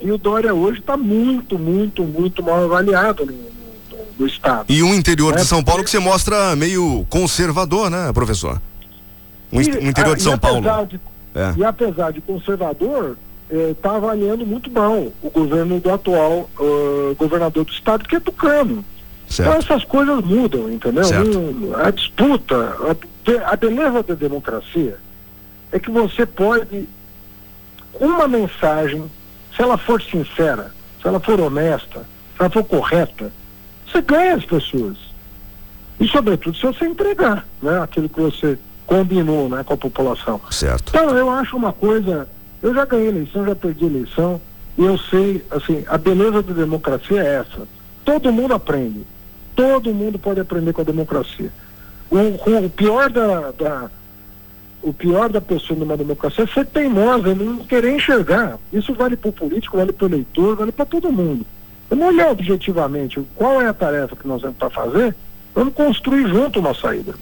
e 0.00 0.10
o 0.10 0.16
Dória 0.16 0.54
hoje 0.54 0.80
está 0.80 0.96
muito, 0.96 1.58
muito, 1.58 2.02
muito 2.02 2.42
mal 2.42 2.64
avaliado 2.64 3.26
no, 3.26 3.32
no, 3.32 4.04
no 4.18 4.26
estado. 4.26 4.64
E 4.68 4.82
um 4.82 4.94
interior 4.94 5.34
é, 5.34 5.36
de 5.36 5.44
São 5.44 5.62
Paulo 5.62 5.84
que 5.84 5.90
você 5.90 5.98
mostra 5.98 6.56
meio 6.56 7.06
conservador, 7.10 7.90
né, 7.90 8.10
professor? 8.12 8.60
Um, 9.52 9.60
e, 9.60 9.68
interior 9.86 10.16
de 10.16 10.22
São 10.22 10.38
Paulo. 10.38 10.62
De, 10.86 10.98
é. 11.34 11.54
E 11.58 11.64
apesar 11.64 12.12
de 12.12 12.22
conservador, 12.22 13.18
está 13.50 13.92
eh, 13.92 13.96
avaliando 13.96 14.46
muito 14.46 14.70
mal 14.70 15.12
o 15.22 15.30
governo 15.30 15.78
do 15.78 15.92
atual 15.92 16.48
uh, 16.58 17.14
governador 17.16 17.64
do 17.64 17.70
estado, 17.70 18.08
que 18.08 18.16
é 18.16 18.20
Tucano. 18.20 18.84
Certo. 19.28 19.48
Então 19.48 19.60
essas 19.60 19.84
coisas 19.84 20.24
mudam, 20.24 20.70
entendeu? 20.70 21.04
a 21.82 21.90
disputa, 21.90 22.56
a, 22.56 23.52
a 23.52 23.56
beleza 23.56 24.02
da 24.02 24.14
democracia 24.14 24.96
é 25.72 25.78
que 25.78 25.90
você 25.90 26.24
pode, 26.24 26.88
uma 28.00 28.26
mensagem, 28.28 29.04
se 29.54 29.62
ela 29.62 29.76
for 29.76 30.00
sincera, 30.02 30.72
se 31.00 31.06
ela 31.06 31.20
for 31.20 31.40
honesta, 31.40 32.00
se 32.00 32.40
ela 32.40 32.50
for 32.50 32.64
correta, 32.64 33.30
você 33.86 34.00
ganha 34.02 34.34
as 34.34 34.44
pessoas. 34.44 34.96
E 36.00 36.08
sobretudo 36.08 36.56
se 36.56 36.66
você 36.66 36.86
entregar, 36.86 37.46
né, 37.62 37.80
aquilo 37.80 38.08
que 38.08 38.20
você 38.20 38.58
combinou, 38.86 39.48
né, 39.48 39.62
com 39.64 39.74
a 39.74 39.76
população. 39.76 40.40
Certo. 40.50 40.90
Então 40.90 41.16
eu 41.16 41.30
acho 41.30 41.56
uma 41.56 41.72
coisa, 41.72 42.28
eu 42.62 42.74
já 42.74 42.84
ganhei 42.84 43.08
eleição, 43.08 43.46
já 43.46 43.54
perdi 43.54 43.84
eleição, 43.84 44.40
e 44.76 44.84
eu 44.84 44.98
sei, 44.98 45.44
assim, 45.50 45.84
a 45.86 45.96
beleza 45.96 46.42
da 46.42 46.52
democracia 46.52 47.22
é 47.22 47.34
essa. 47.36 47.68
Todo 48.04 48.32
mundo 48.32 48.54
aprende. 48.54 49.06
Todo 49.54 49.94
mundo 49.94 50.18
pode 50.18 50.40
aprender 50.40 50.72
com 50.72 50.80
a 50.80 50.84
democracia. 50.84 51.50
O, 52.10 52.64
o 52.66 52.70
pior 52.70 53.08
da, 53.08 53.52
da, 53.52 53.90
o 54.84 54.92
pior 54.92 55.28
da 55.28 55.40
pessoa 55.40 55.78
numa 55.78 55.96
democracia 55.96 56.44
é 56.44 56.46
ser 56.46 56.66
teimosa, 56.66 57.34
não 57.34 57.58
querer 57.58 57.94
enxergar. 57.94 58.58
Isso 58.72 58.94
vale 58.94 59.16
para 59.16 59.30
o 59.30 59.32
político, 59.32 59.76
vale 59.76 59.92
para 59.92 60.04
o 60.04 60.08
eleitor, 60.08 60.56
vale 60.56 60.70
para 60.70 60.84
todo 60.84 61.10
mundo. 61.10 61.44
Vamos 61.90 62.06
olhar 62.06 62.30
objetivamente 62.30 63.20
qual 63.34 63.60
é 63.60 63.66
a 63.66 63.74
tarefa 63.74 64.14
que 64.14 64.28
nós 64.28 64.42
vamos 64.42 64.56
para 64.56 64.70
fazer, 64.70 65.14
vamos 65.54 65.74
construir 65.74 66.28
junto 66.28 66.60
uma 66.60 66.74
saída. 66.74 67.14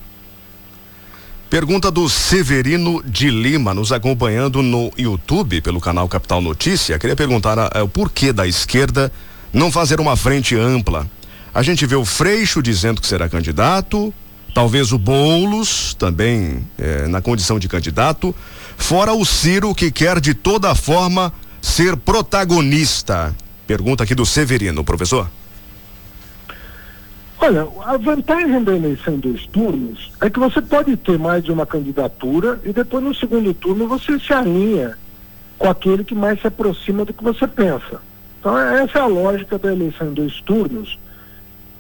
Pergunta 1.49 1.91
do 1.91 2.09
Severino 2.09 3.03
de 3.05 3.31
Lima, 3.31 3.75
nos 3.75 3.93
acompanhando 3.93 4.63
no 4.63 4.91
YouTube 4.97 5.61
pelo 5.61 5.81
canal 5.81 6.09
Capital 6.09 6.41
Notícia. 6.41 6.99
Queria 6.99 7.17
perguntar 7.17 7.59
uh, 7.59 7.85
o 7.85 7.89
porquê 7.89 8.33
da 8.33 8.47
esquerda 8.47 9.13
não 9.53 9.71
fazer 9.71 10.01
uma 10.01 10.17
frente 10.17 10.57
ampla 10.57 11.07
a 11.55 11.63
gente 11.63 11.85
vê 11.85 11.95
o 11.95 12.05
Freixo 12.05 12.63
dizendo 12.63 13.01
que 13.01 13.07
será 13.07 13.29
candidato, 13.29 14.13
talvez 14.55 14.93
o 14.93 14.99
Boulos 14.99 15.95
também 15.95 16.65
eh, 16.79 17.07
na 17.09 17.21
condição 17.21 17.59
de 17.59 17.69
candidato, 17.69 18.35
fora 18.77 19.13
o 19.13 19.25
Ciro 19.25 19.75
que 19.75 19.91
quer 19.91 20.21
de 20.21 20.35
toda 20.35 20.75
forma 20.75 21.33
ser 21.61 21.97
protagonista. 21.97 23.35
Pergunta 23.67 24.05
aqui 24.05 24.15
do 24.15 24.27
Severino, 24.27 24.85
professor. 24.85 25.31
Olha, 27.39 27.67
a 27.85 27.97
vantagem 27.97 28.63
da 28.63 28.77
eleição 28.77 29.15
em 29.15 29.19
dois 29.19 29.47
turnos 29.47 30.13
é 30.21 30.31
que 30.31 30.39
você 30.39 30.63
pode 30.63 30.97
ter 30.97 31.19
mais 31.19 31.43
de 31.43 31.51
uma 31.51 31.67
candidatura 31.67 32.61
e 32.65 32.73
depois 32.73 33.03
no 33.03 33.15
segundo 33.15 33.53
turno 33.53 33.89
você 33.89 34.19
se 34.21 34.33
alinha 34.33 34.97
com 35.59 35.69
aquele 35.69 36.05
que 36.05 36.15
mais 36.15 36.41
se 36.41 36.47
aproxima 36.47 37.05
do 37.05 37.13
que 37.13 37.23
você 37.23 37.47
pensa. 37.49 38.01
Então 38.39 38.57
essa 38.57 38.99
é 38.99 39.03
a 39.03 39.07
lógica 39.07 39.59
da 39.59 39.73
eleição 39.73 40.09
em 40.09 40.15
dois 40.15 40.41
turnos 40.43 40.99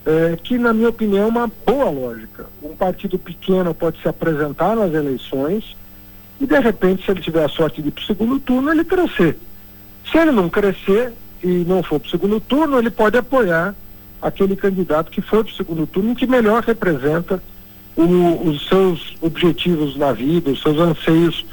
é, 0.04 0.36
que, 0.42 0.58
na 0.58 0.72
minha 0.72 0.88
opinião, 0.88 1.24
é 1.24 1.26
uma 1.26 1.50
boa 1.66 1.90
lógica. 1.90 2.46
Um 2.62 2.74
partido 2.74 3.18
pequeno 3.18 3.74
pode 3.74 4.00
se 4.00 4.08
apresentar 4.08 4.74
nas 4.76 4.92
eleições 4.92 5.76
e, 6.40 6.46
de 6.46 6.58
repente, 6.58 7.04
se 7.04 7.10
ele 7.10 7.20
tiver 7.20 7.44
a 7.44 7.48
sorte 7.48 7.80
de 7.80 7.88
ir 7.88 7.92
para 7.92 8.02
o 8.02 8.06
segundo 8.06 8.40
turno, 8.40 8.70
ele 8.70 8.84
crescer. 8.84 9.38
Se 10.10 10.18
ele 10.18 10.32
não 10.32 10.48
crescer 10.48 11.12
e 11.42 11.46
não 11.46 11.82
for 11.82 12.00
para 12.00 12.08
o 12.08 12.10
segundo 12.10 12.40
turno, 12.40 12.78
ele 12.78 12.90
pode 12.90 13.16
apoiar 13.16 13.74
aquele 14.20 14.56
candidato 14.56 15.10
que 15.10 15.20
foi 15.20 15.44
para 15.44 15.52
o 15.52 15.56
segundo 15.56 15.86
turno 15.86 16.14
que 16.14 16.26
melhor 16.26 16.62
representa 16.62 17.42
o, 17.96 18.48
os 18.48 18.66
seus 18.68 19.14
objetivos 19.20 19.96
na 19.96 20.12
vida, 20.12 20.50
os 20.50 20.62
seus 20.62 20.78
anseios 20.78 21.44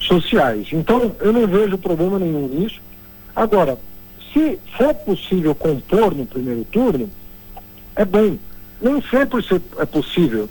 sociais. 0.00 0.68
Então, 0.72 1.14
eu 1.20 1.32
não 1.32 1.46
vejo 1.46 1.76
problema 1.76 2.18
nenhum 2.18 2.48
nisso. 2.48 2.80
Agora, 3.34 3.78
se 4.32 4.58
for 4.76 4.94
possível 4.94 5.54
compor 5.54 6.14
no 6.14 6.26
primeiro 6.26 6.64
turno, 6.64 7.08
é 7.98 8.04
bom. 8.04 8.38
Nem 8.80 9.02
sempre 9.10 9.44
é 9.76 9.84
possível, 9.84 10.48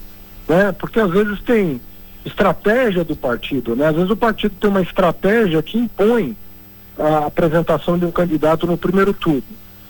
né? 0.48 0.74
Porque 0.74 1.00
às 1.00 1.10
vezes 1.10 1.42
tem 1.42 1.80
estratégia 2.26 3.06
do 3.06 3.16
partido, 3.16 3.74
né? 3.74 3.88
Às 3.88 3.96
vezes 3.96 4.12
o 4.12 4.18
partido 4.18 4.54
tem 4.60 4.70
uma 4.70 4.82
estratégia 4.82 5.64
que 5.64 5.78
impõe 5.78 6.36
a 7.00 7.28
apresentação 7.28 7.98
de 7.98 8.06
um 8.06 8.12
candidato 8.12 8.68
no 8.68 8.78
primeiro 8.78 9.14
turno. 9.14 9.44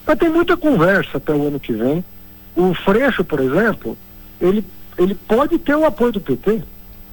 Mas 0.06 0.20
tem 0.20 0.30
muita 0.30 0.56
conversa 0.56 1.18
até 1.18 1.34
o 1.34 1.48
ano 1.48 1.60
que 1.60 1.74
vem. 1.74 2.06
O 2.56 2.76
Freixo, 2.76 3.24
por 3.24 3.40
exemplo, 3.40 3.98
ele, 4.40 4.64
ele 4.96 5.16
pode 5.16 5.58
ter 5.58 5.76
o 5.76 5.86
apoio 5.86 6.12
do 6.12 6.22
PT. 6.22 6.62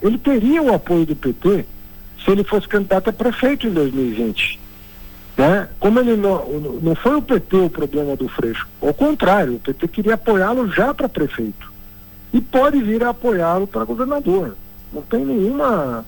Ele 0.02 0.18
teria 0.18 0.62
o 0.62 0.74
apoio 0.74 1.06
do 1.06 1.16
PT 1.16 1.64
se 2.22 2.30
ele 2.30 2.44
fosse 2.44 2.68
candidato 2.68 3.08
a 3.08 3.12
prefeito 3.12 3.66
em 3.66 3.70
2020. 3.70 4.60
Né? 5.36 5.68
Como 5.80 5.98
ele 5.98 6.16
não, 6.16 6.46
não 6.80 6.94
foi 6.94 7.16
o 7.16 7.22
PT 7.22 7.56
o 7.56 7.70
problema 7.70 8.14
do 8.14 8.28
Freixo, 8.28 8.68
ao 8.80 8.94
contrário, 8.94 9.54
o 9.54 9.58
PT 9.58 9.88
queria 9.88 10.14
apoiá-lo 10.14 10.70
já 10.70 10.94
para 10.94 11.08
prefeito. 11.08 11.72
E 12.32 12.40
pode 12.40 12.80
vir 12.82 13.02
a 13.02 13.10
apoiá-lo 13.10 13.66
para 13.66 13.84
governador. 13.84 14.56
Não 14.92 15.02
tem 15.02 15.24
nenhuma, 15.24 16.04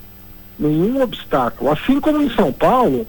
nenhum 0.59 1.03
obstáculo. 1.03 1.71
Assim 1.71 2.01
como 2.01 2.23
em 2.23 2.31
São 2.31 2.53
Paulo, 2.53 3.07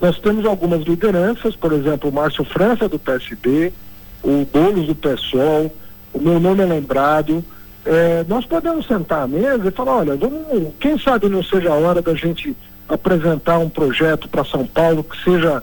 nós 0.00 0.18
temos 0.18 0.46
algumas 0.46 0.82
lideranças, 0.82 1.54
por 1.54 1.72
exemplo, 1.72 2.08
o 2.08 2.12
Márcio 2.12 2.44
França 2.44 2.88
do 2.88 2.98
PSB, 2.98 3.72
o 4.22 4.46
Boulos 4.50 4.86
do 4.86 4.94
PSOL, 4.94 5.72
o 6.12 6.18
meu 6.18 6.40
nome 6.40 6.62
é 6.62 6.66
lembrado. 6.66 7.44
É, 7.84 8.24
nós 8.28 8.44
podemos 8.44 8.86
sentar 8.86 9.22
à 9.22 9.26
mesa 9.26 9.68
e 9.68 9.70
falar, 9.70 9.96
olha, 9.96 10.16
vamos, 10.16 10.72
quem 10.80 10.98
sabe 10.98 11.28
não 11.28 11.42
seja 11.42 11.70
a 11.70 11.74
hora 11.74 12.02
da 12.02 12.14
gente 12.14 12.56
apresentar 12.88 13.58
um 13.58 13.68
projeto 13.68 14.28
para 14.28 14.44
São 14.44 14.66
Paulo 14.66 15.04
que 15.04 15.22
seja 15.22 15.62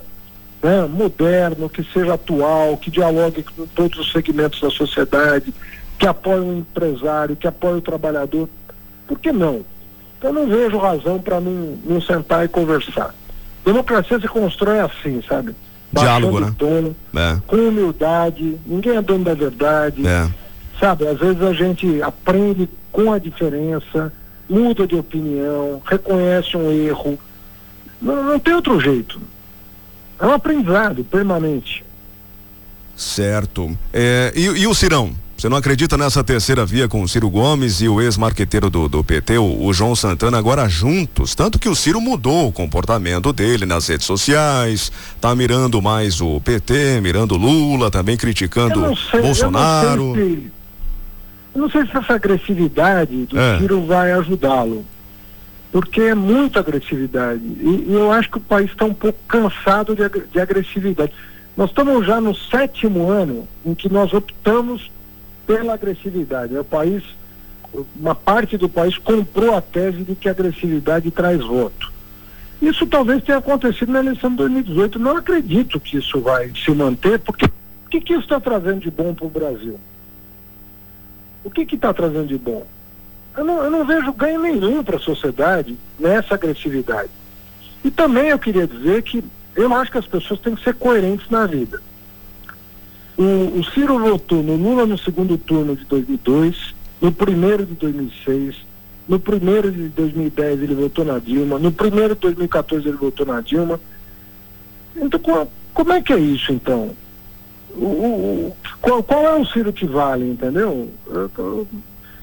né, 0.62 0.86
moderno, 0.86 1.70
que 1.70 1.84
seja 1.92 2.14
atual, 2.14 2.78
que 2.78 2.90
dialogue 2.90 3.44
com 3.44 3.66
todos 3.68 4.00
os 4.00 4.12
segmentos 4.12 4.60
da 4.62 4.70
sociedade, 4.70 5.54
que 5.98 6.08
apoie 6.08 6.40
o 6.40 6.58
empresário, 6.58 7.36
que 7.36 7.48
apoie 7.48 7.78
o 7.78 7.82
trabalhador. 7.82 8.50
Por 9.08 9.20
que 9.20 9.32
não? 9.32 9.64
Então 10.18 10.34
não 10.34 10.48
vejo 10.48 10.78
razão 10.78 11.20
para 11.20 11.40
não, 11.40 11.78
não 11.86 12.02
sentar 12.02 12.46
e 12.46 12.48
conversar. 12.48 13.14
Democracia 13.64 14.20
se 14.20 14.28
constrói 14.28 14.80
assim, 14.80 15.22
sabe? 15.28 15.56
Diálogo, 15.92 16.40
né? 16.40 16.54
É. 17.16 17.38
Com 17.48 17.56
humildade, 17.56 18.58
ninguém 18.66 18.98
é 18.98 19.02
dono 19.02 19.24
da 19.24 19.34
verdade. 19.34 20.06
É. 20.06 20.28
Sabe, 20.80 21.08
às 21.08 21.20
vezes 21.20 21.42
a 21.42 21.54
gente 21.54 22.02
aprende 22.02 22.68
com 22.92 23.14
a 23.14 23.20
diferença 23.20 24.12
muda 24.50 24.86
de 24.88 24.96
opinião, 24.96 25.82
reconhece 25.86 26.56
um 26.56 26.72
erro. 26.72 27.18
Não, 28.02 28.24
não 28.24 28.40
tem 28.40 28.54
outro 28.54 28.80
jeito. 28.80 29.20
É 30.20 30.26
um 30.26 30.34
aprendizado 30.34 31.04
permanente. 31.04 31.84
Certo. 32.96 33.78
É, 33.92 34.32
e, 34.36 34.44
e, 34.44 34.68
o 34.68 34.74
Cirão? 34.74 35.14
Você 35.38 35.50
não 35.50 35.58
acredita 35.58 35.98
nessa 35.98 36.24
terceira 36.24 36.66
via 36.66 36.88
com 36.88 37.02
o 37.02 37.08
Ciro 37.10 37.30
Gomes 37.30 37.82
e 37.82 37.90
o 37.90 38.02
ex-marqueteiro 38.02 38.70
do, 38.70 38.88
do 38.88 39.04
PT, 39.04 39.38
o, 39.38 39.66
o, 39.66 39.74
João 39.74 39.94
Santana, 39.94 40.38
agora 40.38 40.70
juntos? 40.70 41.36
Tanto 41.36 41.60
que 41.60 41.68
o 41.68 41.76
Ciro 41.76 42.00
mudou 42.00 42.48
o 42.48 42.54
comportamento 42.54 43.34
dele 43.34 43.66
nas 43.66 43.86
redes 43.88 44.06
sociais, 44.06 44.94
tá 45.20 45.36
mirando 45.36 45.82
mais 45.82 46.22
o 46.22 46.40
PT, 46.40 47.02
mirando 47.02 47.36
Lula, 47.36 47.92
também 47.92 48.16
criticando 48.16 48.96
sei, 49.12 49.22
Bolsonaro. 49.22 50.02
Eu 50.02 50.08
não 50.08 50.16
sei 50.16 50.24
se 50.24 50.32
eu 50.32 50.52
não 51.56 51.70
sei 51.70 51.86
se 51.86 51.98
essa 51.98 52.14
agressividade 52.14 53.26
do 53.26 53.40
é. 53.40 53.58
Ciro 53.58 53.86
vai 53.86 54.12
ajudá-lo, 54.12 54.86
porque 55.72 56.02
é 56.02 56.16
muita 56.16 56.60
agressividade. 56.60 57.42
E, 57.44 57.86
e, 57.88 57.94
eu 57.94 58.12
acho 58.12 58.30
que 58.30 58.38
o 58.38 58.42
país 58.42 58.70
está 58.70 58.86
um 58.86 58.94
pouco 58.94 59.20
cansado 59.28 59.96
de, 59.96 60.04
de 60.32 60.40
agressividade. 60.40 61.14
Nós 61.56 61.70
estamos 61.70 62.06
já 62.06 62.20
no 62.20 62.36
sétimo 62.36 63.10
ano 63.10 63.48
em 63.66 63.74
que 63.74 63.92
nós 63.92 64.14
optamos 64.14 64.92
pela 65.48 65.74
agressividade. 65.74 66.58
O 66.58 66.64
país, 66.64 67.04
uma 67.96 68.14
parte 68.14 68.58
do 68.58 68.68
país 68.68 68.98
comprou 68.98 69.56
a 69.56 69.62
tese 69.62 70.04
de 70.04 70.16
que 70.16 70.28
a 70.28 70.32
agressividade 70.32 71.10
traz 71.12 71.42
voto. 71.42 71.94
Isso 72.62 72.86
talvez 72.86 73.24
tenha 73.24 73.38
acontecido 73.38 73.92
na 73.92 74.00
eleição 74.00 74.30
de 74.32 74.38
2018. 74.38 75.00
Não 75.00 75.18
acredito 75.18 75.80
que 75.80 75.98
isso 75.98 76.20
vai 76.20 76.52
se 76.56 76.72
manter, 76.72 77.20
porque 77.20 77.46
o 77.46 77.90
que, 77.90 78.02
que 78.02 78.14
isso 78.14 78.24
está 78.24 78.40
trazendo 78.40 78.82
de 78.82 78.92
bom 78.92 79.14
para 79.14 79.26
o 79.26 79.30
Brasil? 79.30 79.80
O 81.46 81.52
que 81.52 81.62
está 81.62 81.94
trazendo 81.94 82.28
de 82.28 82.40
bom? 82.40 82.66
Eu 83.38 83.46
não, 83.46 83.64
eu 83.64 83.70
não 83.70 83.86
vejo 83.86 84.12
ganho 84.14 84.42
nenhum 84.42 84.84
para 84.84 84.98
a 84.98 85.00
sociedade 85.00 85.78
nessa 86.00 86.34
agressividade. 86.34 87.12
E 87.84 87.92
também 87.92 88.30
eu 88.30 88.40
queria 88.40 88.66
dizer 88.66 89.04
que 89.04 89.24
eu 89.56 89.72
acho 89.76 89.92
que 89.92 90.00
as 90.00 90.08
pessoas 90.08 90.40
têm 90.40 90.56
que 90.56 90.64
ser 90.64 90.74
coerentes 90.74 91.30
na 91.30 91.46
vida. 91.46 91.80
O, 93.16 93.60
o 93.60 93.64
Ciro 93.64 94.00
votou 94.00 94.42
no 94.42 94.56
Lula 94.56 94.88
no 94.88 94.98
segundo 94.98 95.38
turno 95.38 95.76
de 95.76 95.86
2002, 95.86 96.74
no 97.00 97.12
primeiro 97.12 97.64
de 97.64 97.76
2006, 97.76 98.56
no 99.08 99.20
primeiro 99.20 99.72
de 99.72 99.88
2010 99.90 100.64
ele 100.64 100.74
votou 100.74 101.06
na 101.06 101.20
Dilma, 101.20 101.60
no 101.60 101.72
primeiro 101.72 102.16
de 102.16 102.22
2014 102.22 102.88
ele 102.88 102.98
votou 102.98 103.26
na 103.26 103.40
Dilma. 103.40 103.80
Então, 104.96 105.48
como 105.74 105.94
é 105.94 106.02
que 106.02 106.12
é 106.12 106.18
isso, 106.18 106.52
então? 106.52 106.96
O, 107.76 107.86
o, 107.86 108.56
qual, 108.82 109.04
qual, 109.04 109.24
é 109.26 109.36
o 109.36 109.46
Ciro 109.46 109.74
que 109.74 109.86
vale, 109.86 110.30
entendeu? 110.30 110.90
Eu, 111.08 111.32
eu, 111.38 111.68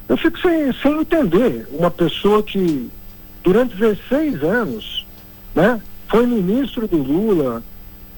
eu 0.09 0.17
fico 0.17 0.39
sem, 0.41 0.73
sem 0.75 1.01
entender 1.01 1.69
uma 1.73 1.91
pessoa 1.91 2.43
que 2.43 2.91
durante 3.43 3.77
16 3.77 4.43
anos, 4.43 5.07
né, 5.55 5.81
foi 6.09 6.27
ministro 6.27 6.87
do 6.87 6.97
Lula, 6.97 7.63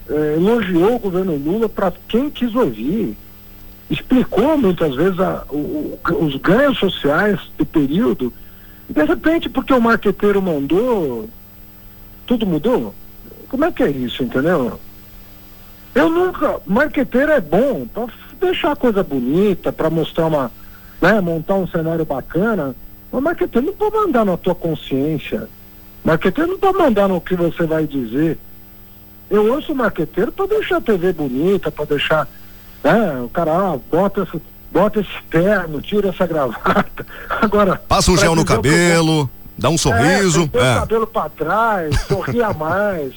eh, 0.08 0.34
elogiou 0.36 0.96
o 0.96 0.98
governo 0.98 1.36
Lula 1.36 1.68
para 1.68 1.92
quem 2.08 2.28
quis 2.30 2.54
ouvir, 2.54 3.16
explicou 3.90 4.56
muitas 4.58 4.94
vezes 4.94 5.18
a, 5.18 5.44
o, 5.50 5.98
os 6.20 6.36
ganhos 6.36 6.78
sociais 6.78 7.40
do 7.56 7.64
período, 7.64 8.32
e 8.88 8.92
de 8.92 9.04
repente, 9.04 9.48
porque 9.48 9.72
o 9.72 9.80
marqueteiro 9.80 10.42
mandou, 10.42 11.28
tudo 12.26 12.46
mudou? 12.46 12.94
Como 13.48 13.64
é 13.64 13.72
que 13.72 13.82
é 13.82 13.90
isso, 13.90 14.22
entendeu? 14.22 14.78
Eu 15.94 16.08
nunca. 16.10 16.60
Marqueteiro 16.66 17.30
é 17.32 17.40
bom 17.40 17.86
para 17.86 18.06
deixar 18.40 18.72
a 18.72 18.76
coisa 18.76 19.02
bonita, 19.02 19.72
para 19.72 19.88
mostrar 19.88 20.26
uma. 20.26 20.50
Né, 21.00 21.20
montar 21.20 21.54
um 21.54 21.66
cenário 21.66 22.04
bacana. 22.04 22.74
Mas 23.12 23.22
marqueteiro 23.22 23.66
não 23.66 23.74
pode 23.74 23.94
mandar 23.94 24.24
na 24.24 24.36
tua 24.36 24.54
consciência. 24.54 25.48
Marqueteiro 26.04 26.50
não 26.52 26.58
pode 26.58 26.78
mandar 26.78 27.08
no 27.08 27.20
que 27.20 27.36
você 27.36 27.66
vai 27.66 27.86
dizer. 27.86 28.38
Eu 29.30 29.52
ouço 29.52 29.72
o 29.72 29.76
marqueteiro 29.76 30.32
para 30.32 30.46
deixar 30.46 30.78
a 30.78 30.80
TV 30.80 31.12
bonita, 31.12 31.70
para 31.70 31.84
deixar. 31.84 32.28
Né, 32.82 33.20
o 33.24 33.28
cara, 33.28 33.52
ah, 33.52 33.78
bota 33.90 34.22
esse, 34.22 34.42
bota 34.70 35.00
esse 35.00 35.22
terno, 35.30 35.80
tira 35.80 36.08
essa 36.08 36.26
gravata. 36.26 37.06
Agora. 37.40 37.80
Passa 37.88 38.10
um 38.10 38.16
gel 38.16 38.34
no 38.34 38.44
cabelo, 38.44 39.30
dá 39.56 39.68
um 39.68 39.78
sorriso. 39.78 40.50
É, 40.52 40.58
é. 40.58 40.72
o 40.72 40.80
cabelo 40.80 41.06
para 41.06 41.30
trás, 41.30 42.00
sorria 42.02 42.52
mais. 42.54 43.12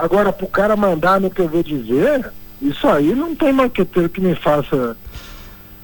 Agora, 0.00 0.32
pro 0.32 0.46
cara 0.46 0.74
mandar 0.76 1.20
no 1.20 1.30
que 1.30 1.40
eu 1.40 1.48
vou 1.48 1.62
dizer, 1.62 2.32
isso 2.60 2.88
aí 2.88 3.14
não 3.14 3.34
tem 3.34 3.52
marqueteiro 3.52 4.08
que 4.08 4.20
me 4.20 4.34
faça 4.34 4.96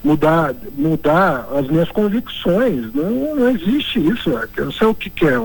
mudar, 0.02 0.54
mudar 0.74 1.46
as 1.54 1.68
minhas 1.68 1.90
convicções. 1.90 2.94
Não, 2.94 3.36
não 3.36 3.50
existe 3.50 3.98
isso. 3.98 4.30
Eu 4.56 4.72
sei 4.72 4.86
o 4.86 4.94
que, 4.94 5.10
que 5.10 5.26
é. 5.26 5.38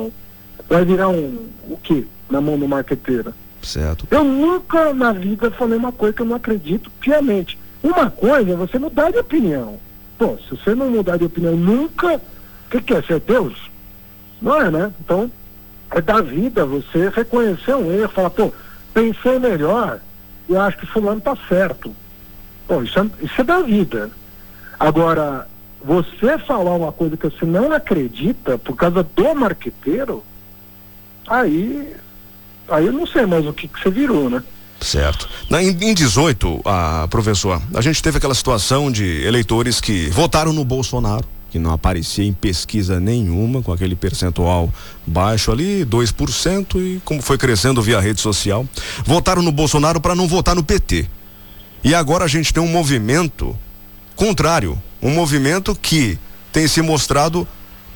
Vai 0.69 0.85
virar 0.85 1.09
um 1.09 1.49
o 1.69 1.75
que 1.75 2.07
na 2.29 2.39
mão 2.39 2.57
do 2.57 2.65
marqueteiro? 2.65 3.33
Certo. 3.61 4.07
Eu 4.09 4.23
nunca 4.23 4.93
na 4.93 5.11
vida 5.11 5.51
falei 5.51 5.77
uma 5.77 5.91
coisa 5.91 6.13
que 6.13 6.21
eu 6.21 6.25
não 6.25 6.37
acredito 6.37 6.89
piamente. 7.01 7.59
Uma 7.83 8.09
coisa 8.09 8.51
é 8.51 8.55
você 8.55 8.79
mudar 8.79 9.11
de 9.11 9.17
opinião. 9.17 9.77
Pô, 10.17 10.37
se 10.37 10.55
você 10.55 10.73
não 10.73 10.89
mudar 10.89 11.17
de 11.17 11.25
opinião 11.25 11.57
nunca, 11.57 12.15
o 12.15 12.69
que, 12.69 12.81
que 12.81 12.93
é? 12.93 13.01
Ser 13.01 13.19
Deus? 13.19 13.69
Não 14.41 14.61
é, 14.61 14.71
né? 14.71 14.93
Então, 15.03 15.23
é 15.23 15.40
da 15.99 16.21
vida 16.21 16.65
você 16.65 17.09
reconhecer 17.09 17.75
um 17.75 17.91
erro, 17.91 18.09
falar, 18.09 18.29
pô, 18.29 18.53
pensei 18.93 19.39
melhor 19.39 19.99
e 20.47 20.55
acho 20.55 20.77
que 20.77 20.85
fulano 20.85 21.19
tá 21.19 21.35
certo. 21.49 21.93
Pô, 22.67 22.81
isso 22.81 22.97
é, 22.99 23.05
isso 23.21 23.41
é 23.41 23.43
da 23.43 23.61
vida. 23.61 24.09
Agora, 24.79 25.47
você 25.83 26.37
falar 26.39 26.75
uma 26.75 26.91
coisa 26.91 27.17
que 27.17 27.29
você 27.29 27.45
não 27.45 27.71
acredita 27.73 28.57
por 28.57 28.75
causa 28.75 29.03
do 29.03 29.35
marqueteiro, 29.35 30.23
aí, 31.27 31.93
aí 32.69 32.85
eu 32.85 32.93
não 32.93 33.05
sei 33.05 33.25
mais 33.25 33.45
o 33.45 33.53
que, 33.53 33.67
que 33.67 33.81
você 33.81 33.89
virou, 33.89 34.29
né? 34.29 34.43
Certo. 34.79 35.29
Na, 35.49 35.61
em, 35.61 35.69
em 35.69 35.93
18, 35.93 36.61
ah, 36.65 37.07
professor, 37.09 37.61
a 37.73 37.81
gente 37.81 38.01
teve 38.01 38.17
aquela 38.17 38.33
situação 38.33 38.91
de 38.91 39.23
eleitores 39.23 39.79
que 39.79 40.09
votaram 40.09 40.53
no 40.53 40.65
Bolsonaro 40.65 41.25
que 41.51 41.59
não 41.59 41.71
aparecia 41.71 42.23
em 42.23 42.31
pesquisa 42.31 42.99
nenhuma, 42.99 43.61
com 43.61 43.73
aquele 43.73 43.95
percentual 43.95 44.73
baixo 45.05 45.51
ali, 45.51 45.85
2%, 45.85 46.75
e 46.77 47.01
como 47.03 47.21
foi 47.21 47.37
crescendo 47.37 47.81
via 47.81 47.99
rede 47.99 48.21
social, 48.21 48.65
votaram 49.05 49.41
no 49.41 49.51
Bolsonaro 49.51 49.99
para 49.99 50.15
não 50.15 50.27
votar 50.27 50.55
no 50.55 50.63
PT. 50.63 51.07
E 51.83 51.93
agora 51.93 52.23
a 52.23 52.27
gente 52.27 52.53
tem 52.53 52.63
um 52.63 52.71
movimento 52.71 53.57
contrário, 54.15 54.81
um 55.01 55.11
movimento 55.11 55.75
que 55.75 56.17
tem 56.53 56.67
se 56.67 56.81
mostrado 56.81 57.45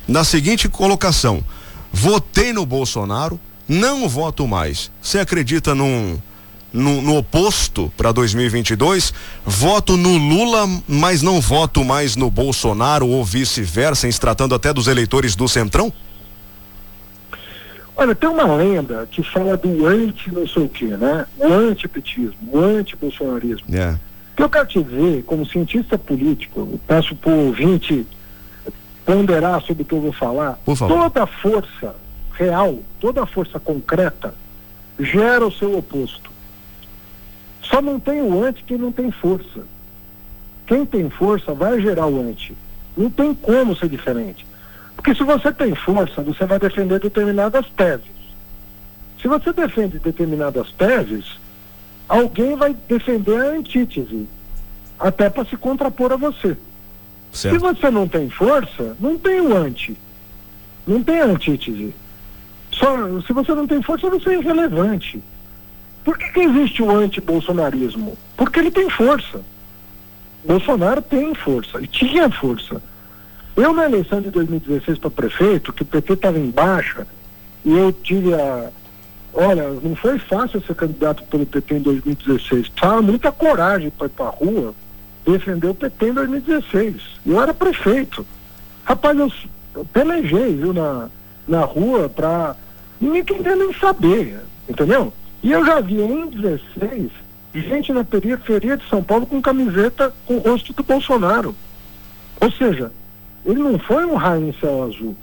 na 0.06 0.22
seguinte 0.22 0.68
colocação: 0.68 1.42
votei 1.90 2.52
no 2.52 2.66
Bolsonaro, 2.66 3.40
não 3.66 4.06
voto 4.06 4.46
mais. 4.46 4.90
Você 5.00 5.18
acredita 5.18 5.74
num 5.74 6.18
no, 6.72 7.00
no 7.00 7.16
oposto 7.16 7.92
para 7.96 8.12
2022, 8.12 9.12
voto 9.44 9.96
no 9.96 10.16
Lula, 10.16 10.68
mas 10.86 11.22
não 11.22 11.40
voto 11.40 11.84
mais 11.84 12.16
no 12.16 12.30
Bolsonaro 12.30 13.06
ou 13.06 13.24
vice-versa, 13.24 14.06
em 14.06 14.12
se 14.12 14.20
tratando 14.20 14.54
até 14.54 14.72
dos 14.72 14.86
eleitores 14.86 15.34
do 15.34 15.48
Centrão? 15.48 15.92
Olha, 17.96 18.14
tem 18.14 18.28
uma 18.28 18.54
lenda 18.54 19.08
que 19.10 19.22
fala 19.22 19.56
do 19.56 19.86
anti 19.86 20.30
não 20.30 20.46
sei 20.46 20.64
o 20.64 20.68
quê, 20.68 20.84
né? 20.84 21.24
O 21.38 21.50
antipetismo, 21.50 22.36
o 22.52 22.58
anti-bolsonarismo. 22.58 23.74
É. 23.74 23.92
O 24.32 24.36
que 24.36 24.42
eu 24.42 24.50
quero 24.50 24.66
te 24.66 24.82
dizer, 24.82 25.22
como 25.24 25.46
cientista 25.46 25.96
político, 25.96 26.78
peço 26.86 27.16
para 27.16 27.32
o 27.32 27.46
ouvinte 27.46 28.06
ponderar 29.06 29.62
sobre 29.62 29.82
o 29.82 29.86
que 29.86 29.94
eu 29.94 30.00
vou 30.02 30.12
falar. 30.12 30.58
Por. 30.62 30.76
Toda 30.76 31.26
força 31.26 31.94
real, 32.34 32.80
toda 33.00 33.24
força 33.24 33.58
concreta 33.58 34.34
gera 35.00 35.46
o 35.46 35.52
seu 35.52 35.78
oposto. 35.78 36.30
Só 37.76 37.82
não 37.82 38.00
tem 38.00 38.22
o 38.22 38.42
anti 38.42 38.64
quem 38.64 38.78
não 38.78 38.90
tem 38.90 39.10
força. 39.10 39.60
Quem 40.66 40.86
tem 40.86 41.10
força 41.10 41.52
vai 41.52 41.78
gerar 41.78 42.06
o 42.06 42.18
anti. 42.18 42.56
Não 42.96 43.10
tem 43.10 43.34
como 43.34 43.76
ser 43.76 43.90
diferente. 43.90 44.46
Porque 44.96 45.14
se 45.14 45.22
você 45.22 45.52
tem 45.52 45.74
força, 45.74 46.22
você 46.22 46.46
vai 46.46 46.58
defender 46.58 46.98
determinadas 46.98 47.66
teses. 47.76 48.16
Se 49.20 49.28
você 49.28 49.52
defende 49.52 49.98
determinadas 49.98 50.72
teses, 50.72 51.38
alguém 52.08 52.56
vai 52.56 52.74
defender 52.88 53.38
a 53.38 53.50
antítese, 53.50 54.26
até 54.98 55.28
para 55.28 55.44
se 55.44 55.58
contrapor 55.58 56.12
a 56.12 56.16
você. 56.16 56.56
Certo. 57.30 57.54
Se 57.54 57.58
você 57.58 57.90
não 57.90 58.08
tem 58.08 58.30
força, 58.30 58.96
não 58.98 59.18
tem 59.18 59.38
o 59.42 59.54
anti. 59.54 59.94
Não 60.86 61.02
tem 61.02 61.20
a 61.20 61.26
antítese. 61.26 61.94
Só, 62.72 63.20
se 63.20 63.34
você 63.34 63.54
não 63.54 63.66
tem 63.66 63.82
força, 63.82 64.08
você 64.08 64.30
é 64.30 64.38
irrelevante. 64.38 65.22
Por 66.06 66.16
que, 66.16 66.28
que 66.30 66.38
existe 66.38 66.84
o 66.84 66.90
anti-bolsonarismo? 66.96 68.16
Porque 68.36 68.60
ele 68.60 68.70
tem 68.70 68.88
força. 68.88 69.40
Bolsonaro 70.44 71.02
tem 71.02 71.34
força, 71.34 71.82
e 71.82 71.88
tinha 71.88 72.30
força. 72.30 72.80
Eu, 73.56 73.74
na 73.74 73.86
eleição 73.86 74.20
de 74.20 74.30
2016 74.30 74.98
para 74.98 75.10
prefeito, 75.10 75.72
que 75.72 75.82
o 75.82 75.84
PT 75.84 76.12
estava 76.12 76.38
em 76.38 76.48
baixa, 76.48 77.04
e 77.64 77.76
eu 77.76 77.92
tive 77.92 78.32
a. 78.34 78.70
Olha, 79.34 79.68
não 79.82 79.96
foi 79.96 80.16
fácil 80.20 80.62
ser 80.62 80.76
candidato 80.76 81.24
pelo 81.24 81.44
PT 81.44 81.74
em 81.74 81.80
2016. 81.80 82.68
Precisava 82.68 83.02
muita 83.02 83.32
coragem 83.32 83.90
para 83.90 84.06
ir 84.06 84.10
para 84.10 84.26
a 84.26 84.30
rua 84.30 84.72
defender 85.26 85.66
o 85.66 85.74
PT 85.74 86.10
em 86.10 86.12
2016. 86.12 87.02
Eu 87.26 87.42
era 87.42 87.52
prefeito. 87.52 88.24
Rapaz, 88.84 89.18
eu, 89.18 89.32
eu 89.74 89.84
pelejei, 89.86 90.54
viu, 90.54 90.72
na, 90.72 91.08
na 91.48 91.64
rua 91.64 92.08
para 92.08 92.54
ninguém 93.00 93.24
queria 93.24 93.56
nem 93.56 93.74
saber, 93.74 94.38
entendeu? 94.68 95.12
E 95.42 95.52
eu 95.52 95.64
já 95.64 95.80
vi 95.80 96.00
em 96.00 96.28
16 96.28 97.10
gente 97.60 97.92
na 97.92 98.04
periferia 98.04 98.76
de 98.76 98.88
São 98.88 99.02
Paulo 99.02 99.26
com 99.26 99.40
camiseta 99.40 100.12
com 100.26 100.36
o 100.36 100.40
rosto 100.40 100.72
do 100.72 100.82
Bolsonaro. 100.82 101.54
Ou 102.40 102.50
seja, 102.52 102.92
ele 103.44 103.60
não 103.60 103.78
foi 103.78 104.04
um 104.04 104.14
raio 104.14 104.48
em 104.48 104.52
céu 104.60 104.82
azul. 104.82 105.16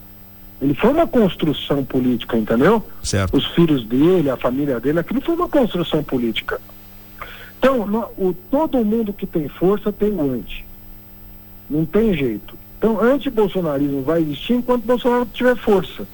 Ele 0.61 0.73
foi 0.73 0.91
uma 0.91 1.05
construção 1.05 1.83
política, 1.83 2.37
entendeu? 2.37 2.83
Certo. 3.03 3.35
Os 3.35 3.45
filhos 3.47 3.85
dele, 3.85 4.29
a 4.29 4.37
família 4.37 4.79
dele, 4.79 4.99
aquilo 4.99 5.21
foi 5.21 5.35
uma 5.35 5.49
construção 5.49 6.03
política. 6.03 6.59
Então, 7.59 7.85
no, 7.85 7.99
o, 8.17 8.35
todo 8.49 8.83
mundo 8.83 9.13
que 9.13 9.27
tem 9.27 9.47
força 9.47 9.91
tem 9.91 10.09
o 10.09 10.33
anti. 10.33 10.65
Não 11.69 11.85
tem 11.85 12.15
jeito. 12.15 12.57
Então, 12.77 13.01
anti-bolsonarismo 13.01 14.01
vai 14.03 14.21
existir 14.21 14.53
enquanto 14.53 14.85
Bolsonaro 14.85 15.25
tiver 15.33 15.55
força 15.55 16.07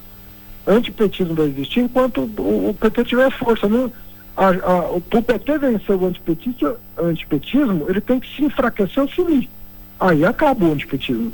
antipetismo 0.68 1.34
vai 1.34 1.48
existir 1.48 1.82
enquanto 1.82 2.22
o, 2.22 2.70
o 2.70 2.74
PT 2.74 3.06
tiver 3.06 3.32
força. 3.32 3.68
Não, 3.68 3.92
a, 4.36 4.48
a, 4.48 4.92
o, 4.92 5.02
PT 5.02 5.58
vencer 5.58 5.96
o 5.96 6.06
antipetismo, 6.06 6.76
antipetismo, 6.98 7.86
ele 7.90 8.00
tem 8.00 8.20
que 8.20 8.36
se 8.36 8.44
enfraquecer 8.44 9.04
ou 9.04 9.10
sumir. 9.10 9.50
Aí 10.00 10.24
acaba 10.24 10.66
o 10.66 10.72
antipetismo. 10.72 11.32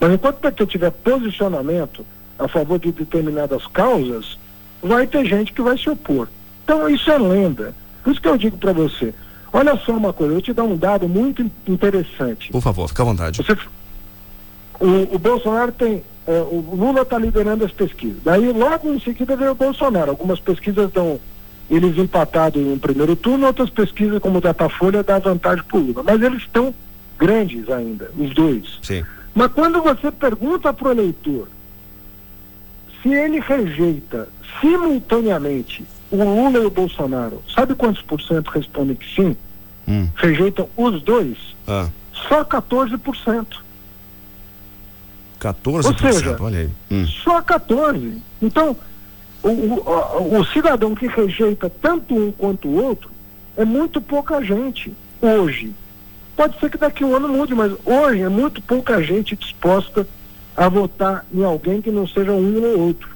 Mas 0.00 0.12
enquanto 0.12 0.36
o 0.36 0.40
PT 0.40 0.66
tiver 0.66 0.90
posicionamento 0.90 2.04
a 2.38 2.48
favor 2.48 2.78
de 2.78 2.92
determinadas 2.92 3.66
causas, 3.66 4.38
vai 4.82 5.06
ter 5.06 5.26
gente 5.26 5.52
que 5.52 5.62
vai 5.62 5.76
se 5.76 5.88
opor. 5.90 6.28
Então 6.64 6.88
isso 6.88 7.10
é 7.10 7.18
lenda. 7.18 7.74
Por 8.02 8.12
isso 8.12 8.22
que 8.22 8.28
eu 8.28 8.38
digo 8.38 8.56
para 8.56 8.72
você, 8.72 9.12
olha 9.52 9.76
só 9.76 9.92
uma 9.92 10.12
coisa, 10.12 10.30
eu 10.30 10.36
vou 10.36 10.42
te 10.42 10.52
dar 10.52 10.64
um 10.64 10.76
dado 10.76 11.08
muito 11.08 11.42
interessante. 11.66 12.50
Por 12.52 12.62
favor, 12.62 12.88
fica 12.88 13.02
à 13.02 13.06
vontade. 13.06 13.42
Você, 13.42 13.52
o, 14.80 15.14
o 15.14 15.18
Bolsonaro 15.18 15.72
tem 15.72 16.02
é, 16.26 16.40
o 16.40 16.74
Lula 16.74 17.02
está 17.02 17.18
liderando 17.18 17.64
as 17.64 17.72
pesquisas. 17.72 18.18
Daí, 18.24 18.52
logo 18.52 18.92
em 18.92 19.00
seguida, 19.00 19.36
veio 19.36 19.52
o 19.52 19.54
Bolsonaro. 19.54 20.10
Algumas 20.10 20.40
pesquisas 20.40 20.90
dão 20.92 21.20
eles 21.70 21.96
empatados 21.98 22.60
em 22.60 22.72
um 22.72 22.78
primeiro 22.78 23.16
turno, 23.16 23.46
outras 23.46 23.70
pesquisas 23.70 24.18
como 24.20 24.38
o 24.38 24.40
Datafolha 24.40 25.02
dá 25.02 25.18
vantagem 25.18 25.64
para 25.64 25.76
o 25.78 25.80
Lula. 25.80 26.02
Mas 26.02 26.22
eles 26.22 26.42
estão 26.42 26.74
grandes 27.18 27.68
ainda, 27.70 28.10
os 28.16 28.34
dois. 28.34 28.78
Sim. 28.82 29.04
Mas 29.34 29.52
quando 29.52 29.82
você 29.82 30.10
pergunta 30.10 30.72
para 30.72 30.88
o 30.88 30.90
eleitor 30.92 31.48
se 33.02 33.08
ele 33.08 33.40
rejeita 33.40 34.28
simultaneamente 34.60 35.84
o 36.10 36.16
Lula 36.16 36.58
e 36.58 36.66
o 36.66 36.70
Bolsonaro, 36.70 37.42
sabe 37.54 37.74
quantos 37.74 38.02
por 38.02 38.20
cento 38.20 38.48
respondem 38.48 38.96
que 38.96 39.14
sim? 39.14 39.36
Hum. 39.86 40.08
Rejeitam 40.16 40.68
os 40.76 41.02
dois? 41.02 41.36
Ah. 41.68 41.88
Só 42.28 42.44
14%. 42.44 43.46
14%, 45.52 45.86
Ou 45.86 46.12
seja, 46.12 46.36
olha 46.40 46.58
aí. 46.60 46.70
Hum. 46.90 47.06
Só 47.06 47.40
14%. 47.42 48.12
Então, 48.42 48.76
o, 49.42 49.48
o, 49.48 50.38
o, 50.40 50.44
cidadão 50.46 50.94
que 50.94 51.06
rejeita 51.06 51.70
tanto 51.80 52.14
um 52.14 52.32
quanto 52.32 52.68
o 52.68 52.82
outro 52.82 53.10
é 53.56 53.64
muito 53.64 54.00
pouca 54.00 54.42
gente 54.42 54.92
hoje. 55.20 55.72
Pode 56.36 56.58
ser 56.58 56.70
que 56.70 56.76
daqui 56.76 57.04
a 57.04 57.06
um 57.06 57.16
ano 57.16 57.28
mude, 57.28 57.54
mas 57.54 57.72
hoje 57.84 58.22
é 58.22 58.28
muito 58.28 58.60
pouca 58.60 59.02
gente 59.02 59.36
disposta 59.36 60.06
a 60.56 60.68
votar 60.68 61.24
em 61.32 61.44
alguém 61.44 61.80
que 61.80 61.90
não 61.90 62.06
seja 62.06 62.32
um 62.32 62.62
ou 62.62 62.80
outro. 62.80 63.08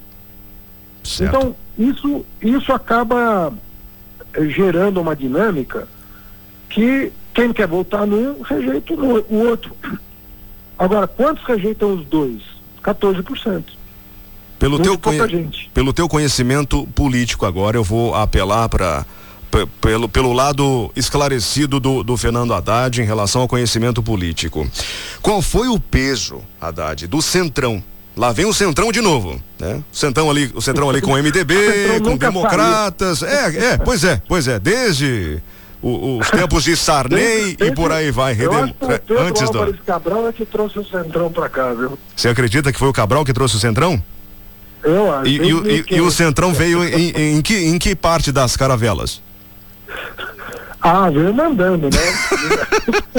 Certo. 1.03 1.29
Então, 1.29 1.55
isso, 1.77 2.25
isso 2.41 2.71
acaba 2.71 3.53
eh, 4.33 4.45
gerando 4.47 5.01
uma 5.01 5.15
dinâmica 5.15 5.87
que 6.69 7.11
quem 7.33 7.51
quer 7.51 7.67
votar 7.67 8.05
num 8.05 8.41
rejeita 8.41 8.93
o 8.93 9.47
outro. 9.47 9.75
Agora, 10.81 11.05
quantos 11.05 11.43
rejeitam 11.43 11.93
os 11.93 12.03
dois? 12.07 12.41
14%. 12.83 13.63
Pelo 14.57 14.79
teu, 14.79 14.97
conhe... 14.97 15.69
pelo 15.75 15.93
teu 15.93 16.09
conhecimento 16.09 16.87
político 16.87 17.45
agora, 17.45 17.77
eu 17.77 17.83
vou 17.83 18.15
apelar 18.15 18.67
para 18.67 19.05
pelo, 19.79 20.09
pelo 20.09 20.33
lado 20.33 20.91
esclarecido 20.95 21.79
do, 21.79 22.03
do 22.03 22.17
Fernando 22.17 22.53
Haddad 22.53 22.99
em 22.99 23.05
relação 23.05 23.41
ao 23.43 23.47
conhecimento 23.47 24.01
político. 24.01 24.67
Qual 25.21 25.39
foi 25.41 25.67
o 25.67 25.79
peso, 25.79 26.41
Haddad, 26.59 27.05
do 27.05 27.21
Centrão? 27.21 27.83
Lá 28.17 28.31
vem 28.31 28.45
o 28.45 28.53
Centrão 28.53 28.91
de 28.91 29.01
novo, 29.01 29.39
né? 29.59 29.83
O 29.91 29.95
Centrão 29.95 30.31
ali, 30.31 30.51
o 30.55 30.61
Centrão 30.61 30.89
ali 30.89 31.01
com 31.01 31.13
o 31.13 31.17
MDB, 31.17 31.99
com 32.03 32.17
democratas. 32.17 33.21
É, 33.21 33.73
é, 33.73 33.77
pois 33.77 34.03
é, 34.03 34.19
pois 34.27 34.47
é, 34.47 34.59
desde 34.59 35.41
o, 35.81 36.19
os 36.19 36.29
tempos 36.29 36.63
de 36.63 36.75
Sarney 36.75 37.57
e 37.59 37.71
por 37.71 37.91
aí 37.91 38.11
vai. 38.11 38.33
Redem... 38.33 38.75
Antes 39.19 39.49
do. 39.49 39.73
Cabral 39.85 40.27
é 40.27 40.33
que 40.33 40.45
trouxe 40.45 40.79
o 40.79 40.85
Centrão 40.85 41.31
para 41.31 41.49
cá, 41.49 41.73
viu? 41.73 41.97
Você 42.15 42.29
acredita 42.29 42.71
que 42.71 42.79
foi 42.79 42.87
o 42.87 42.93
Cabral 42.93 43.25
que 43.25 43.33
trouxe 43.33 43.55
o 43.55 43.59
Centrão? 43.59 44.01
Eu 44.83 45.13
acho. 45.13 45.27
E, 45.27 45.37
e, 45.37 45.49
e, 45.49 45.85
e 45.95 46.01
o 46.01 46.11
Centrão 46.11 46.53
veio 46.53 46.83
em, 46.83 47.09
em, 47.09 47.37
em, 47.37 47.41
que, 47.41 47.55
em 47.55 47.77
que 47.77 47.95
parte 47.95 48.31
das 48.31 48.55
caravelas? 48.55 49.21
Ah, 50.83 51.11
veio 51.11 51.31
mandando, 51.31 51.89
né? 51.91 51.99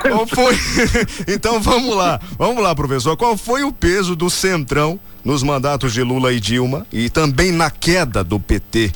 Qual 0.00 0.26
foi? 0.26 0.56
então 1.26 1.60
vamos 1.60 1.96
lá, 1.96 2.20
vamos 2.38 2.62
lá, 2.62 2.74
professor. 2.74 3.16
Qual 3.16 3.36
foi 3.36 3.64
o 3.64 3.72
peso 3.72 4.14
do 4.14 4.30
Centrão 4.30 5.00
nos 5.24 5.42
mandatos 5.42 5.92
de 5.92 6.02
Lula 6.02 6.32
e 6.32 6.38
Dilma 6.38 6.86
e 6.92 7.10
também 7.10 7.50
na 7.50 7.70
queda 7.70 8.22
do 8.22 8.38
PT? 8.38 8.92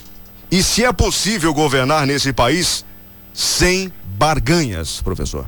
E 0.51 0.63
se 0.63 0.85
é 0.85 0.93
possível 0.93 1.53
governar 1.53 2.07
nesse 2.07 2.33
país 2.33 2.85
sem 3.33 3.93
barganhas, 4.17 5.01
professor? 5.03 5.47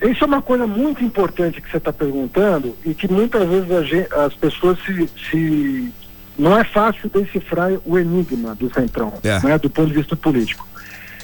Isso 0.00 0.24
é 0.24 0.26
uma 0.26 0.42
coisa 0.42 0.66
muito 0.66 1.02
importante 1.02 1.60
que 1.60 1.70
você 1.70 1.78
está 1.78 1.92
perguntando 1.92 2.76
e 2.84 2.94
que 2.94 3.10
muitas 3.10 3.48
vezes 3.48 3.88
gente, 3.88 4.12
as 4.12 4.34
pessoas 4.34 4.78
se, 4.84 5.08
se, 5.30 5.92
Não 6.38 6.56
é 6.56 6.64
fácil 6.64 7.08
decifrar 7.08 7.72
o 7.84 7.98
enigma 7.98 8.54
do 8.54 8.72
Centrão, 8.72 9.14
é. 9.22 9.40
né, 9.40 9.58
do 9.58 9.70
ponto 9.70 9.88
de 9.88 9.94
vista 9.94 10.14
político. 10.14 10.66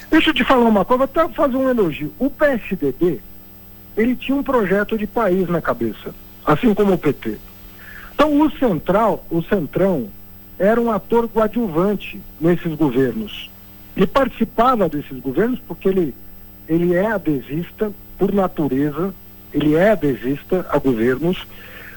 Deixa 0.09 0.29
eu 0.29 0.33
te 0.33 0.43
falar 0.43 0.65
uma 0.65 0.83
coisa, 0.83 1.05
vou 1.05 1.23
até 1.23 1.33
fazer 1.33 1.55
um 1.55 1.69
elogio. 1.69 2.11
O 2.17 2.29
PSDB, 2.29 3.19
ele 3.95 4.15
tinha 4.15 4.35
um 4.35 4.43
projeto 4.43 4.97
de 4.97 5.05
país 5.05 5.47
na 5.49 5.61
cabeça, 5.61 6.13
assim 6.45 6.73
como 6.73 6.93
o 6.93 6.97
PT. 6.97 7.37
Então 8.15 8.39
o 8.39 8.51
Central, 8.57 9.25
o 9.29 9.41
Centrão, 9.43 10.09
era 10.63 10.79
um 10.79 10.89
ator 10.89 11.27
coadjuvante 11.27 12.21
nesses 12.39 12.73
governos. 12.75 13.51
Ele 13.97 14.07
participava 14.07 14.87
desses 14.87 15.19
governos 15.19 15.59
porque 15.67 15.89
ele, 15.89 16.15
ele 16.69 16.95
é 16.95 17.05
adesista 17.05 17.91
por 18.17 18.33
natureza, 18.33 19.13
ele 19.53 19.75
é 19.75 19.91
adesista 19.91 20.65
a 20.69 20.77
governos, 20.77 21.45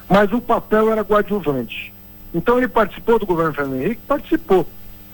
mas 0.08 0.32
o 0.32 0.40
papel 0.40 0.90
era 0.90 1.04
coadjuvante. 1.04 1.92
Então 2.34 2.58
ele 2.58 2.66
participou 2.66 3.20
do 3.20 3.24
governo 3.24 3.54
Fernando 3.54 3.80
Henrique, 3.80 4.00
participou, 4.04 4.66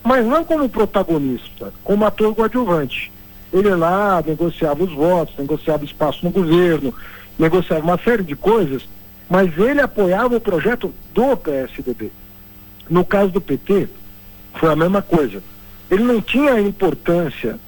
mas 0.02 0.24
não 0.24 0.42
como 0.44 0.66
protagonista, 0.66 1.74
como 1.84 2.06
ator 2.06 2.34
coadjuvante. 2.34 3.12
Ele 3.52 3.74
lá 3.74 4.24
negociava 4.26 4.82
os 4.82 4.94
votos, 4.94 5.36
negociava 5.36 5.84
espaço 5.84 6.24
no 6.24 6.30
governo, 6.30 6.94
negociava 7.38 7.84
uma 7.84 7.98
série 7.98 8.22
de 8.22 8.34
coisas, 8.34 8.88
mas 9.28 9.56
ele 9.58 9.82
apoiava 9.82 10.36
o 10.36 10.40
projeto 10.40 10.90
do 11.12 11.36
PSDB. 11.36 12.10
No 12.88 13.04
caso 13.04 13.30
do 13.30 13.40
PT, 13.40 13.88
foi 14.54 14.72
a 14.72 14.76
mesma 14.76 15.02
coisa. 15.02 15.42
Ele 15.90 16.04
não 16.04 16.20
tinha 16.20 16.60
importância, 16.60 17.58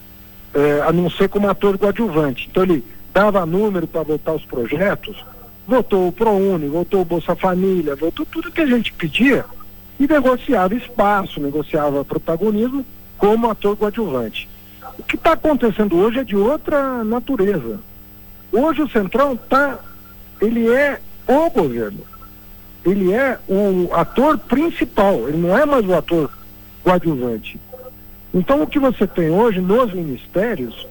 eh, 0.54 0.82
a 0.86 0.92
não 0.92 1.10
ser 1.10 1.28
como 1.28 1.48
ator 1.48 1.76
coadjuvante. 1.78 2.48
Então 2.50 2.62
ele 2.62 2.84
dava 3.12 3.46
número 3.46 3.86
para 3.86 4.02
votar 4.02 4.34
os 4.34 4.44
projetos, 4.44 5.24
votou 5.66 6.08
o 6.08 6.12
ProUni, 6.12 6.68
votou 6.68 7.02
o 7.02 7.04
Bolsa 7.04 7.36
Família, 7.36 7.94
votou 7.94 8.26
tudo 8.26 8.50
que 8.50 8.60
a 8.60 8.66
gente 8.66 8.92
pedia 8.92 9.44
e 9.98 10.06
negociava 10.06 10.74
espaço, 10.74 11.40
negociava 11.40 12.04
protagonismo 12.04 12.84
como 13.16 13.50
ator 13.50 13.76
coadjuvante. 13.76 14.48
O 14.98 15.02
que 15.02 15.16
está 15.16 15.32
acontecendo 15.32 15.96
hoje 15.96 16.20
é 16.20 16.24
de 16.24 16.36
outra 16.36 17.02
natureza. 17.04 17.80
Hoje 18.52 18.82
o 18.82 18.88
Centrão 18.88 19.36
tá, 19.36 19.78
ele 20.40 20.68
é 20.68 21.00
o 21.26 21.50
governo. 21.50 22.00
Ele 22.85 23.12
é 23.12 23.39
o 23.49 23.89
ator 23.93 24.39
principal, 24.39 25.28
ele 25.28 25.39
não 25.39 25.57
é 25.57 25.64
mais 25.64 25.87
o 25.87 25.95
ator 25.95 26.30
coadjuvante. 26.82 27.59
Então 28.32 28.62
o 28.62 28.66
que 28.66 28.78
você 28.78 29.07
tem 29.07 29.30
hoje 29.30 29.61
nos 29.61 29.93
ministérios 29.93 30.87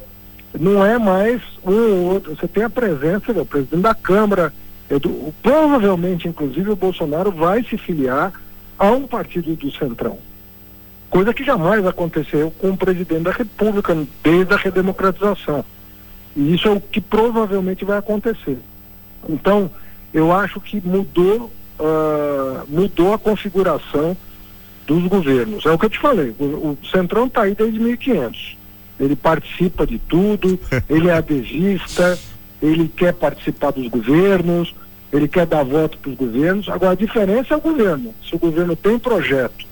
não 0.60 0.86
é 0.86 0.98
mais 0.98 1.42
um 1.66 1.72
ou 1.72 2.14
outro. 2.14 2.36
Você 2.36 2.48
tem 2.48 2.64
a 2.64 2.70
presença 2.70 3.34
do 3.34 3.46
presidente 3.46 3.82
da 3.82 3.94
Câmara, 3.94 4.54
é 4.90 5.00
do, 5.00 5.34
provavelmente, 5.42 6.28
inclusive, 6.28 6.72
o 6.72 6.76
Bolsonaro 6.76 7.32
vai 7.32 7.64
se 7.64 7.78
filiar 7.78 8.32
a 8.78 8.92
um 8.92 9.08
partido 9.08 9.56
do 9.56 9.72
Centrão. 9.72 10.18
Coisa 11.10 11.34
que 11.34 11.44
jamais 11.44 11.86
aconteceu 11.86 12.52
com 12.60 12.72
o 12.72 12.78
presidente 12.78 13.24
da 13.24 13.32
República 13.32 13.96
desde 14.24 14.54
a 14.54 14.58
redemocratização. 14.58 15.64
E 16.36 16.56
isso 16.56 16.68
é 16.68 16.72
o 16.72 16.82
que 16.82 17.00
provavelmente 17.00 17.86
vai 17.86 17.98
acontecer. 17.98 18.58
Então, 19.30 19.70
eu 20.14 20.32
acho 20.32 20.60
que 20.60 20.82
mudou, 20.86 21.52
uh, 21.80 22.66
mudou 22.68 23.14
a 23.14 23.20
configuração 23.20 24.16
dos 24.86 25.08
governos. 25.08 25.66
É 25.66 25.72
o 25.72 25.78
que 25.78 25.86
eu 25.86 25.90
te 25.90 26.00
falei, 26.00 26.36
o, 26.40 26.44
o 26.44 26.78
Centrão 26.92 27.28
está 27.28 27.44
aí 27.44 27.56
desde 27.56 27.80
1500 27.80 28.64
ele 29.00 29.16
participa 29.16 29.86
de 29.86 29.98
tudo, 29.98 30.60
ele 30.90 31.10
é 31.10 31.14
adesista, 31.14 32.18
ele 32.62 32.88
quer 32.88 33.14
participar 33.14 33.72
dos 33.72 33.88
governos, 33.88 34.74
ele 35.12 35.28
quer 35.28 35.46
dar 35.46 35.64
voto 35.64 35.98
para 35.98 36.12
os 36.12 36.18
governos. 36.18 36.70
Agora, 36.70 36.94
a 36.94 36.96
diferença 36.96 37.54
é 37.54 37.58
o 37.58 37.62
governo. 37.62 38.14
Se 38.28 38.36
o 38.36 38.40
governo 38.40 38.76
tem 38.76 38.98
projeto 38.98 39.66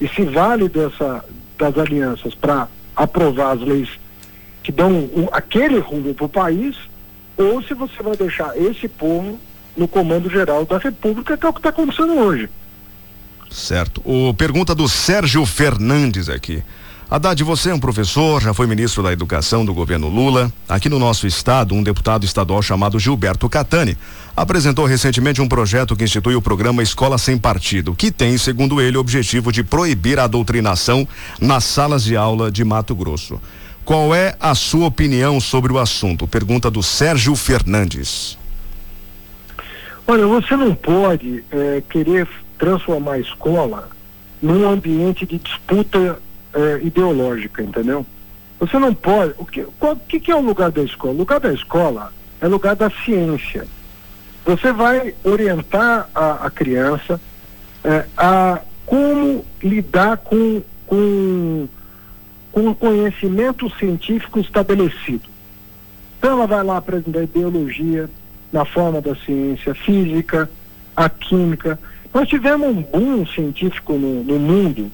e 0.00 0.08
se 0.08 0.24
vale 0.24 0.68
dessa, 0.68 1.24
das 1.58 1.78
alianças 1.78 2.34
para 2.34 2.68
aprovar 2.96 3.52
as 3.52 3.60
leis 3.60 3.88
que 4.62 4.72
dão 4.72 4.90
um, 4.90 5.28
aquele 5.30 5.78
rumo 5.78 6.14
para 6.14 6.24
o 6.24 6.28
país, 6.28 6.76
ou 7.36 7.62
se 7.62 7.74
você 7.74 8.02
vai 8.02 8.16
deixar 8.16 8.56
esse 8.56 8.88
povo 8.88 9.38
no 9.76 9.88
comando 9.88 10.30
geral 10.30 10.64
da 10.64 10.78
República, 10.78 11.36
que 11.36 11.46
é 11.46 11.48
o 11.48 11.52
que 11.52 11.58
está 11.58 11.70
acontecendo 11.70 12.14
hoje. 12.14 12.48
Certo. 13.50 14.02
O 14.04 14.34
pergunta 14.34 14.74
do 14.74 14.88
Sérgio 14.88 15.44
Fernandes 15.46 16.28
aqui. 16.28 16.62
Haddad, 17.10 17.44
você 17.44 17.70
é 17.70 17.74
um 17.74 17.78
professor, 17.78 18.42
já 18.42 18.52
foi 18.52 18.66
ministro 18.66 19.02
da 19.02 19.12
Educação 19.12 19.64
do 19.64 19.74
governo 19.74 20.08
Lula. 20.08 20.50
Aqui 20.68 20.88
no 20.88 20.98
nosso 20.98 21.26
estado, 21.26 21.74
um 21.74 21.82
deputado 21.82 22.24
estadual 22.24 22.62
chamado 22.62 22.98
Gilberto 22.98 23.48
Catani 23.48 23.96
apresentou 24.36 24.86
recentemente 24.86 25.40
um 25.40 25.46
projeto 25.46 25.94
que 25.94 26.02
institui 26.02 26.34
o 26.34 26.42
programa 26.42 26.82
Escola 26.82 27.18
Sem 27.18 27.38
Partido, 27.38 27.94
que 27.94 28.10
tem, 28.10 28.36
segundo 28.36 28.80
ele, 28.80 28.96
o 28.96 29.00
objetivo 29.00 29.52
de 29.52 29.62
proibir 29.62 30.18
a 30.18 30.26
doutrinação 30.26 31.06
nas 31.40 31.64
salas 31.64 32.02
de 32.02 32.16
aula 32.16 32.50
de 32.50 32.64
Mato 32.64 32.94
Grosso. 32.96 33.40
Qual 33.84 34.14
é 34.14 34.34
a 34.40 34.54
sua 34.54 34.86
opinião 34.86 35.38
sobre 35.38 35.72
o 35.72 35.78
assunto? 35.78 36.26
Pergunta 36.26 36.70
do 36.70 36.82
Sérgio 36.82 37.36
Fernandes. 37.36 38.36
Olha, 40.06 40.26
você 40.26 40.54
não 40.56 40.74
pode 40.74 41.42
é, 41.50 41.82
querer 41.88 42.28
transformar 42.58 43.14
a 43.14 43.18
escola 43.18 43.88
num 44.42 44.68
ambiente 44.68 45.24
de 45.24 45.38
disputa 45.38 46.18
é, 46.52 46.80
ideológica, 46.82 47.62
entendeu? 47.62 48.04
Você 48.60 48.78
não 48.78 48.94
pode. 48.94 49.34
O 49.38 49.46
que, 49.46 49.64
qual, 49.78 49.96
que, 49.96 50.20
que 50.20 50.30
é 50.30 50.36
o 50.36 50.40
lugar 50.40 50.70
da 50.70 50.82
escola? 50.82 51.14
O 51.14 51.18
lugar 51.18 51.40
da 51.40 51.52
escola 51.52 52.12
é 52.40 52.46
lugar 52.46 52.76
da 52.76 52.90
ciência. 52.90 53.66
Você 54.44 54.72
vai 54.72 55.14
orientar 55.24 56.08
a, 56.14 56.46
a 56.46 56.50
criança 56.50 57.18
é, 57.82 58.04
a 58.16 58.60
como 58.84 59.44
lidar 59.62 60.18
com, 60.18 60.62
com, 60.86 61.66
com 62.52 62.68
o 62.68 62.74
conhecimento 62.74 63.70
científico 63.78 64.38
estabelecido. 64.38 65.28
Então 66.18 66.32
ela 66.32 66.46
vai 66.46 66.62
lá 66.62 66.76
aprender 66.76 67.26
biologia 67.26 68.08
na 68.54 68.64
forma 68.64 69.00
da 69.00 69.16
ciência, 69.16 69.74
física, 69.74 70.48
a 70.94 71.08
química. 71.08 71.76
Nós 72.14 72.28
tivemos 72.28 72.68
um 72.68 72.82
boom 72.82 73.26
científico 73.26 73.94
no, 73.94 74.22
no 74.22 74.38
mundo, 74.38 74.92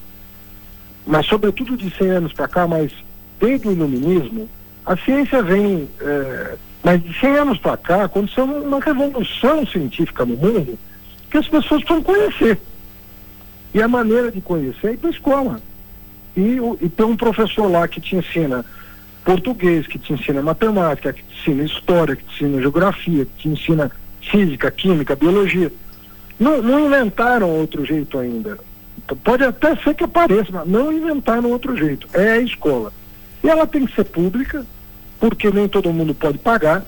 mas 1.05 1.27
sobretudo 1.27 1.77
de 1.77 1.95
100 1.95 2.09
anos 2.09 2.33
para 2.33 2.47
cá, 2.47 2.67
mas 2.67 2.91
desde 3.39 3.67
o 3.67 3.71
iluminismo, 3.71 4.49
a 4.83 4.97
ciência 4.97 5.43
vem, 5.43 5.87
é, 6.01 6.55
mas 6.83 7.03
de 7.03 7.13
100 7.19 7.29
anos 7.37 7.59
para 7.59 7.77
cá, 7.77 8.05
aconteceu 8.05 8.45
uma 8.45 8.79
revolução 8.79 9.63
científica 9.67 10.25
no 10.25 10.35
mundo 10.35 10.79
que 11.29 11.37
as 11.37 11.47
pessoas 11.47 11.83
precisam 11.83 12.01
conhecer. 12.01 12.59
E 13.75 13.81
a 13.81 13.87
maneira 13.87 14.31
de 14.31 14.41
conhecer 14.41 14.87
é 14.87 14.93
ir 14.93 14.97
para 14.97 15.09
a 15.09 15.13
escola. 15.13 15.61
E, 16.35 16.57
e 16.57 17.03
um 17.03 17.15
professor 17.15 17.69
lá 17.69 17.87
que 17.87 18.01
te 18.01 18.15
ensina 18.15 18.65
português, 19.23 19.87
que 19.87 19.99
te 19.99 20.13
ensina 20.13 20.41
matemática, 20.41 21.13
que 21.13 21.23
te 21.23 21.41
ensina 21.41 21.63
história, 21.63 22.15
que 22.15 22.23
te 22.23 22.43
ensina 22.43 22.61
geografia, 22.61 23.25
que 23.25 23.31
te 23.41 23.49
ensina 23.49 23.91
física, 24.21 24.71
química, 24.71 25.15
biologia. 25.15 25.71
Não, 26.39 26.61
não 26.61 26.87
inventaram 26.87 27.49
outro 27.49 27.85
jeito 27.85 28.17
ainda. 28.17 28.57
Pode 29.23 29.43
até 29.43 29.75
ser 29.77 29.93
que 29.93 30.03
apareça, 30.03 30.51
mas 30.51 30.67
não 30.67 30.91
inventaram 30.91 31.51
outro 31.51 31.75
jeito. 31.75 32.07
É 32.13 32.33
a 32.33 32.39
escola. 32.39 32.91
E 33.43 33.49
ela 33.49 33.67
tem 33.67 33.85
que 33.85 33.95
ser 33.95 34.05
pública, 34.05 34.65
porque 35.19 35.49
nem 35.51 35.67
todo 35.67 35.93
mundo 35.93 36.13
pode 36.13 36.37
pagar, 36.37 36.83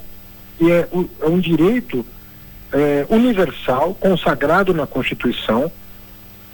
e 0.60 0.72
é, 0.72 0.88
é 1.22 1.28
um 1.28 1.40
direito 1.40 2.06
é, 2.72 3.06
universal, 3.10 3.94
consagrado 3.96 4.74
na 4.74 4.88
Constituição, 4.88 5.72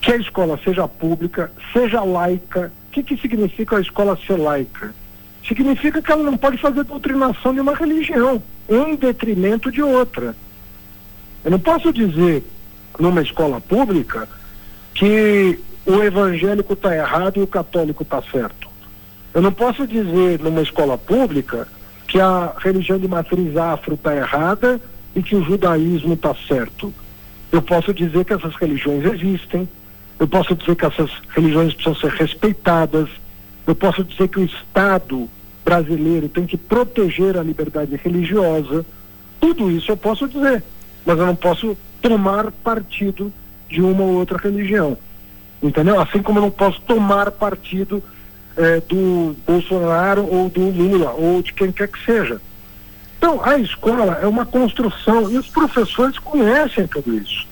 que 0.02 0.12
a 0.12 0.18
escola 0.18 0.60
seja 0.64 0.88
pública, 0.88 1.52
seja 1.74 2.02
laica. 2.04 2.72
O 2.88 2.92
que, 2.92 3.04
que 3.04 3.18
significa 3.18 3.78
a 3.78 3.82
escola 3.82 4.18
ser 4.26 4.38
laica? 4.38 4.94
Significa 5.50 6.00
que 6.00 6.12
ela 6.12 6.22
não 6.22 6.38
pode 6.38 6.60
fazer 6.60 6.84
doutrinação 6.84 7.56
de 7.56 7.60
uma 7.60 7.74
religião 7.74 8.42
em 8.70 8.96
detrimento 8.96 9.72
de 9.72 9.82
outra. 9.82 10.36
Eu 11.44 11.50
não 11.50 11.60
posso 11.60 11.92
dizer 11.92 12.44
numa 13.00 13.24
escola 13.24 13.60
pública 13.60 14.30
que 14.94 15.60
o 15.88 16.04
evangélico 16.04 16.74
está 16.74 16.96
errado 16.96 17.38
e 17.38 17.42
o 17.42 17.48
católico 17.48 18.04
está 18.04 18.22
certo. 18.22 18.70
Eu 19.34 19.42
não 19.42 19.52
posso 19.52 19.88
dizer 19.88 20.40
numa 20.40 20.62
escola 20.62 21.00
pública 21.00 21.68
que 22.08 22.20
a 22.20 22.54
religião 22.60 23.00
de 23.00 23.08
matriz 23.08 23.58
afro 23.58 23.96
está 23.96 24.16
errada 24.16 24.80
e 25.16 25.24
que 25.24 25.36
o 25.36 25.44
judaísmo 25.44 26.14
está 26.14 26.36
certo. 26.48 26.94
Eu 27.52 27.64
posso 27.64 27.92
dizer 27.92 28.24
que 28.24 28.34
essas 28.34 28.54
religiões 28.56 29.04
existem, 29.04 29.68
eu 30.20 30.28
posso 30.28 30.54
dizer 30.54 30.76
que 30.76 30.86
essas 30.86 31.10
religiões 31.30 31.74
precisam 31.74 31.96
ser 31.96 32.12
respeitadas, 32.12 33.10
eu 33.66 33.74
posso 33.74 34.04
dizer 34.04 34.28
que 34.28 34.40
o 34.40 34.46
Estado 34.46 35.28
brasileiro 35.64 36.30
tem 36.30 36.46
que 36.46 36.58
proteger 36.58 37.38
a 37.38 37.44
liberdade 37.44 37.96
religiosa. 37.96 38.86
Tudo 39.40 39.70
isso 39.72 39.92
eu 39.92 39.98
posso 39.98 40.28
dizer, 40.28 40.64
mas 41.06 41.18
eu 41.18 41.26
não 41.26 41.36
posso 41.36 41.78
tomar 42.02 42.52
partido 42.52 43.32
de 43.70 43.82
uma 43.82 44.04
ou 44.04 44.16
outra 44.16 44.38
religião. 44.38 44.98
Entendeu? 45.62 46.00
Assim 46.00 46.22
como 46.22 46.40
eu 46.40 46.44
não 46.44 46.52
posso 46.52 46.82
tomar 46.82 47.32
partido 47.32 48.02
eh, 48.58 48.82
do 48.88 49.36
Bolsonaro 49.46 50.26
ou 50.26 50.50
do 50.50 50.70
Lula 50.70 51.12
ou 51.12 51.42
de 51.42 51.54
quem 51.54 51.72
quer 51.72 51.88
que 51.88 52.04
seja. 52.04 52.42
Então, 53.18 53.44
a 53.44 53.58
escola 53.58 54.20
é 54.22 54.28
uma 54.28 54.46
construção 54.46 55.30
e 55.30 55.38
os 55.38 55.48
professores 55.48 56.18
conhecem 56.18 56.88
tudo 56.88 57.14
isso. 57.16 57.46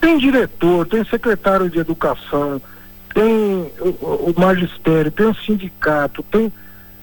Tem 0.00 0.16
diretor, 0.18 0.86
tem 0.86 1.04
secretário 1.04 1.68
de 1.68 1.80
educação, 1.80 2.62
tem 3.12 3.70
o, 3.80 4.30
o 4.30 4.34
magistério, 4.38 5.10
tem 5.10 5.26
o 5.26 5.34
sindicato, 5.34 6.22
tem 6.22 6.52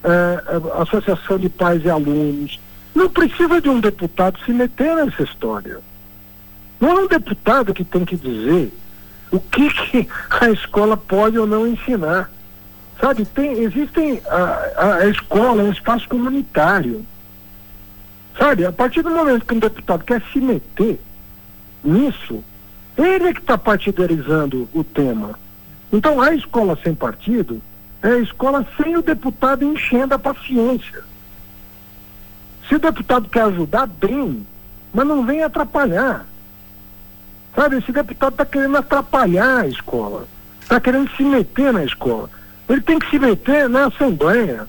é, 0.04 0.82
associação 0.82 1.38
de 1.38 1.50
pais 1.50 1.84
e 1.84 1.90
alunos. 1.90 2.60
Não 2.94 3.10
precisa 3.10 3.62
de 3.62 3.70
um 3.70 3.80
deputado 3.80 4.40
se 4.46 4.52
meter 4.52 4.96
nessa 4.96 5.24
história. 5.24 5.80
Não 6.80 6.92
é 6.92 7.04
um 7.04 7.08
deputado 7.08 7.74
que 7.74 7.84
tem 7.84 8.06
que 8.06 8.16
dizer 8.16 8.72
o 9.32 9.40
que, 9.40 9.70
que 9.70 10.08
a 10.42 10.50
escola 10.50 10.96
pode 10.96 11.38
ou 11.38 11.48
não 11.48 11.68
ensinar. 11.68 12.30
Sabe, 13.00 13.26
tem, 13.26 13.52
existem 13.64 14.22
a, 14.28 14.96
a 15.02 15.08
escola 15.08 15.62
é 15.62 15.66
um 15.66 15.72
espaço 15.72 16.08
comunitário. 16.08 17.06
Sabe, 18.38 18.66
a 18.66 18.72
partir 18.72 19.02
do 19.02 19.10
momento 19.10 19.46
que 19.46 19.54
um 19.54 19.60
deputado 19.60 20.04
quer 20.04 20.22
se 20.32 20.40
meter 20.40 21.00
nisso, 21.84 22.44
ele 22.98 23.30
é 23.30 23.34
que 23.34 23.40
está 23.40 23.58
partidarizando 23.58 24.68
o 24.74 24.84
tema. 24.84 25.38
Então 25.92 26.20
a 26.22 26.34
escola 26.34 26.78
sem 26.84 26.94
partido 26.94 27.62
é 28.02 28.10
a 28.10 28.18
escola 28.20 28.66
sem 28.78 28.96
o 28.96 29.02
deputado 29.02 29.64
enchendo 29.64 30.14
a 30.14 30.20
paciência. 30.20 31.04
Se 32.68 32.76
o 32.76 32.80
deputado 32.80 33.30
quer 33.30 33.44
ajudar, 33.44 33.88
bem, 33.88 34.46
mas 34.94 35.08
não 35.08 35.26
vem 35.26 35.44
atrapalhar. 35.44 36.26
Sabe, 37.56 37.78
esse 37.78 37.92
deputado 37.92 38.34
está 38.34 38.46
querendo 38.46 38.78
atrapalhar 38.78 39.62
a 39.62 39.68
escola, 39.68 40.28
está 40.62 40.80
querendo 40.80 41.10
se 41.16 41.24
meter 41.24 41.74
na 41.74 41.84
escola. 41.84 42.30
Ele 42.70 42.82
tem 42.82 43.00
que 43.00 43.10
se 43.10 43.18
meter 43.18 43.70
na 43.70 43.86
Assembleia. 43.86 44.68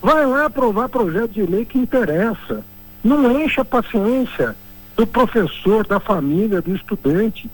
Vai 0.00 0.24
lá 0.26 0.46
aprovar 0.46 0.88
projeto 0.88 1.32
de 1.32 1.42
lei 1.42 1.64
que 1.64 1.78
interessa. 1.78 2.62
Não 3.02 3.40
enche 3.40 3.60
a 3.60 3.64
paciência 3.64 4.54
do 4.96 5.06
professor, 5.06 5.86
da 5.86 5.98
família, 5.98 6.60
do 6.60 6.74
estudante. 6.74 7.50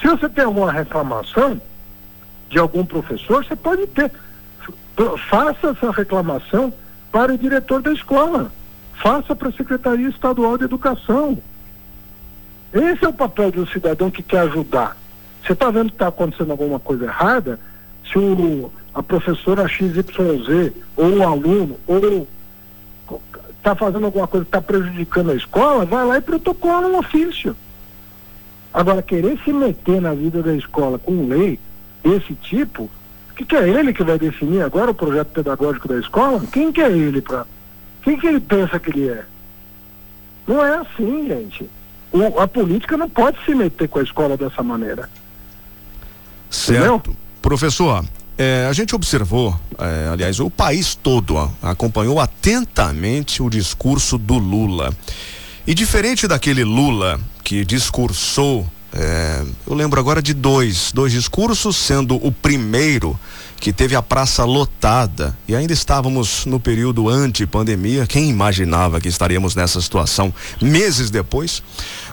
Se 0.00 0.06
você 0.06 0.28
tem 0.28 0.44
alguma 0.44 0.70
reclamação 0.70 1.60
de 2.48 2.58
algum 2.58 2.84
professor, 2.84 3.44
você 3.44 3.56
pode 3.56 3.86
ter. 3.88 4.12
Faça 5.28 5.68
essa 5.68 5.90
reclamação 5.92 6.72
para 7.12 7.32
o 7.32 7.38
diretor 7.38 7.80
da 7.80 7.92
escola. 7.92 8.50
Faça 8.94 9.34
para 9.34 9.48
a 9.48 9.52
Secretaria 9.52 10.08
Estadual 10.08 10.58
de 10.58 10.64
Educação. 10.64 11.38
Esse 12.72 13.04
é 13.04 13.08
o 13.08 13.12
papel 13.12 13.50
do 13.52 13.66
cidadão 13.68 14.10
que 14.10 14.22
quer 14.22 14.40
ajudar. 14.40 14.96
Você 15.42 15.52
está 15.52 15.70
vendo 15.70 15.90
que 15.90 15.94
está 15.94 16.08
acontecendo 16.08 16.50
alguma 16.50 16.80
coisa 16.80 17.04
errada? 17.04 17.60
Se 18.10 18.18
o, 18.18 18.72
a 18.92 19.02
professora 19.02 19.68
XYZ, 19.68 20.72
ou 20.96 21.18
o 21.18 21.22
aluno, 21.22 21.78
ou 21.86 22.26
está 23.56 23.74
fazendo 23.74 24.06
alguma 24.06 24.26
coisa 24.26 24.44
que 24.44 24.48
está 24.48 24.60
prejudicando 24.60 25.30
a 25.30 25.34
escola, 25.34 25.84
vai 25.84 26.04
lá 26.04 26.18
e 26.18 26.20
protocola 26.20 26.88
um 26.88 26.98
ofício. 26.98 27.54
Agora, 28.74 29.00
querer 29.00 29.38
se 29.44 29.52
meter 29.52 30.00
na 30.00 30.12
vida 30.12 30.42
da 30.42 30.54
escola 30.54 30.98
com 30.98 31.28
lei 31.28 31.58
desse 32.02 32.34
tipo, 32.34 32.90
que, 33.38 33.44
que 33.44 33.56
é 33.56 33.68
ele 33.68 33.92
que 33.92 34.02
vai 34.02 34.18
definir 34.18 34.62
agora 34.62 34.90
o 34.90 34.94
projeto 34.94 35.28
pedagógico 35.28 35.86
da 35.86 35.98
escola? 35.98 36.42
Quem 36.52 36.72
que 36.72 36.80
é 36.80 36.90
ele 36.90 37.20
para? 37.20 37.46
Quem 38.02 38.18
que 38.18 38.26
ele 38.26 38.40
pensa 38.40 38.78
que 38.80 38.90
ele 38.90 39.08
é? 39.08 39.24
Não 40.46 40.64
é 40.64 40.78
assim, 40.78 41.28
gente. 41.28 41.70
O, 42.10 42.40
a 42.40 42.48
política 42.48 42.96
não 42.96 43.08
pode 43.08 43.38
se 43.44 43.54
meter 43.54 43.88
com 43.88 44.00
a 44.00 44.02
escola 44.02 44.36
dessa 44.36 44.62
maneira. 44.62 45.08
Certo. 46.50 46.78
Entendeu? 46.78 47.16
Professor, 47.40 48.04
é, 48.36 48.66
a 48.68 48.72
gente 48.72 48.94
observou, 48.94 49.54
é, 49.78 50.08
aliás, 50.10 50.40
o 50.40 50.50
país 50.50 50.94
todo 50.94 51.36
ó, 51.36 51.48
acompanhou 51.62 52.18
atentamente 52.18 53.42
o 53.42 53.48
discurso 53.48 54.18
do 54.18 54.38
Lula. 54.38 54.92
E 55.66 55.74
diferente 55.74 56.26
daquele 56.26 56.64
Lula 56.64 57.20
que 57.44 57.64
discursou 57.64 58.66
é, 58.92 59.44
eu 59.66 59.74
lembro 59.74 60.00
agora 60.00 60.22
de 60.22 60.32
dois, 60.32 60.92
dois 60.92 61.12
discursos, 61.12 61.76
sendo 61.76 62.16
o 62.16 62.32
primeiro 62.32 63.18
que 63.60 63.72
teve 63.72 63.94
a 63.94 64.02
praça 64.02 64.44
lotada 64.44 65.36
e 65.46 65.54
ainda 65.54 65.72
estávamos 65.72 66.46
no 66.46 66.60
período 66.60 67.08
anti-pandemia. 67.08 68.06
Quem 68.06 68.28
imaginava 68.30 69.00
que 69.00 69.08
estaríamos 69.08 69.54
nessa 69.54 69.80
situação 69.80 70.32
meses 70.60 71.10
depois? 71.10 71.62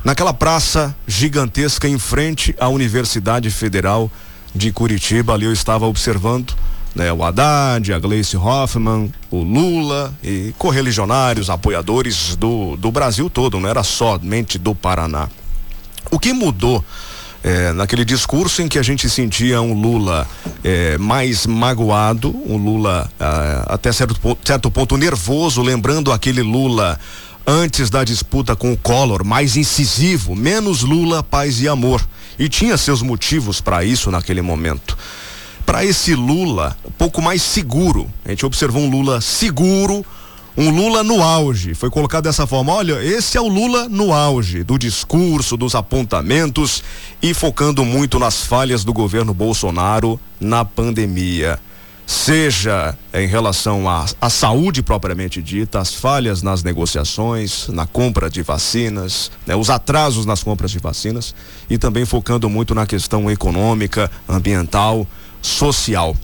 Naquela 0.03 0.33
praça 0.33 0.95
gigantesca 1.07 1.87
em 1.87 1.97
frente 1.97 2.55
à 2.59 2.67
Universidade 2.67 3.49
Federal 3.49 4.11
de 4.53 4.71
Curitiba, 4.71 5.33
ali 5.33 5.45
eu 5.45 5.53
estava 5.53 5.85
observando. 5.85 6.53
Né, 6.93 7.11
o 7.11 7.21
Haddad, 7.25 7.91
a 7.91 7.99
Gleice 7.99 8.37
Hoffmann, 8.37 9.13
o 9.29 9.43
Lula 9.43 10.13
e 10.23 10.53
correligionários, 10.57 11.49
apoiadores 11.49 12.37
do, 12.37 12.77
do 12.77 12.89
Brasil 12.89 13.29
todo, 13.29 13.59
não 13.59 13.67
era 13.67 13.83
somente 13.83 14.57
do 14.57 14.73
Paraná. 14.73 15.27
O 16.11 16.19
que 16.19 16.33
mudou 16.33 16.83
é, 17.43 17.71
naquele 17.73 18.03
discurso 18.03 18.61
em 18.61 18.67
que 18.67 18.79
a 18.79 18.83
gente 18.83 19.07
sentia 19.07 19.61
um 19.61 19.73
Lula 19.73 20.27
é, 20.63 20.97
mais 20.97 21.45
magoado, 21.45 22.35
um 22.47 22.57
Lula 22.57 23.07
ah, 23.19 23.65
até 23.67 23.91
certo, 23.91 24.37
certo 24.43 24.71
ponto 24.71 24.97
nervoso, 24.97 25.61
lembrando 25.61 26.11
aquele 26.11 26.41
Lula 26.41 26.99
antes 27.45 27.91
da 27.91 28.03
disputa 28.03 28.55
com 28.55 28.73
o 28.73 28.77
Collor, 28.77 29.23
mais 29.23 29.55
incisivo, 29.55 30.35
menos 30.35 30.81
Lula, 30.81 31.21
paz 31.21 31.61
e 31.61 31.67
amor. 31.67 32.03
E 32.39 32.49
tinha 32.49 32.77
seus 32.77 33.01
motivos 33.01 33.61
para 33.61 33.83
isso 33.83 34.09
naquele 34.09 34.41
momento. 34.41 34.97
Para 35.65 35.85
esse 35.85 36.15
Lula, 36.15 36.75
um 36.83 36.91
pouco 36.91 37.21
mais 37.21 37.41
seguro, 37.41 38.11
a 38.25 38.29
gente 38.29 38.45
observou 38.45 38.81
um 38.81 38.89
Lula 38.89 39.21
seguro, 39.21 40.05
um 40.57 40.69
Lula 40.69 41.03
no 41.03 41.21
auge. 41.21 41.73
Foi 41.73 41.89
colocado 41.89 42.23
dessa 42.23 42.47
forma: 42.47 42.73
olha, 42.73 43.03
esse 43.03 43.37
é 43.37 43.41
o 43.41 43.47
Lula 43.47 43.89
no 43.89 44.13
auge 44.13 44.63
do 44.63 44.77
discurso, 44.77 45.57
dos 45.57 45.75
apontamentos 45.75 46.83
e 47.21 47.33
focando 47.33 47.83
muito 47.83 48.19
nas 48.19 48.41
falhas 48.41 48.83
do 48.83 48.93
governo 48.93 49.33
Bolsonaro 49.33 50.19
na 50.39 50.63
pandemia. 50.63 51.59
Seja 52.07 52.95
em 53.11 53.25
relação 53.25 53.89
à, 53.89 54.05
à 54.21 54.29
saúde 54.29 54.83
propriamente 54.83 55.41
dita, 55.41 55.79
as 55.79 55.91
falhas 55.91 56.43
nas 56.43 56.61
negociações, 56.61 57.67
na 57.69 57.87
compra 57.87 58.29
de 58.29 58.43
vacinas, 58.43 59.31
né, 59.43 59.55
os 59.55 59.71
atrasos 59.71 60.23
nas 60.23 60.43
compras 60.43 60.69
de 60.69 60.77
vacinas 60.77 61.33
e 61.67 61.79
também 61.79 62.05
focando 62.05 62.47
muito 62.47 62.75
na 62.75 62.85
questão 62.85 63.29
econômica, 63.31 64.11
ambiental, 64.29 65.07
social. 65.41 66.15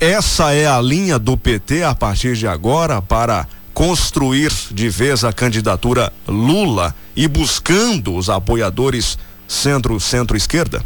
Essa 0.00 0.54
é 0.54 0.66
a 0.66 0.80
linha 0.80 1.18
do 1.18 1.36
PT 1.36 1.82
a 1.82 1.94
partir 1.94 2.34
de 2.34 2.46
agora 2.46 3.02
para 3.02 3.46
construir 3.76 4.50
de 4.70 4.88
vez 4.88 5.22
a 5.22 5.34
candidatura 5.34 6.10
Lula 6.26 6.94
e 7.14 7.28
buscando 7.28 8.14
os 8.14 8.30
apoiadores 8.30 9.18
centro, 9.46 10.00
centro-esquerda? 10.00 10.82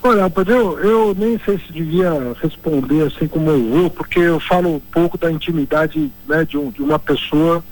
Olha, 0.00 0.32
eu, 0.46 0.78
eu 0.78 1.16
nem 1.18 1.40
sei 1.44 1.58
se 1.58 1.72
devia 1.72 2.12
responder 2.40 3.04
assim 3.04 3.26
como 3.26 3.50
eu 3.50 3.68
vou, 3.68 3.90
porque 3.90 4.20
eu 4.20 4.38
falo 4.38 4.76
um 4.76 4.78
pouco 4.78 5.18
da 5.18 5.28
intimidade 5.28 6.08
né, 6.28 6.44
de, 6.44 6.56
um, 6.56 6.70
de 6.70 6.80
uma 6.80 7.00
pessoa 7.00 7.64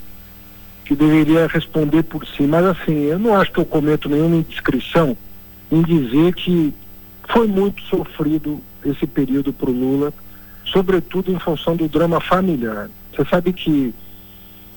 que 0.83 0.93
deveria 0.93 1.47
responder 1.47 2.03
por 2.03 2.27
si. 2.27 2.43
Mas 2.43 2.65
assim, 2.65 3.05
eu 3.05 3.17
não 3.17 3.33
acho 3.33 3.53
que 3.53 3.61
eu 3.61 3.65
cometo 3.65 4.09
nenhuma 4.09 4.35
indiscrição 4.35 5.15
em 5.71 5.81
dizer 5.83 6.33
que 6.33 6.73
foi 7.29 7.47
muito 7.47 7.81
sofrido 7.83 8.59
esse 8.83 9.07
período 9.07 9.53
para 9.53 9.69
o 9.69 9.73
Lula 9.73 10.13
sobretudo 10.71 11.31
em 11.31 11.39
função 11.39 11.75
do 11.75 11.87
drama 11.87 12.19
familiar. 12.19 12.89
Você 13.15 13.25
sabe 13.29 13.53
que 13.53 13.93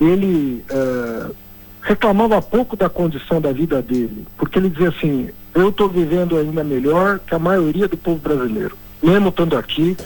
ele 0.00 0.64
é, 0.68 1.30
reclamava 1.82 2.40
pouco 2.42 2.76
da 2.76 2.88
condição 2.88 3.40
da 3.40 3.52
vida 3.52 3.80
dele, 3.80 4.26
porque 4.36 4.58
ele 4.58 4.70
dizia 4.70 4.88
assim: 4.88 5.30
eu 5.54 5.68
estou 5.68 5.88
vivendo 5.88 6.36
ainda 6.36 6.64
melhor 6.64 7.18
que 7.18 7.34
a 7.34 7.38
maioria 7.38 7.88
do 7.88 7.96
povo 7.96 8.18
brasileiro, 8.18 8.76
mesmo 9.02 9.28
estando 9.28 9.56
aqui, 9.56 9.96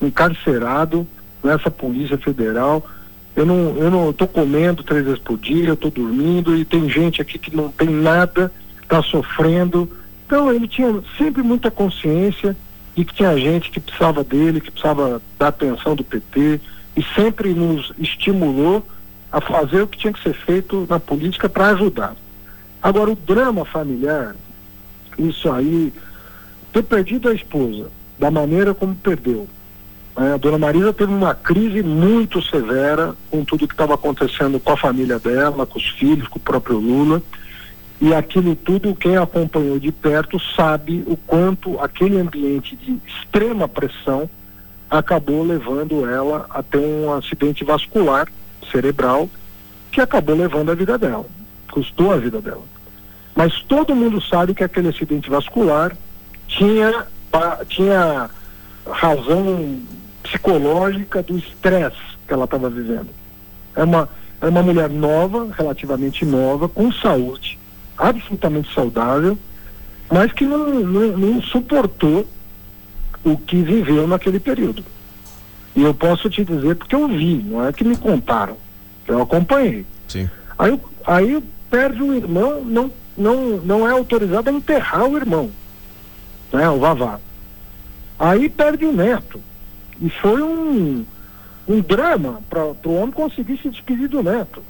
encarcerado 0.00 1.06
nessa 1.42 1.70
Polícia 1.70 2.18
Federal. 2.18 2.84
Eu 3.34 3.46
não 3.46 3.76
eu 3.78 3.90
não 3.90 4.10
estou 4.10 4.28
comendo 4.28 4.82
três 4.82 5.04
vezes 5.04 5.18
por 5.18 5.38
dia, 5.38 5.68
eu 5.68 5.74
estou 5.74 5.90
dormindo 5.90 6.54
e 6.54 6.64
tem 6.64 6.88
gente 6.88 7.22
aqui 7.22 7.38
que 7.38 7.54
não 7.54 7.70
tem 7.70 7.88
nada, 7.88 8.52
está 8.82 9.02
sofrendo. 9.02 9.88
Então 10.26 10.52
ele 10.52 10.68
tinha 10.68 11.02
sempre 11.16 11.42
muita 11.42 11.70
consciência 11.70 12.54
e 12.96 13.04
que 13.04 13.14
tinha 13.14 13.36
gente 13.38 13.70
que 13.70 13.80
precisava 13.80 14.22
dele, 14.22 14.60
que 14.60 14.70
precisava 14.70 15.20
da 15.38 15.48
atenção 15.48 15.94
do 15.94 16.04
PT 16.04 16.60
e 16.96 17.02
sempre 17.14 17.54
nos 17.54 17.92
estimulou 17.98 18.86
a 19.30 19.40
fazer 19.40 19.82
o 19.82 19.86
que 19.86 19.98
tinha 19.98 20.12
que 20.12 20.22
ser 20.22 20.34
feito 20.34 20.86
na 20.88 21.00
política 21.00 21.48
para 21.48 21.68
ajudar. 21.68 22.14
Agora, 22.82 23.10
o 23.10 23.16
drama 23.16 23.64
familiar, 23.64 24.36
isso 25.18 25.50
aí, 25.50 25.92
ter 26.72 26.82
perdido 26.82 27.28
a 27.28 27.34
esposa 27.34 27.88
da 28.18 28.30
maneira 28.30 28.74
como 28.74 28.94
perdeu. 28.94 29.48
Né? 30.16 30.34
A 30.34 30.36
dona 30.36 30.58
Marisa 30.58 30.92
teve 30.92 31.12
uma 31.12 31.34
crise 31.34 31.82
muito 31.82 32.42
severa 32.42 33.14
com 33.30 33.44
tudo 33.44 33.66
que 33.66 33.74
estava 33.74 33.94
acontecendo 33.94 34.60
com 34.60 34.72
a 34.72 34.76
família 34.76 35.18
dela, 35.18 35.66
com 35.66 35.78
os 35.78 35.88
filhos, 35.90 36.28
com 36.28 36.38
o 36.38 36.42
próprio 36.42 36.78
Lula. 36.78 37.22
E 38.02 38.12
aquilo 38.12 38.56
tudo, 38.56 38.96
quem 38.96 39.16
acompanhou 39.16 39.78
de 39.78 39.92
perto 39.92 40.36
sabe 40.56 41.04
o 41.06 41.16
quanto 41.16 41.78
aquele 41.78 42.18
ambiente 42.18 42.74
de 42.74 42.98
extrema 43.06 43.68
pressão 43.68 44.28
acabou 44.90 45.44
levando 45.44 46.04
ela 46.10 46.46
a 46.50 46.64
ter 46.64 46.78
um 46.78 47.12
acidente 47.12 47.62
vascular 47.62 48.26
cerebral 48.72 49.30
que 49.92 50.00
acabou 50.00 50.34
levando 50.34 50.72
a 50.72 50.74
vida 50.74 50.98
dela, 50.98 51.24
custou 51.70 52.12
a 52.12 52.16
vida 52.16 52.40
dela. 52.40 52.64
Mas 53.36 53.62
todo 53.62 53.94
mundo 53.94 54.20
sabe 54.20 54.52
que 54.52 54.64
aquele 54.64 54.88
acidente 54.88 55.30
vascular 55.30 55.96
tinha, 56.48 57.06
tinha 57.68 58.28
razão 58.90 59.78
psicológica 60.24 61.22
do 61.22 61.38
estresse 61.38 62.02
que 62.26 62.34
ela 62.34 62.46
estava 62.46 62.68
vivendo. 62.68 63.10
É 63.76 63.84
uma, 63.84 64.08
é 64.40 64.46
uma 64.48 64.62
mulher 64.64 64.90
nova, 64.90 65.48
relativamente 65.56 66.24
nova, 66.24 66.68
com 66.68 66.90
saúde, 66.90 67.61
absolutamente 67.96 68.72
saudável, 68.74 69.38
mas 70.10 70.32
que 70.32 70.44
não, 70.44 70.68
não, 70.68 71.16
não 71.16 71.42
suportou 71.42 72.26
o 73.24 73.36
que 73.36 73.62
viveu 73.62 74.06
naquele 74.06 74.40
período. 74.40 74.84
E 75.74 75.82
eu 75.82 75.94
posso 75.94 76.28
te 76.28 76.44
dizer 76.44 76.76
porque 76.76 76.94
eu 76.94 77.08
vi, 77.08 77.36
não 77.36 77.66
é 77.66 77.72
que 77.72 77.84
me 77.84 77.96
contaram, 77.96 78.56
eu 79.06 79.22
acompanhei. 79.22 79.86
Sim. 80.08 80.28
Aí, 80.58 80.78
aí 81.06 81.42
perde 81.70 82.02
o 82.02 82.14
irmão, 82.14 82.62
não, 82.62 82.90
não, 83.16 83.56
não 83.58 83.88
é 83.88 83.92
autorizado 83.92 84.50
a 84.50 84.52
enterrar 84.52 85.06
o 85.06 85.16
irmão, 85.16 85.50
né, 86.52 86.68
o 86.68 86.78
Vavá. 86.78 87.18
Aí 88.18 88.48
perde 88.48 88.84
o 88.84 88.92
neto. 88.92 89.40
E 90.00 90.10
foi 90.10 90.42
um, 90.42 91.04
um 91.66 91.80
drama 91.80 92.40
para 92.50 92.64
o 92.64 92.94
homem 92.94 93.12
conseguir 93.12 93.58
se 93.58 93.70
despedir 93.70 94.08
do 94.08 94.22
neto. 94.22 94.62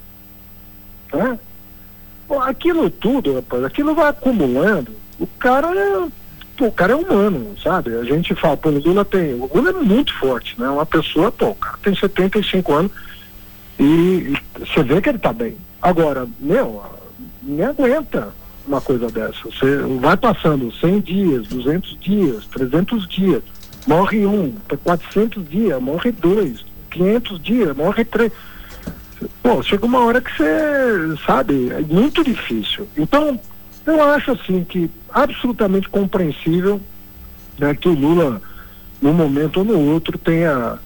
Né? 1.12 1.38
Aquilo 2.40 2.88
tudo, 2.90 3.34
rapaz, 3.34 3.64
aquilo 3.64 3.94
vai 3.94 4.08
acumulando. 4.08 4.92
O 5.18 5.26
cara 5.26 5.68
é. 5.68 6.08
O 6.60 6.70
cara 6.70 6.92
é 6.92 6.94
humano, 6.94 7.56
sabe? 7.60 7.96
A 7.96 8.04
gente 8.04 8.34
fala, 8.36 8.56
pô, 8.56 8.68
o 8.68 8.78
Lula 8.78 9.04
tem. 9.04 9.34
O 9.34 9.50
Lula 9.52 9.70
é 9.70 9.72
muito 9.72 10.12
forte, 10.14 10.54
né? 10.60 10.68
Uma 10.68 10.86
pessoa, 10.86 11.32
pô, 11.32 11.48
o 11.48 11.54
cara 11.54 11.76
tem 11.82 11.94
75 11.94 12.72
anos 12.72 12.92
e, 13.80 14.34
você 14.60 14.82
vê 14.82 15.00
que 15.00 15.08
ele 15.08 15.18
tá 15.18 15.32
bem. 15.32 15.56
Agora, 15.80 16.28
meu, 16.38 16.82
ninguém 17.42 17.64
aguenta 17.64 18.28
uma 18.66 18.80
coisa 18.80 19.08
dessa. 19.08 19.38
Você 19.44 19.76
vai 20.00 20.16
passando 20.16 20.72
100 20.72 21.00
dias, 21.00 21.48
200 21.48 21.98
dias, 22.00 22.46
300 22.46 23.08
dias, 23.08 23.42
morre 23.86 24.24
um, 24.24 24.54
400 24.84 25.48
dias, 25.48 25.82
morre 25.82 26.12
dois, 26.12 26.64
500 26.90 27.42
dias, 27.42 27.76
morre 27.76 28.04
três 28.04 28.30
Pô, 29.42 29.62
chega 29.62 29.86
uma 29.86 30.04
hora 30.04 30.20
que 30.20 30.30
você, 30.36 31.16
sabe, 31.26 31.70
é 31.70 31.80
muito 31.80 32.24
difícil. 32.24 32.88
Então, 32.96 33.38
eu 33.86 34.02
acho 34.02 34.32
assim 34.32 34.64
que 34.64 34.90
absolutamente 35.12 35.88
compreensível 35.88 36.80
né, 37.58 37.74
que 37.74 37.88
o 37.88 37.94
Lula, 37.94 38.40
num 39.00 39.12
momento 39.12 39.58
ou 39.58 39.64
no 39.64 39.78
outro, 39.78 40.18
tenha, 40.18 40.78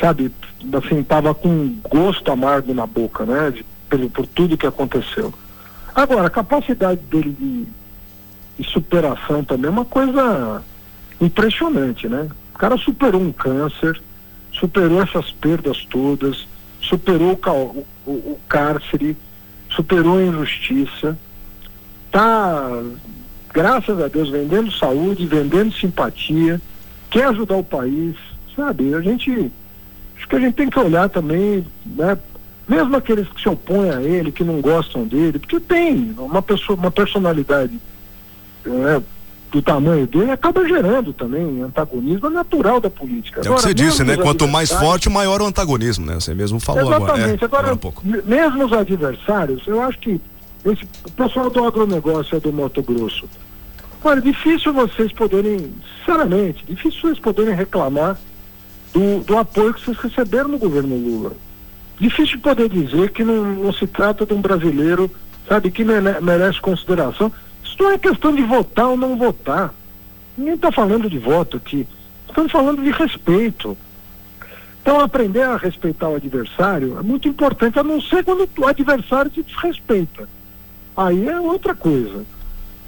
sabe, 0.00 0.32
assim, 0.72 1.02
tava 1.02 1.34
com 1.34 1.74
gosto 1.88 2.30
amargo 2.30 2.74
na 2.74 2.86
boca, 2.86 3.24
né, 3.24 3.50
de, 3.50 3.64
por, 3.88 4.10
por 4.10 4.26
tudo 4.26 4.56
que 4.56 4.66
aconteceu. 4.66 5.32
Agora, 5.94 6.26
a 6.26 6.30
capacidade 6.30 7.00
dele 7.02 7.36
de, 7.38 7.66
de 8.58 8.70
superação 8.70 9.44
também 9.44 9.68
é 9.68 9.72
uma 9.72 9.84
coisa 9.84 10.62
impressionante, 11.20 12.08
né? 12.08 12.28
O 12.54 12.58
cara 12.58 12.76
superou 12.78 13.20
um 13.20 13.32
câncer, 13.32 14.00
superou 14.52 15.02
essas 15.02 15.30
perdas 15.32 15.84
todas, 15.90 16.46
superou 16.82 17.38
o, 17.44 17.86
o, 18.06 18.10
o 18.10 18.40
cárcere, 18.48 19.16
superou 19.70 20.18
a 20.18 20.24
injustiça, 20.24 21.16
está, 22.06 22.82
graças 23.52 24.00
a 24.00 24.08
Deus, 24.08 24.28
vendendo 24.28 24.70
saúde, 24.72 25.26
vendendo 25.26 25.72
simpatia, 25.72 26.60
quer 27.10 27.26
ajudar 27.26 27.56
o 27.56 27.64
país, 27.64 28.16
sabe? 28.54 28.94
A 28.94 29.00
gente, 29.00 29.50
acho 30.16 30.28
que 30.28 30.36
a 30.36 30.40
gente 30.40 30.54
tem 30.54 30.68
que 30.68 30.78
olhar 30.78 31.08
também, 31.08 31.64
né? 31.86 32.18
Mesmo 32.68 32.96
aqueles 32.96 33.28
que 33.28 33.42
se 33.42 33.48
opõem 33.48 33.90
a 33.90 34.02
ele, 34.02 34.30
que 34.30 34.44
não 34.44 34.60
gostam 34.60 35.04
dele, 35.04 35.38
porque 35.38 35.58
tem 35.58 36.14
uma 36.16 36.40
pessoa, 36.40 36.78
uma 36.78 36.90
personalidade 36.90 37.78
né, 38.64 39.02
do 39.52 39.60
tamanho 39.60 40.06
dele 40.06 40.30
acaba 40.30 40.66
gerando 40.66 41.12
também 41.12 41.62
antagonismo 41.62 42.30
natural 42.30 42.80
da 42.80 42.88
política. 42.88 43.42
É 43.44 43.50
o 43.50 43.54
que 43.54 43.60
você 43.60 43.74
disse, 43.74 44.02
né? 44.02 44.16
Quanto 44.16 44.48
mais 44.48 44.72
forte, 44.72 45.10
maior 45.10 45.42
o 45.42 45.46
antagonismo, 45.46 46.06
né? 46.06 46.14
Você 46.14 46.34
mesmo 46.34 46.58
falou 46.58 46.90
Exatamente. 46.90 47.12
agora. 47.12 47.38
É, 47.42 47.44
agora, 47.44 47.74
um 47.74 47.76
pouco. 47.76 48.02
mesmo 48.04 48.64
os 48.64 48.72
adversários, 48.72 49.62
eu 49.66 49.82
acho 49.82 49.98
que 49.98 50.18
esse, 50.64 50.88
o 51.06 51.12
pessoal 51.12 51.50
do 51.50 51.64
agronegócio 51.66 52.34
é 52.34 52.40
do 52.40 52.50
Mato 52.50 52.82
Grosso. 52.82 53.28
Olha, 54.02 54.22
difícil 54.22 54.72
vocês 54.72 55.12
poderem, 55.12 55.70
sinceramente, 55.98 56.64
difícil 56.64 57.02
vocês 57.02 57.18
poderem 57.18 57.54
reclamar 57.54 58.18
do, 58.94 59.20
do 59.22 59.36
apoio 59.36 59.74
que 59.74 59.84
vocês 59.84 59.98
receberam 59.98 60.48
no 60.48 60.58
governo 60.58 60.96
Lula. 60.96 61.32
Difícil 62.00 62.40
poder 62.40 62.70
dizer 62.70 63.10
que 63.10 63.22
não, 63.22 63.44
não 63.44 63.72
se 63.72 63.86
trata 63.86 64.24
de 64.24 64.32
um 64.32 64.40
brasileiro, 64.40 65.10
sabe, 65.46 65.70
que 65.70 65.84
merece 65.84 66.58
consideração 66.58 67.30
isso 67.72 67.82
não 67.82 67.90
é 67.90 67.98
questão 67.98 68.34
de 68.34 68.42
votar 68.42 68.88
ou 68.88 68.96
não 68.96 69.16
votar. 69.16 69.72
Ninguém 70.36 70.54
está 70.54 70.70
falando 70.70 71.08
de 71.08 71.18
voto 71.18 71.56
aqui. 71.56 71.86
Estamos 72.28 72.52
falando 72.52 72.82
de 72.82 72.90
respeito. 72.90 73.76
Então, 74.80 75.00
aprender 75.00 75.42
a 75.42 75.56
respeitar 75.56 76.08
o 76.08 76.16
adversário 76.16 76.98
é 76.98 77.02
muito 77.02 77.28
importante, 77.28 77.78
a 77.78 77.84
não 77.84 78.00
ser 78.00 78.24
quando 78.24 78.48
o 78.58 78.66
adversário 78.66 79.30
te 79.30 79.42
desrespeita. 79.42 80.28
Aí 80.96 81.28
é 81.28 81.40
outra 81.40 81.74
coisa. 81.74 82.24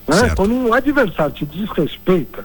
Né? 0.06 0.34
Quando 0.36 0.68
o 0.68 0.74
adversário 0.74 1.32
te 1.32 1.46
desrespeita, 1.46 2.44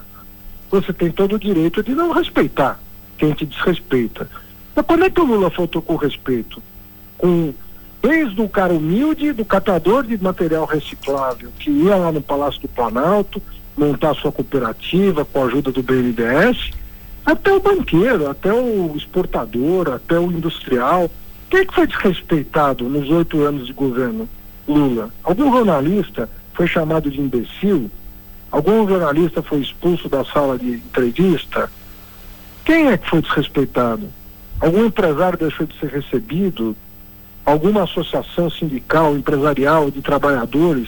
você 0.70 0.92
tem 0.92 1.10
todo 1.10 1.34
o 1.34 1.38
direito 1.38 1.82
de 1.82 1.94
não 1.94 2.12
respeitar 2.12 2.78
quem 3.18 3.32
te 3.32 3.44
desrespeita. 3.44 4.30
Mas 4.74 4.86
quando 4.86 5.04
é 5.04 5.10
que 5.10 5.20
o 5.20 5.24
Lula 5.24 5.50
faltou 5.50 5.82
com 5.82 5.96
respeito? 5.96 6.62
Com 7.18 7.52
desde 8.02 8.40
o 8.40 8.48
cara 8.48 8.72
humilde, 8.72 9.32
do 9.32 9.44
catador 9.44 10.04
de 10.04 10.16
material 10.22 10.64
reciclável, 10.64 11.50
que 11.58 11.70
ia 11.70 11.96
lá 11.96 12.10
no 12.10 12.20
Palácio 12.20 12.60
do 12.62 12.68
Planalto, 12.68 13.42
montar 13.76 14.14
sua 14.14 14.32
cooperativa 14.32 15.24
com 15.24 15.42
a 15.42 15.46
ajuda 15.46 15.70
do 15.70 15.82
BNDES, 15.82 16.70
até 17.24 17.52
o 17.52 17.60
banqueiro, 17.60 18.28
até 18.28 18.52
o 18.52 18.92
exportador, 18.96 19.90
até 19.90 20.18
o 20.18 20.30
industrial. 20.32 21.10
Quem 21.48 21.60
é 21.60 21.64
que 21.64 21.74
foi 21.74 21.86
desrespeitado 21.86 22.84
nos 22.88 23.08
oito 23.10 23.42
anos 23.42 23.66
de 23.66 23.72
governo 23.72 24.28
Lula? 24.66 25.10
Algum 25.22 25.52
jornalista 25.52 26.28
foi 26.54 26.66
chamado 26.66 27.10
de 27.10 27.20
imbecil? 27.20 27.90
Algum 28.50 28.88
jornalista 28.88 29.42
foi 29.42 29.60
expulso 29.60 30.08
da 30.08 30.24
sala 30.24 30.58
de 30.58 30.72
entrevista? 30.72 31.70
Quem 32.64 32.88
é 32.88 32.96
que 32.96 33.08
foi 33.08 33.22
desrespeitado? 33.22 34.08
Algum 34.60 34.86
empresário 34.86 35.38
deixou 35.38 35.66
de 35.66 35.78
ser 35.78 35.90
recebido? 35.90 36.76
Alguma 37.50 37.82
associação 37.82 38.48
sindical, 38.48 39.16
empresarial, 39.16 39.90
de 39.90 40.00
trabalhadores? 40.00 40.86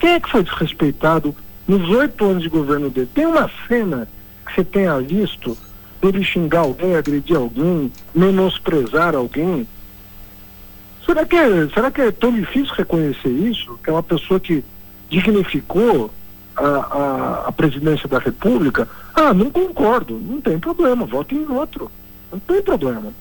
Quem 0.00 0.14
é 0.14 0.18
que 0.18 0.28
foi 0.28 0.42
desrespeitado 0.42 1.32
nos 1.68 1.88
oito 1.88 2.24
anos 2.24 2.42
de 2.42 2.48
governo 2.48 2.90
dele? 2.90 3.08
Tem 3.14 3.26
uma 3.26 3.48
cena 3.68 4.08
que 4.44 4.52
você 4.52 4.64
tenha 4.64 4.98
visto 4.98 5.56
dele 6.02 6.24
xingar 6.24 6.62
alguém, 6.62 6.96
agredir 6.96 7.36
alguém, 7.36 7.92
menosprezar 8.12 9.14
alguém? 9.14 9.68
Será 11.06 11.24
que, 11.24 11.36
é, 11.36 11.68
será 11.72 11.92
que 11.92 12.00
é 12.00 12.10
tão 12.10 12.32
difícil 12.32 12.74
reconhecer 12.74 13.28
isso? 13.28 13.78
Que 13.80 13.90
é 13.90 13.92
uma 13.92 14.02
pessoa 14.02 14.40
que 14.40 14.64
dignificou 15.08 16.10
a, 16.56 16.66
a, 16.66 17.44
a 17.46 17.52
presidência 17.52 18.08
da 18.08 18.18
República? 18.18 18.88
Ah, 19.14 19.32
não 19.32 19.48
concordo, 19.48 20.18
não 20.18 20.40
tem 20.40 20.58
problema, 20.58 21.06
vote 21.06 21.36
em 21.36 21.46
outro. 21.52 21.88
Não 22.32 22.40
tem 22.40 22.60
problema. 22.60 23.12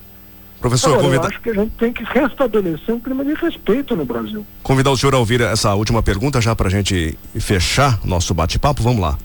Professor, 0.59 0.89
Agora, 0.89 1.03
convida... 1.03 1.23
eu 1.23 1.27
acho 1.29 1.41
que 1.41 1.49
a 1.49 1.53
gente 1.53 1.71
tem 1.77 1.93
que 1.93 2.03
restabelecer 2.03 2.93
um 2.93 2.99
clima 2.99 3.23
de 3.23 3.33
respeito 3.33 3.95
no 3.95 4.03
Brasil. 4.03 4.45
Convidar 4.61 4.91
o 4.91 4.97
senhor 4.97 5.15
a 5.15 5.17
ouvir 5.17 5.41
essa 5.41 5.73
última 5.73 6.03
pergunta 6.03 6.41
já 6.41 6.55
para 6.55 6.67
a 6.67 6.71
gente 6.71 7.17
fechar 7.39 7.99
nosso 8.03 8.33
bate-papo. 8.33 8.83
Vamos 8.83 9.01
lá. 9.01 9.17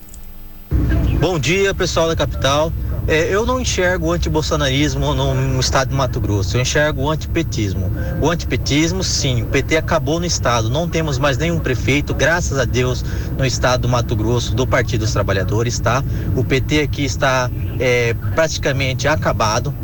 Bom 1.21 1.39
dia, 1.39 1.75
pessoal 1.75 2.09
da 2.09 2.15
capital. 2.15 2.73
É, 3.07 3.29
eu 3.29 3.45
não 3.45 3.61
enxergo 3.61 4.07
o 4.07 4.13
antibolsonarismo 4.13 5.15
no, 5.15 5.61
estado 5.61 5.91
de 5.91 5.95
Mato 5.95 6.19
Grosso, 6.21 6.57
eu 6.57 6.61
enxergo 6.63 7.03
o 7.03 7.11
antipetismo. 7.11 7.93
O 8.21 8.31
antipetismo, 8.31 9.05
sim, 9.05 9.43
o 9.43 9.47
PT 9.47 9.77
acabou 9.77 10.19
no 10.19 10.25
estado, 10.25 10.71
não 10.71 10.89
temos 10.89 11.19
mais 11.19 11.37
nenhum 11.37 11.59
prefeito, 11.59 12.15
graças 12.15 12.59
a 12.59 12.65
Deus, 12.65 13.05
no 13.37 13.45
estado 13.45 13.83
do 13.83 13.89
Mato 13.91 14.17
Grosso, 14.17 14.55
do 14.55 14.67
Partido 14.67 15.01
dos 15.01 15.13
Trabalhadores, 15.13 15.79
tá? 15.79 16.03
O 16.35 16.43
PT 16.43 16.81
aqui 16.81 17.05
está 17.05 17.51
é, 17.79 18.15
praticamente 18.35 19.07
acabado, 19.07 19.75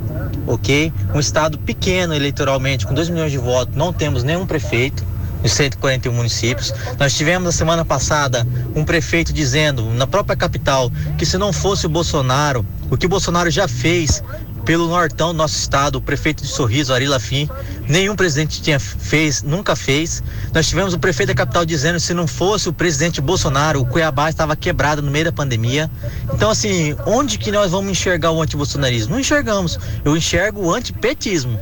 ok? 0.46 0.90
Um 1.14 1.20
estado 1.20 1.58
pequeno 1.58 2.14
eleitoralmente, 2.14 2.86
com 2.86 2.94
2 2.94 3.10
milhões 3.10 3.32
de 3.32 3.38
votos, 3.38 3.76
não 3.76 3.92
temos 3.92 4.22
nenhum 4.22 4.46
prefeito 4.46 5.04
nos 5.43 5.53
141 5.53 6.12
municípios. 6.12 6.72
Nós 6.99 7.14
tivemos 7.14 7.49
a 7.49 7.53
semana 7.53 7.84
passada 7.84 8.47
um 8.74 8.84
prefeito 8.84 9.32
dizendo, 9.32 9.84
na 9.95 10.07
própria 10.07 10.36
capital, 10.36 10.91
que 11.18 11.26
se 11.26 11.38
não 11.38 11.53
fosse 11.53 11.86
o 11.86 11.88
Bolsonaro, 11.88 12.64
o 12.91 12.97
que 12.97 13.07
o 13.07 13.09
Bolsonaro 13.09 13.51
já 13.51 13.66
fez 13.68 14.22
pelo 14.64 14.88
nortão 14.88 15.28
do 15.28 15.34
nosso 15.34 15.57
estado, 15.57 15.97
o 15.97 16.01
prefeito 16.01 16.43
de 16.43 16.49
Sorriso, 16.49 16.93
Ari 16.93 17.07
Lafim, 17.07 17.49
nenhum 17.88 18.14
presidente 18.14 18.61
tinha 18.61 18.78
fez, 18.78 19.43
nunca 19.43 19.74
fez. 19.74 20.22
Nós 20.53 20.68
tivemos 20.68 20.95
o 20.95 20.99
prefeito 20.99 21.28
da 21.28 21.34
capital 21.34 21.64
dizendo 21.64 21.97
que 21.97 22.03
se 22.03 22.14
não 22.14 22.26
fosse 22.26 22.68
o 22.68 22.72
presidente 22.72 23.20
Bolsonaro, 23.20 23.80
o 23.80 23.86
Cuiabá 23.86 24.28
estava 24.28 24.55
quebrado 24.55 25.03
no 25.03 25.11
meio 25.11 25.24
da 25.24 25.32
pandemia. 25.32 25.91
Então, 26.32 26.51
assim, 26.51 26.95
onde 27.07 27.38
que 27.38 27.51
nós 27.51 27.70
vamos 27.70 27.91
enxergar 27.91 28.30
o 28.30 28.43
antibolsonarismo? 28.43 29.14
Não 29.14 29.20
enxergamos. 29.20 29.78
Eu 30.05 30.16
enxergo 30.16 30.66
o 30.66 30.74
antipetismo. 30.74 31.59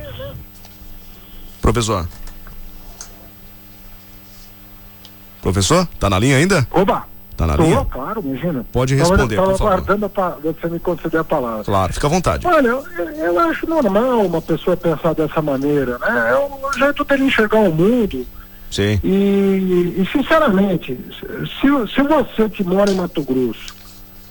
Professor. 1.61 2.09
Professor, 5.43 5.87
tá 5.99 6.11
na 6.11 6.19
linha 6.19 6.37
ainda? 6.37 6.67
Oba! 6.71 7.05
Tá 7.39 7.47
na 7.47 7.57
Tô, 7.57 7.63
linha? 7.63 7.87
claro, 7.89 8.21
imagina. 8.25 8.67
Pode 8.73 8.97
responder, 8.97 9.37
tava, 9.37 9.53
tava 9.57 9.71
aguardando 9.71 10.11
você 10.43 10.69
me 10.69 10.81
conceder 10.81 11.21
a 11.21 11.25
palavra. 11.25 11.63
Claro, 11.63 11.93
fica 11.93 12.09
à 12.09 12.11
vontade. 12.11 12.45
Olha, 12.45 12.67
eu, 12.67 12.85
eu 13.17 13.39
acho 13.39 13.65
normal 13.65 14.27
uma 14.27 14.43
pessoa 14.43 14.77
pensar 14.77 15.15
dessa 15.15 15.41
maneira, 15.41 15.99
né? 15.99 16.31
É 16.33 16.37
o 16.37 16.73
jeito 16.77 17.05
dele 17.05 17.27
enxergar 17.27 17.61
o 17.61 17.73
mundo. 17.73 18.27
Sim. 18.73 19.01
E, 19.05 19.95
e 19.99 20.09
sinceramente, 20.11 20.99
se, 21.61 21.95
se 21.95 22.03
você 22.03 22.49
que 22.49 22.65
mora 22.65 22.91
em 22.91 22.97
Mato 22.97 23.23
Grosso 23.23 23.73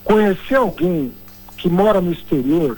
conhecer 0.03 0.55
alguém 0.55 1.13
que 1.55 1.69
mora 1.69 2.01
no 2.01 2.11
exterior, 2.11 2.77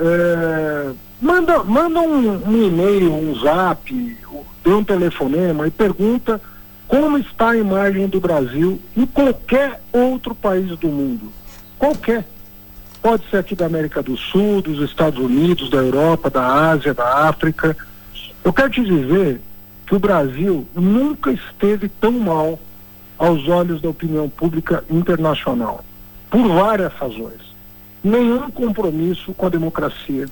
é, 0.00 0.90
manda, 1.20 1.62
manda 1.62 2.00
um, 2.00 2.48
um 2.48 2.66
e-mail, 2.66 3.12
um 3.12 3.38
zap, 3.38 4.18
dê 4.64 4.72
um 4.72 4.82
telefonema 4.82 5.66
e 5.66 5.70
pergunta 5.70 6.40
como 6.92 7.16
está 7.16 7.52
a 7.52 7.56
imagem 7.56 8.06
do 8.06 8.20
Brasil 8.20 8.78
em 8.94 9.06
qualquer 9.06 9.80
outro 9.90 10.34
país 10.34 10.78
do 10.78 10.88
mundo. 10.88 11.32
Qualquer. 11.78 12.22
Pode 13.00 13.26
ser 13.30 13.38
aqui 13.38 13.54
da 13.54 13.64
América 13.64 14.02
do 14.02 14.14
Sul, 14.14 14.60
dos 14.60 14.78
Estados 14.90 15.18
Unidos, 15.18 15.70
da 15.70 15.78
Europa, 15.78 16.28
da 16.28 16.44
Ásia, 16.44 16.92
da 16.92 17.26
África. 17.30 17.74
Eu 18.44 18.52
quero 18.52 18.68
te 18.68 18.84
dizer 18.84 19.40
que 19.86 19.94
o 19.94 19.98
Brasil 19.98 20.66
nunca 20.74 21.32
esteve 21.32 21.88
tão 21.88 22.12
mal 22.12 22.60
aos 23.16 23.48
olhos 23.48 23.80
da 23.80 23.88
opinião 23.88 24.28
pública 24.28 24.84
internacional, 24.90 25.82
por 26.30 26.46
várias 26.46 26.92
razões. 26.92 27.40
Nenhum 28.04 28.50
compromisso 28.50 29.32
com 29.32 29.46
a 29.46 29.48
democracia, 29.48 30.28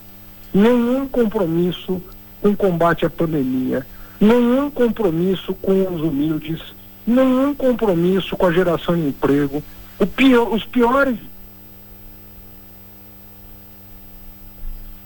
nenhum 0.52 1.08
compromisso 1.08 2.02
com 2.42 2.50
o 2.50 2.56
combate 2.56 3.06
à 3.06 3.08
pandemia, 3.08 3.86
nenhum 4.20 4.70
compromisso 4.70 5.54
com 5.54 5.94
os 5.94 6.02
humildes, 6.02 6.60
nenhum 7.06 7.54
compromisso 7.54 8.36
com 8.36 8.46
a 8.46 8.52
geração 8.52 8.94
de 8.94 9.08
emprego. 9.08 9.62
Pior, 10.14 10.52
os 10.52 10.64
piores 10.64 11.16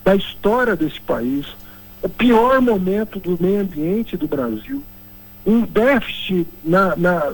da 0.04 0.14
história 0.14 0.76
desse 0.76 1.00
país, 1.00 1.46
o 2.02 2.08
pior 2.08 2.60
momento 2.60 3.18
do 3.18 3.38
meio 3.40 3.62
ambiente 3.62 4.16
do 4.16 4.26
Brasil, 4.26 4.82
um 5.46 5.62
déficit 5.62 6.46
na, 6.62 6.94
na 6.96 7.32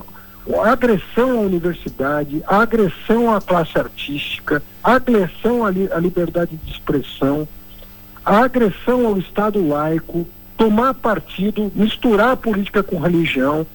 agressão 0.63 1.39
à 1.39 1.41
universidade, 1.43 2.43
agressão 2.47 3.35
à 3.35 3.41
classe 3.41 3.79
artística, 3.79 4.63
agressão 4.83 5.65
à, 5.65 5.71
li, 5.71 5.89
à 5.93 5.99
liberdade 5.99 6.57
de 6.57 6.71
expressão, 6.71 7.47
agressão 8.25 9.07
ao 9.07 9.19
Estado 9.19 9.67
laico, 9.67 10.27
tomar 10.61 10.93
partido, 10.93 11.73
misturar 11.75 12.37
política 12.37 12.83
com 12.83 12.99
religião. 12.99 13.67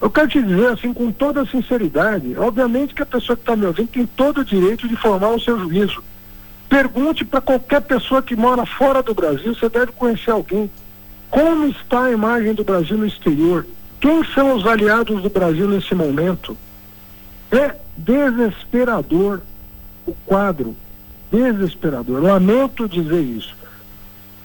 Eu 0.00 0.08
quero 0.08 0.28
te 0.28 0.40
dizer 0.40 0.68
assim 0.68 0.94
com 0.94 1.10
toda 1.10 1.44
sinceridade, 1.44 2.38
obviamente 2.38 2.94
que 2.94 3.02
a 3.02 3.06
pessoa 3.06 3.36
que 3.36 3.42
está 3.42 3.56
me 3.56 3.66
ouvindo 3.66 3.88
tem 3.88 4.06
todo 4.06 4.42
o 4.42 4.44
direito 4.44 4.86
de 4.86 4.94
formar 4.94 5.30
o 5.30 5.40
seu 5.40 5.58
juízo. 5.58 6.00
Pergunte 6.68 7.24
para 7.24 7.40
qualquer 7.40 7.80
pessoa 7.80 8.22
que 8.22 8.36
mora 8.36 8.64
fora 8.64 9.02
do 9.02 9.12
Brasil, 9.12 9.52
você 9.52 9.68
deve 9.68 9.90
conhecer 9.90 10.30
alguém. 10.30 10.70
Como 11.28 11.66
está 11.66 12.04
a 12.04 12.12
imagem 12.12 12.54
do 12.54 12.62
Brasil 12.62 12.96
no 12.96 13.06
exterior? 13.06 13.66
Quem 14.00 14.22
são 14.26 14.54
os 14.54 14.64
aliados 14.64 15.20
do 15.20 15.28
Brasil 15.28 15.66
nesse 15.66 15.92
momento? 15.92 16.56
É 17.50 17.74
desesperador 17.96 19.40
o 20.06 20.14
quadro. 20.24 20.76
Desesperador. 21.32 22.22
Lamento 22.22 22.88
dizer 22.88 23.22
isso 23.22 23.61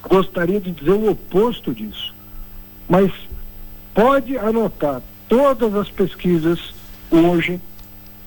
gostaria 0.08 0.60
de 0.60 0.72
dizer 0.72 0.91
o 0.91 1.12
oposto 1.12 1.74
disso. 1.74 2.14
Mas 2.88 3.12
pode 3.93 4.38
anotar, 4.38 5.01
todas 5.28 5.76
as 5.76 5.89
pesquisas 5.89 6.74
hoje 7.12 7.60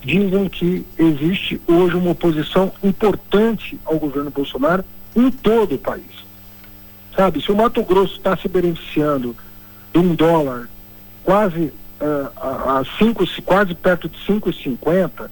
dizem 0.02 0.48
que 0.48 0.84
existe 0.98 1.60
hoje 1.66 1.94
uma 1.96 2.10
oposição 2.10 2.72
importante 2.82 3.78
ao 3.84 3.98
governo 3.98 4.30
Bolsonaro 4.30 4.84
em 5.14 5.30
todo 5.30 5.74
o 5.74 5.78
país. 5.78 6.24
Sabe, 7.14 7.42
se 7.42 7.50
o 7.52 7.56
Mato 7.56 7.82
Grosso 7.82 8.16
está 8.16 8.36
se 8.36 8.48
beneficiando 8.48 9.36
de 9.92 9.98
um 9.98 10.14
dólar 10.14 10.68
quase 11.24 11.64
uh, 12.00 12.30
a, 12.36 12.78
a 12.78 12.84
cinco, 12.98 13.24
quase 13.44 13.74
perto 13.74 14.08
de 14.08 14.16
5,50, 14.26 15.28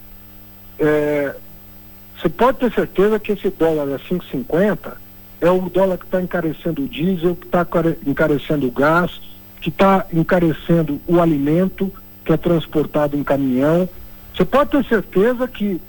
é, 0.78 1.34
você 2.16 2.28
pode 2.28 2.58
ter 2.58 2.72
certeza 2.72 3.18
que 3.18 3.32
esse 3.32 3.48
dólar 3.50 3.94
a 3.94 3.98
5,50 3.98 4.92
é 5.40 5.50
o 5.50 5.68
dólar 5.68 5.98
que 5.98 6.04
está 6.04 6.20
encarecendo 6.20 6.82
o 6.82 6.88
diesel, 6.88 7.36
que 7.36 7.46
está 7.46 7.66
encarecendo 8.06 8.66
o 8.66 8.70
gás, 8.70 9.20
que 9.60 9.68
está 9.68 10.06
encarecendo 10.12 11.00
o 11.06 11.20
alimento 11.20 11.92
que 12.24 12.32
é 12.32 12.36
transportado 12.36 13.16
em 13.16 13.24
caminhão. 13.24 13.88
Você 14.34 14.44
pode 14.44 14.70
ter 14.70 14.84
certeza 14.84 15.48
que 15.48 15.80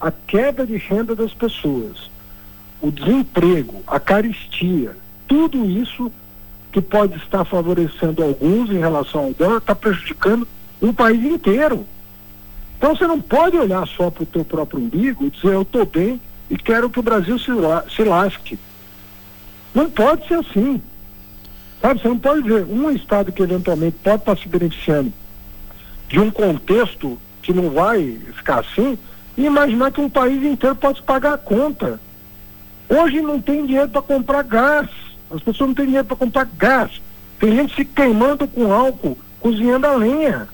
a 0.00 0.10
queda 0.10 0.66
de 0.66 0.76
renda 0.76 1.14
das 1.14 1.32
pessoas, 1.32 2.10
o 2.80 2.90
desemprego, 2.90 3.82
a 3.86 3.98
caristia, 3.98 4.96
tudo 5.26 5.64
isso 5.64 6.12
que 6.70 6.80
pode 6.80 7.16
estar 7.16 7.44
favorecendo 7.44 8.22
alguns 8.22 8.70
em 8.70 8.78
relação 8.78 9.24
ao 9.24 9.32
dólar, 9.32 9.58
está 9.58 9.74
prejudicando 9.74 10.46
um 10.82 10.92
país 10.92 11.24
inteiro. 11.24 11.86
Então 12.76 12.94
você 12.94 13.06
não 13.06 13.20
pode 13.20 13.56
olhar 13.56 13.86
só 13.88 14.10
para 14.10 14.24
o 14.24 14.26
teu 14.26 14.44
próprio 14.44 14.80
umbigo 14.80 15.24
e 15.24 15.30
dizer 15.30 15.54
eu 15.54 15.62
estou 15.62 15.86
bem 15.86 16.20
e 16.50 16.56
quero 16.58 16.90
que 16.90 17.00
o 17.00 17.02
Brasil 17.02 17.38
se, 17.38 17.50
la 17.50 17.84
se 17.88 18.04
lasque. 18.04 18.58
Não 19.76 19.90
pode 19.90 20.26
ser 20.26 20.38
assim. 20.38 20.80
Sabe, 21.82 22.00
você 22.00 22.08
não 22.08 22.18
pode 22.18 22.40
ver 22.48 22.64
um 22.64 22.90
estado 22.90 23.30
que 23.30 23.42
eventualmente 23.42 23.98
pode 24.02 24.22
estar 24.22 24.34
se 24.38 24.48
beneficiando 24.48 25.12
de 26.08 26.18
um 26.18 26.30
contexto 26.30 27.18
que 27.42 27.52
não 27.52 27.68
vai 27.68 28.18
ficar 28.34 28.60
assim 28.60 28.96
e 29.36 29.44
imaginar 29.44 29.92
que 29.92 30.00
um 30.00 30.08
país 30.08 30.42
inteiro 30.42 30.74
pode 30.74 31.02
pagar 31.02 31.34
a 31.34 31.38
conta. 31.38 32.00
Hoje 32.88 33.20
não 33.20 33.38
tem 33.38 33.66
dinheiro 33.66 33.90
para 33.90 34.00
comprar 34.00 34.42
gás. 34.44 34.88
As 35.30 35.42
pessoas 35.42 35.68
não 35.68 35.74
têm 35.74 35.84
dinheiro 35.84 36.06
para 36.06 36.16
comprar 36.16 36.48
gás. 36.56 37.02
Tem 37.38 37.54
gente 37.54 37.74
se 37.74 37.84
queimando 37.84 38.48
com 38.48 38.72
álcool, 38.72 39.18
cozinhando 39.40 39.86
a 39.86 39.94
lenha. 39.94 40.48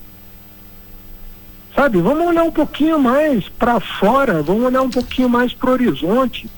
Sabe, 1.77 2.01
vamos 2.01 2.27
olhar 2.27 2.43
um 2.43 2.51
pouquinho 2.51 2.99
mais 2.99 3.49
para 3.49 3.79
fora, 3.79 4.43
vamos 4.43 4.65
olhar 4.65 4.83
um 4.83 4.91
pouquinho 4.91 5.29
mais 5.29 5.55
para 5.55 5.71
o 5.71 5.73
horizonte. 5.75 6.51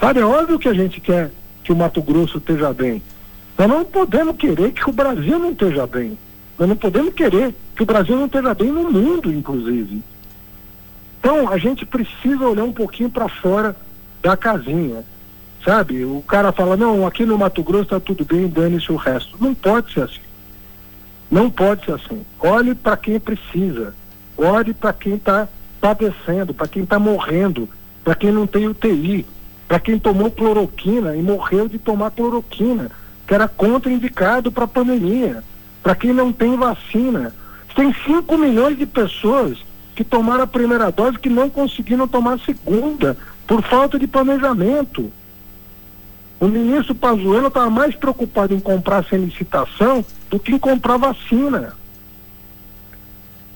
Sabe, 0.00 0.20
é 0.20 0.24
óbvio 0.24 0.58
que 0.58 0.70
a 0.70 0.74
gente 0.74 1.02
quer 1.02 1.30
que 1.66 1.72
o 1.72 1.76
Mato 1.76 2.00
Grosso 2.00 2.38
esteja 2.38 2.72
bem. 2.72 3.02
Nós 3.58 3.68
não 3.68 3.84
podemos 3.84 4.36
querer 4.36 4.70
que 4.70 4.88
o 4.88 4.92
Brasil 4.92 5.36
não 5.36 5.50
esteja 5.50 5.84
bem. 5.84 6.16
Nós 6.56 6.68
não 6.68 6.76
podemos 6.76 7.12
querer 7.12 7.52
que 7.74 7.82
o 7.82 7.86
Brasil 7.86 8.16
não 8.16 8.26
esteja 8.26 8.54
bem 8.54 8.70
no 8.70 8.88
mundo, 8.88 9.32
inclusive. 9.32 10.00
Então, 11.18 11.52
a 11.52 11.58
gente 11.58 11.84
precisa 11.84 12.46
olhar 12.46 12.62
um 12.62 12.72
pouquinho 12.72 13.10
para 13.10 13.28
fora 13.28 13.74
da 14.22 14.36
casinha. 14.36 15.04
Sabe? 15.64 16.04
O 16.04 16.22
cara 16.22 16.52
fala, 16.52 16.76
não, 16.76 17.04
aqui 17.04 17.26
no 17.26 17.36
Mato 17.36 17.64
Grosso 17.64 17.82
está 17.82 17.98
tudo 17.98 18.24
bem, 18.24 18.46
dane-se 18.46 18.92
o 18.92 18.96
resto. 18.96 19.36
Não 19.40 19.52
pode 19.52 19.92
ser 19.92 20.02
assim. 20.02 20.20
Não 21.28 21.50
pode 21.50 21.84
ser 21.84 21.94
assim. 21.94 22.24
Olhe 22.38 22.76
para 22.76 22.96
quem 22.96 23.18
precisa. 23.18 23.92
Olhe 24.38 24.72
para 24.72 24.92
quem 24.92 25.16
está 25.16 25.48
padecendo, 25.80 26.54
para 26.54 26.68
quem 26.68 26.84
está 26.84 27.00
morrendo, 27.00 27.68
para 28.04 28.14
quem 28.14 28.30
não 28.30 28.46
tem 28.46 28.68
UTI, 28.68 29.26
para 29.66 29.80
quem 29.80 29.98
tomou 29.98 30.30
cloroquina 30.30 31.16
e 31.16 31.22
morreu 31.22 31.68
de 31.68 31.78
tomar 31.78 32.10
cloroquina, 32.12 32.90
que 33.26 33.34
era 33.34 33.48
contraindicado 33.48 34.52
para 34.52 34.64
a 34.64 34.68
pandemia, 34.68 35.42
para 35.82 35.94
quem 35.94 36.12
não 36.12 36.32
tem 36.32 36.56
vacina. 36.56 37.34
Tem 37.74 37.92
5 37.92 38.38
milhões 38.38 38.78
de 38.78 38.86
pessoas 38.86 39.58
que 39.94 40.04
tomaram 40.04 40.44
a 40.44 40.46
primeira 40.46 40.90
dose 40.90 41.18
que 41.18 41.28
não 41.28 41.50
conseguiram 41.50 42.06
tomar 42.06 42.34
a 42.34 42.38
segunda 42.38 43.16
por 43.46 43.62
falta 43.62 43.98
de 43.98 44.06
planejamento. 44.06 45.10
O 46.38 46.46
ministro 46.46 46.94
Pazuello 46.94 47.48
estava 47.48 47.70
mais 47.70 47.94
preocupado 47.94 48.54
em 48.54 48.60
comprar 48.60 49.04
sem 49.04 49.24
licitação 49.24 50.04
do 50.30 50.38
que 50.38 50.52
em 50.52 50.58
comprar 50.58 50.98
vacina. 50.98 51.74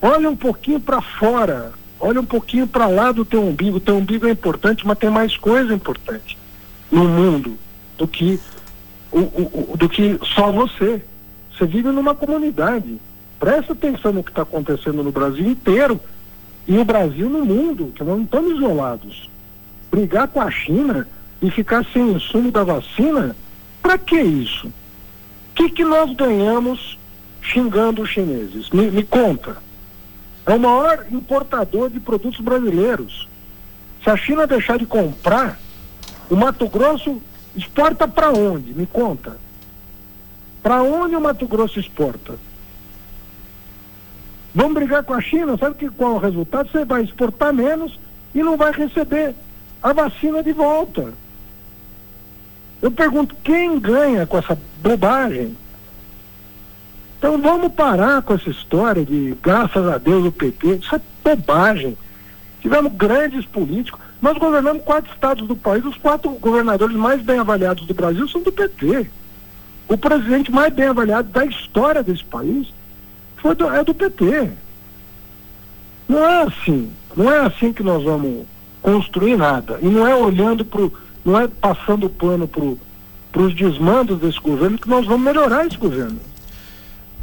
Olha 0.01 0.29
um 0.29 0.35
pouquinho 0.35 0.79
para 0.79 0.99
fora, 0.99 1.73
olha 2.01 2.19
um 2.19 2.25
pouquinho 2.25 2.67
para 2.67 2.87
lá 2.87 3.11
do 3.11 3.23
teu 3.23 3.41
umbigo. 3.43 3.77
O 3.77 3.81
teu 3.81 3.95
umbigo 3.95 4.27
é 4.27 4.31
importante, 4.31 4.85
mas 4.85 4.97
tem 4.97 5.09
mais 5.09 5.37
coisa 5.37 5.73
importante 5.73 6.37
no 6.91 7.05
mundo 7.05 7.57
do 7.97 8.07
que 8.07 8.39
o, 9.11 9.19
o, 9.19 9.71
o, 9.73 9.77
do 9.77 9.87
que 9.87 10.19
só 10.35 10.51
você. 10.51 11.01
Você 11.51 11.65
vive 11.65 11.89
numa 11.89 12.15
comunidade. 12.15 12.97
Presta 13.39 13.73
atenção 13.73 14.11
no 14.11 14.23
que 14.23 14.31
está 14.31 14.41
acontecendo 14.41 15.03
no 15.03 15.11
Brasil 15.11 15.47
inteiro 15.47 15.99
e 16.67 16.77
o 16.77 16.85
Brasil 16.85 17.29
no 17.29 17.45
mundo, 17.45 17.91
que 17.95 18.03
nós 18.03 18.17
não 18.17 18.23
estamos 18.23 18.57
isolados. 18.57 19.29
Brigar 19.89 20.27
com 20.27 20.41
a 20.41 20.49
China 20.49 21.07
e 21.41 21.49
ficar 21.49 21.85
sem 21.91 22.11
insumo 22.11 22.51
da 22.51 22.63
vacina, 22.63 23.35
para 23.81 23.97
que 23.97 24.19
isso? 24.19 24.67
O 24.67 24.73
que, 25.55 25.69
que 25.69 25.83
nós 25.83 26.15
ganhamos 26.15 26.97
xingando 27.41 28.03
os 28.03 28.09
chineses? 28.09 28.69
Me, 28.69 28.89
me 28.89 29.03
conta. 29.03 29.57
É 30.45 30.53
o 30.53 30.59
maior 30.59 31.05
importador 31.11 31.89
de 31.89 31.99
produtos 31.99 32.39
brasileiros. 32.39 33.27
Se 34.03 34.09
a 34.09 34.17
China 34.17 34.47
deixar 34.47 34.77
de 34.77 34.85
comprar, 34.85 35.59
o 36.29 36.35
Mato 36.35 36.67
Grosso 36.67 37.21
exporta 37.55 38.07
para 38.07 38.31
onde? 38.31 38.73
Me 38.73 38.85
conta. 38.85 39.37
Para 40.63 40.81
onde 40.81 41.15
o 41.15 41.21
Mato 41.21 41.47
Grosso 41.47 41.79
exporta? 41.79 42.35
Vamos 44.53 44.73
brigar 44.73 45.03
com 45.03 45.13
a 45.13 45.21
China, 45.21 45.57
sabe 45.57 45.75
que, 45.75 45.89
qual 45.89 46.13
é 46.13 46.15
o 46.15 46.19
resultado? 46.19 46.69
Você 46.69 46.83
vai 46.83 47.03
exportar 47.03 47.53
menos 47.53 47.97
e 48.35 48.43
não 48.43 48.57
vai 48.57 48.71
receber 48.71 49.33
a 49.81 49.93
vacina 49.93 50.43
de 50.43 50.51
volta. 50.51 51.13
Eu 52.81 52.91
pergunto, 52.91 53.35
quem 53.43 53.79
ganha 53.79 54.25
com 54.25 54.37
essa 54.37 54.57
bobagem? 54.81 55.55
Então 57.21 57.39
vamos 57.39 57.71
parar 57.73 58.23
com 58.23 58.33
essa 58.33 58.49
história 58.49 59.05
de 59.05 59.37
graças 59.43 59.87
a 59.87 59.99
Deus 59.99 60.25
o 60.25 60.31
PT, 60.31 60.77
isso 60.77 60.95
é 60.95 61.01
bobagem. 61.23 61.95
Tivemos 62.59 62.91
grandes 62.93 63.45
políticos, 63.45 64.01
nós 64.19 64.35
governamos 64.39 64.83
quatro 64.83 65.13
estados 65.13 65.47
do 65.47 65.55
país, 65.55 65.85
os 65.85 65.95
quatro 65.97 66.31
governadores 66.31 66.95
mais 66.95 67.21
bem 67.21 67.37
avaliados 67.37 67.85
do 67.85 67.93
Brasil 67.93 68.27
são 68.27 68.41
do 68.41 68.51
PT. 68.51 69.05
O 69.87 69.95
presidente 69.95 70.51
mais 70.51 70.73
bem 70.73 70.87
avaliado 70.87 71.29
da 71.29 71.45
história 71.45 72.01
desse 72.01 72.23
país 72.25 72.73
foi 73.37 73.53
do, 73.53 73.69
é 73.69 73.83
do 73.83 73.93
PT. 73.93 74.49
Não 76.09 76.27
é 76.27 76.41
assim. 76.41 76.91
Não 77.15 77.31
é 77.31 77.41
assim 77.41 77.71
que 77.71 77.83
nós 77.83 78.03
vamos 78.03 78.47
construir 78.81 79.37
nada. 79.37 79.77
E 79.79 79.85
não 79.85 80.07
é 80.07 80.15
olhando 80.15 80.65
para 80.65 80.89
não 81.23 81.39
é 81.39 81.47
passando 81.47 82.07
o 82.07 82.09
plano 82.09 82.47
para 82.47 83.43
os 83.43 83.53
desmandos 83.53 84.17
desse 84.17 84.39
governo 84.39 84.79
que 84.79 84.89
nós 84.89 85.05
vamos 85.05 85.21
melhorar 85.23 85.67
esse 85.67 85.77
governo. 85.77 86.30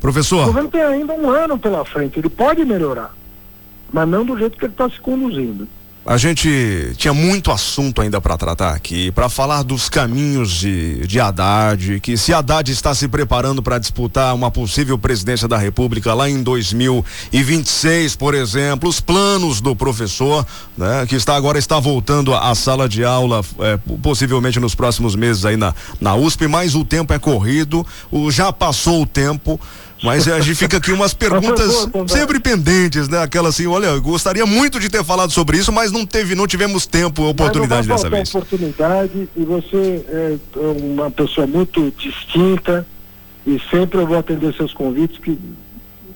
Professor. 0.01 0.42
O 0.42 0.46
governo 0.46 0.70
tem 0.70 0.82
ainda 0.82 1.12
um 1.12 1.30
ano 1.30 1.59
pela 1.59 1.84
frente, 1.84 2.18
ele 2.18 2.28
pode 2.28 2.64
melhorar, 2.64 3.14
mas 3.92 4.09
não 4.09 4.24
do 4.24 4.38
jeito 4.38 4.59
que 4.59 4.64
ele 4.64 4.72
está 4.72 4.88
se 4.88 5.01
conduzindo. 5.01 5.68
A 6.09 6.16
gente 6.16 6.94
tinha 6.96 7.12
muito 7.12 7.53
assunto 7.53 8.01
ainda 8.01 8.18
para 8.18 8.34
tratar 8.38 8.70
aqui, 8.70 9.11
para 9.11 9.28
falar 9.28 9.62
dos 9.62 9.90
caminhos 9.90 10.53
de, 10.53 11.07
de 11.07 11.20
Haddad, 11.20 12.01
que 12.01 12.16
se 12.16 12.32
Haddad 12.32 12.72
está 12.72 12.94
se 12.94 13.07
preparando 13.09 13.62
para 13.62 13.78
disputar 13.78 14.34
uma 14.34 14.51
possível 14.51 14.96
presidência 14.96 15.46
da 15.46 15.59
República 15.59 16.14
lá 16.14 16.26
em 16.26 16.42
2026, 16.42 18.16
por 18.16 18.34
exemplo, 18.34 18.88
os 18.88 19.01
planos 19.01 19.61
do 19.61 19.76
professor, 19.76 20.46
né, 20.78 21.05
que 21.07 21.14
está 21.14 21.36
agora 21.36 21.59
está 21.59 21.78
voltando 21.78 22.34
à 22.34 22.55
sala 22.55 22.88
de 22.88 23.05
aula, 23.05 23.44
é, 23.59 23.78
possivelmente 24.03 24.59
nos 24.59 24.74
próximos 24.74 25.14
meses 25.14 25.44
aí 25.44 25.59
na, 25.59 25.74
na 26.01 26.14
USP, 26.14 26.49
mas 26.49 26.74
o 26.74 26.86
tempo 26.86 27.12
é 27.12 27.18
corrido, 27.18 27.86
o, 28.11 28.30
já 28.30 28.51
passou 28.51 29.03
o 29.03 29.07
tempo. 29.07 29.61
Mas 30.03 30.28
a 30.28 30.40
gente 30.40 30.57
fica 30.57 30.76
aqui 30.76 30.92
umas 30.92 31.12
perguntas 31.14 31.88
sempre 32.07 32.38
pendentes, 32.40 33.09
né? 33.09 33.22
Aquela 33.22 33.49
assim, 33.49 33.66
olha, 33.66 33.86
eu 33.86 34.01
gostaria 34.01 34.46
muito 34.46 34.78
de 34.78 34.88
ter 34.88 35.05
falado 35.05 35.30
sobre 35.32 35.59
isso, 35.59 35.72
mas 35.72 35.90
não 35.90 36.07
teve, 36.07 36.34
não 36.34 36.46
tivemos 36.46 36.86
tempo, 36.86 37.24
oportunidade 37.28 37.88
dessa 37.88 38.09
vez. 38.09 38.28
oportunidade 38.34 39.28
e 39.36 39.44
você 39.44 40.05
é 40.09 40.38
uma 40.59 41.11
pessoa 41.11 41.46
muito 41.46 41.92
distinta 41.99 42.86
e 43.46 43.61
sempre 43.70 43.99
eu 43.99 44.07
vou 44.07 44.18
atender 44.18 44.55
seus 44.55 44.72
convites 44.72 45.18
que 45.18 45.38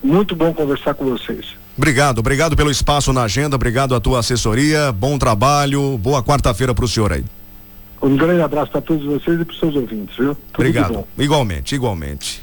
muito 0.03 0.35
bom 0.35 0.53
conversar 0.53 0.95
com 0.95 1.05
vocês. 1.05 1.47
Obrigado, 1.77 2.19
obrigado 2.19 2.55
pelo 2.55 2.71
espaço 2.71 3.13
na 3.13 3.23
agenda, 3.23 3.57
obrigado 3.57 3.95
à 3.95 4.01
tua 4.01 4.21
assessoria, 4.21 4.93
bom 4.93 5.17
trabalho, 5.19 5.97
boa 5.97 6.23
quarta-feira 6.23 6.75
para 6.75 6.85
o 6.85 6.89
senhor 6.89 7.13
aí. 7.13 7.25
Um 8.03 8.17
grande 8.17 8.43
abraço 8.43 8.71
para 8.71 8.81
todos 8.81 9.05
vocês 9.05 9.41
e 9.41 9.45
para 9.45 9.53
os 9.53 9.61
seus 9.61 9.77
ouvintes, 9.77 10.17
viu? 10.17 10.35
Tudo 10.35 10.57
obrigado. 10.57 11.05
Igualmente, 11.17 11.75
igualmente. 11.75 12.41